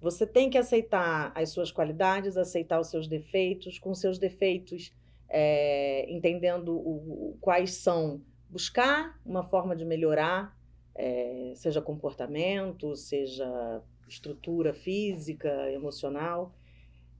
[0.00, 4.92] Você tem que aceitar as suas qualidades, aceitar os seus defeitos, com seus defeitos,
[5.28, 8.22] é, entendendo o- o- quais são.
[8.48, 10.56] Buscar uma forma de melhorar,
[10.94, 16.54] é, seja comportamento, seja estrutura física, emocional.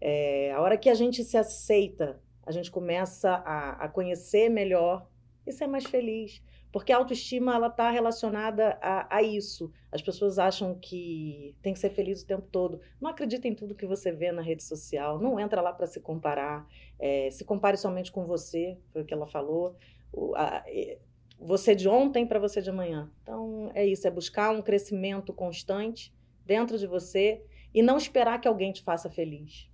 [0.00, 5.06] É, a hora que a gente se aceita, a gente começa a, a conhecer melhor
[5.46, 6.40] e ser mais feliz.
[6.70, 9.73] Porque a autoestima ela está relacionada a, a isso.
[9.90, 12.81] As pessoas acham que tem que ser feliz o tempo todo.
[13.01, 15.19] Não acredita em tudo que você vê na rede social.
[15.19, 16.69] Não entra lá para se comparar.
[16.99, 19.77] É, se compare somente com você, foi o que ela falou.
[20.12, 20.99] O- a- é,
[21.40, 23.11] você de ontem para você de amanhã.
[23.23, 26.12] Então é isso, é buscar um crescimento constante
[26.45, 27.43] dentro de você
[27.73, 29.70] e não esperar que alguém te faça feliz.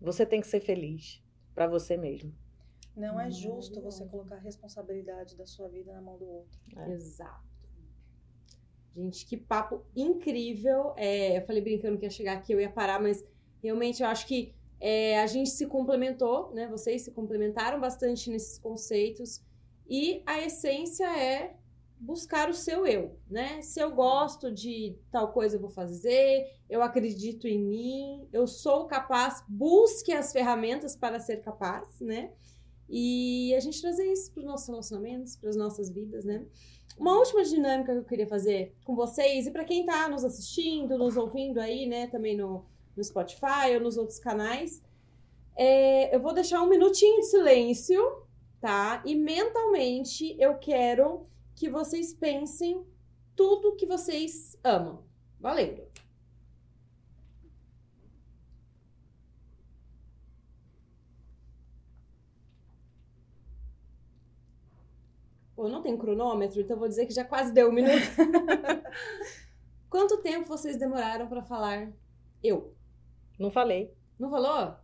[0.00, 1.22] Você tem que ser feliz
[1.54, 2.32] para você mesmo.
[2.98, 6.58] Não é justo você colocar a responsabilidade da sua vida na mão do outro.
[6.76, 6.90] É.
[6.90, 7.46] Exato.
[8.94, 10.92] Gente, que papo incrível.
[10.96, 13.24] É, eu falei brincando que ia chegar aqui, eu ia parar, mas
[13.62, 16.66] realmente eu acho que é, a gente se complementou, né?
[16.66, 19.40] Vocês se complementaram bastante nesses conceitos.
[19.88, 21.56] E a essência é
[22.00, 23.62] buscar o seu eu, né?
[23.62, 28.86] Se eu gosto de tal coisa, eu vou fazer, eu acredito em mim, eu sou
[28.86, 32.32] capaz, busque as ferramentas para ser capaz, né?
[32.88, 36.44] E a gente trazer isso para os nossos relacionamentos, para as nossas vidas, né?
[36.98, 40.98] Uma última dinâmica que eu queria fazer com vocês e para quem está nos assistindo,
[40.98, 42.64] nos ouvindo aí, né, também no,
[42.96, 44.82] no Spotify ou nos outros canais,
[45.56, 48.00] é, eu vou deixar um minutinho de silêncio,
[48.60, 49.02] tá?
[49.04, 52.84] E mentalmente eu quero que vocês pensem
[53.36, 55.04] tudo que vocês amam.
[55.38, 56.07] Valendo!
[65.58, 67.92] Pô, não tem cronômetro, então eu vou dizer que já quase deu um minuto.
[69.90, 71.90] Quanto tempo vocês demoraram para falar
[72.44, 72.76] eu?
[73.36, 73.92] Não falei.
[74.16, 74.76] Não falou?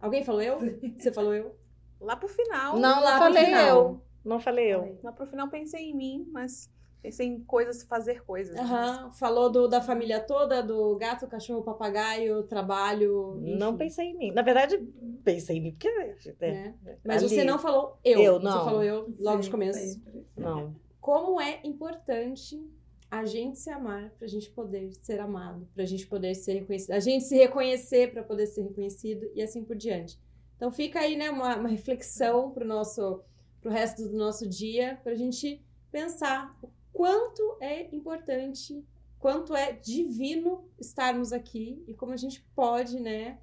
[0.00, 0.60] Alguém falou eu?
[0.98, 1.54] Você falou eu?
[2.00, 2.78] Lá pro final.
[2.78, 3.68] Não, lá não pro falei final.
[3.68, 4.00] eu.
[4.24, 4.98] Não falei eu.
[5.02, 6.72] Lá pro final pensei em mim, mas
[7.04, 8.54] pensei em coisas, fazer coisas.
[8.54, 8.62] né?
[8.62, 9.12] Aham.
[9.12, 13.38] Falou do, da família toda, do gato, cachorro, papagaio, trabalho.
[13.42, 14.32] Não enfim, pensei em mim.
[14.32, 14.78] Na verdade,
[15.22, 15.86] pensei em mim, porque.
[15.88, 16.98] É, né?
[17.04, 18.20] Mas ali- você não falou eu.
[18.20, 18.64] Eu, Você não.
[18.64, 19.78] falou eu logo de Sempre, começo.
[19.78, 20.26] sempre.
[20.34, 20.74] Não.
[20.98, 22.66] Como é importante
[23.10, 27.00] a gente se amar pra gente poder ser amado, pra gente poder ser reconhecido, a
[27.00, 30.18] gente se reconhecer pra poder ser reconhecido e assim por diante.
[30.56, 33.20] Então fica aí, né, uma, uma reflexão pro nosso,
[33.60, 35.62] pro resto do nosso dia, pra gente
[35.92, 38.82] pensar o quanto é importante,
[39.18, 43.38] quanto é divino estarmos aqui e como a gente pode, né,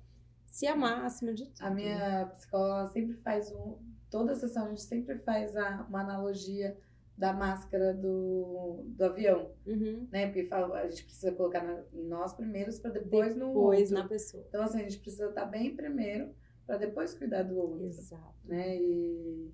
[0.47, 1.63] se amar acima de tudo.
[1.63, 3.77] A minha psicóloga sempre faz um.
[4.09, 6.77] Toda sessão a gente sempre faz a- uma analogia
[7.17, 10.07] da máscara do, do avião, Uhum.
[10.11, 10.25] né?
[10.27, 14.03] Porque fala, a gente precisa colocar na- em nós primeiros para depois, no Depois outro.
[14.03, 14.43] na pessoa.
[14.49, 16.33] Então, assim, a gente precisa estar bem primeiro
[16.65, 18.33] para depois cuidar do outro, Exato.
[18.43, 18.75] né?
[18.77, 19.51] E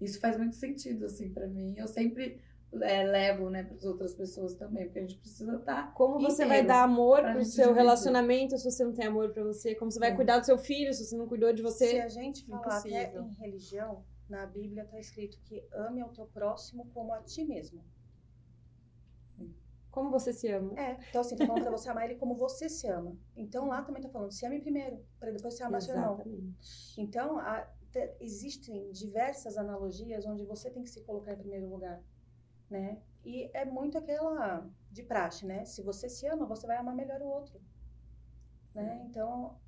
[0.00, 1.74] isso faz muito sentido, assim, para mim.
[1.76, 2.40] Eu sempre
[2.82, 6.44] é, levo, né, para as outras pessoas também, porque a gente precisa estar Como você
[6.46, 9.74] vai dar amor pro gente seu relacionamento se você não tem amor pra você?
[9.74, 10.16] Como você vai Sim.
[10.16, 12.00] cuidar do seu filho se você não cuidou de Se você?
[12.00, 16.90] a gente falar até em religião, Na Bíblia está escrito que ame ao teu próximo
[16.92, 17.84] como a ti mesmo.
[19.90, 20.78] Como você se ama?
[20.78, 23.16] É, então assim, tá falando pra você amar ele como você se ama.
[23.34, 26.20] Então lá também tá falando, se ame primeiro, para depois você amar seu irmão.
[26.98, 32.02] Então, a- te- existem diversas analogias onde você tem que se colocar em primeiro lugar,
[32.70, 32.98] né?
[33.24, 35.64] E é muito aquela de praxe, né?
[35.64, 37.60] Se você se ama, você vai amar melhor o outro,
[38.74, 39.04] né?
[39.08, 39.58] Então,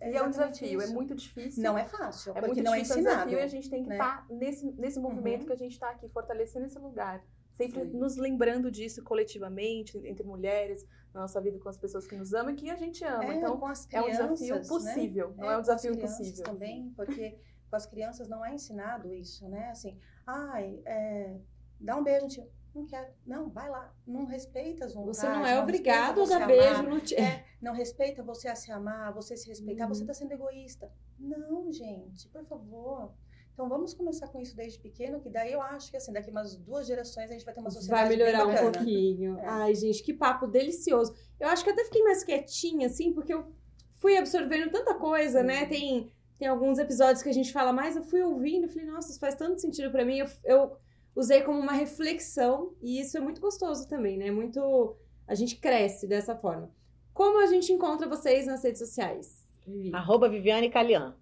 [0.00, 0.94] E é um desafio, é isso.
[0.94, 1.62] muito difícil.
[1.62, 3.28] Não é fácil, É porque muito não é difícil, é um ensinado.
[3.30, 3.96] desafio e a gente tem que né?
[3.96, 5.46] estar nesse, nesse movimento Uhum.
[5.48, 7.22] que a gente está aqui, fortalecendo esse lugar.
[7.56, 7.98] Sempre Sim.
[7.98, 12.52] nos lembrando disso coletivamente, entre mulheres, na nossa vida com as pessoas que nos amam
[12.54, 13.24] e que a gente ama.
[13.24, 14.68] É, então, com as é um crianças, desafio né?
[14.68, 16.44] possível, não é, É, um desafio crianças impossível.
[16.44, 19.68] também, porque com as crianças não é ensinado isso, né?
[19.70, 21.36] Assim, ai, é,
[21.80, 22.46] dá um beijo, tio.
[22.74, 23.08] Não quero.
[23.26, 23.92] Não, vai lá.
[24.06, 25.18] Não respeita as vontades.
[25.18, 27.18] Você não é obrigado a dar beijo no tio.
[27.18, 29.94] É, não respeita você a se amar, você se respeitar, Uhum.
[29.94, 30.88] você tá sendo egoísta.
[31.18, 33.12] Não, gente, por favor.
[33.52, 36.56] Então vamos começar com isso desde pequeno, que daí eu acho que assim, daqui umas
[36.56, 39.36] duas gerações a gente vai ter uma sociedade Vai melhorar um pouquinho.
[39.38, 39.46] É.
[39.46, 41.12] Ai, gente, que papo delicioso.
[41.38, 43.52] Eu acho que até fiquei mais quietinha, assim, porque eu
[43.98, 45.66] fui absorvendo tanta coisa, né?
[45.66, 49.18] Tem, tem alguns episódios que a gente fala mais, eu fui ouvindo, falei, nossa, isso
[49.20, 50.18] faz tanto sentido pra mim.
[50.20, 50.76] Eu, eu
[51.14, 54.30] usei como uma reflexão, e isso é muito gostoso também, né?
[54.30, 54.96] Muito.
[55.26, 56.70] A gente cresce dessa forma.
[57.12, 59.46] Como a gente encontra vocês nas redes sociais?
[59.66, 59.94] Vivi?
[59.94, 61.16] Arroba Viviane Calian.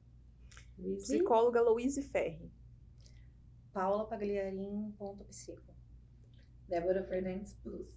[0.97, 2.51] Psicóloga Louise Ferri.
[3.73, 5.75] paulapagliarim.psico.
[6.69, 7.89] Débora Fernandes Plus.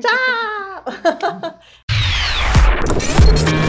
[0.00, 0.84] Tchau!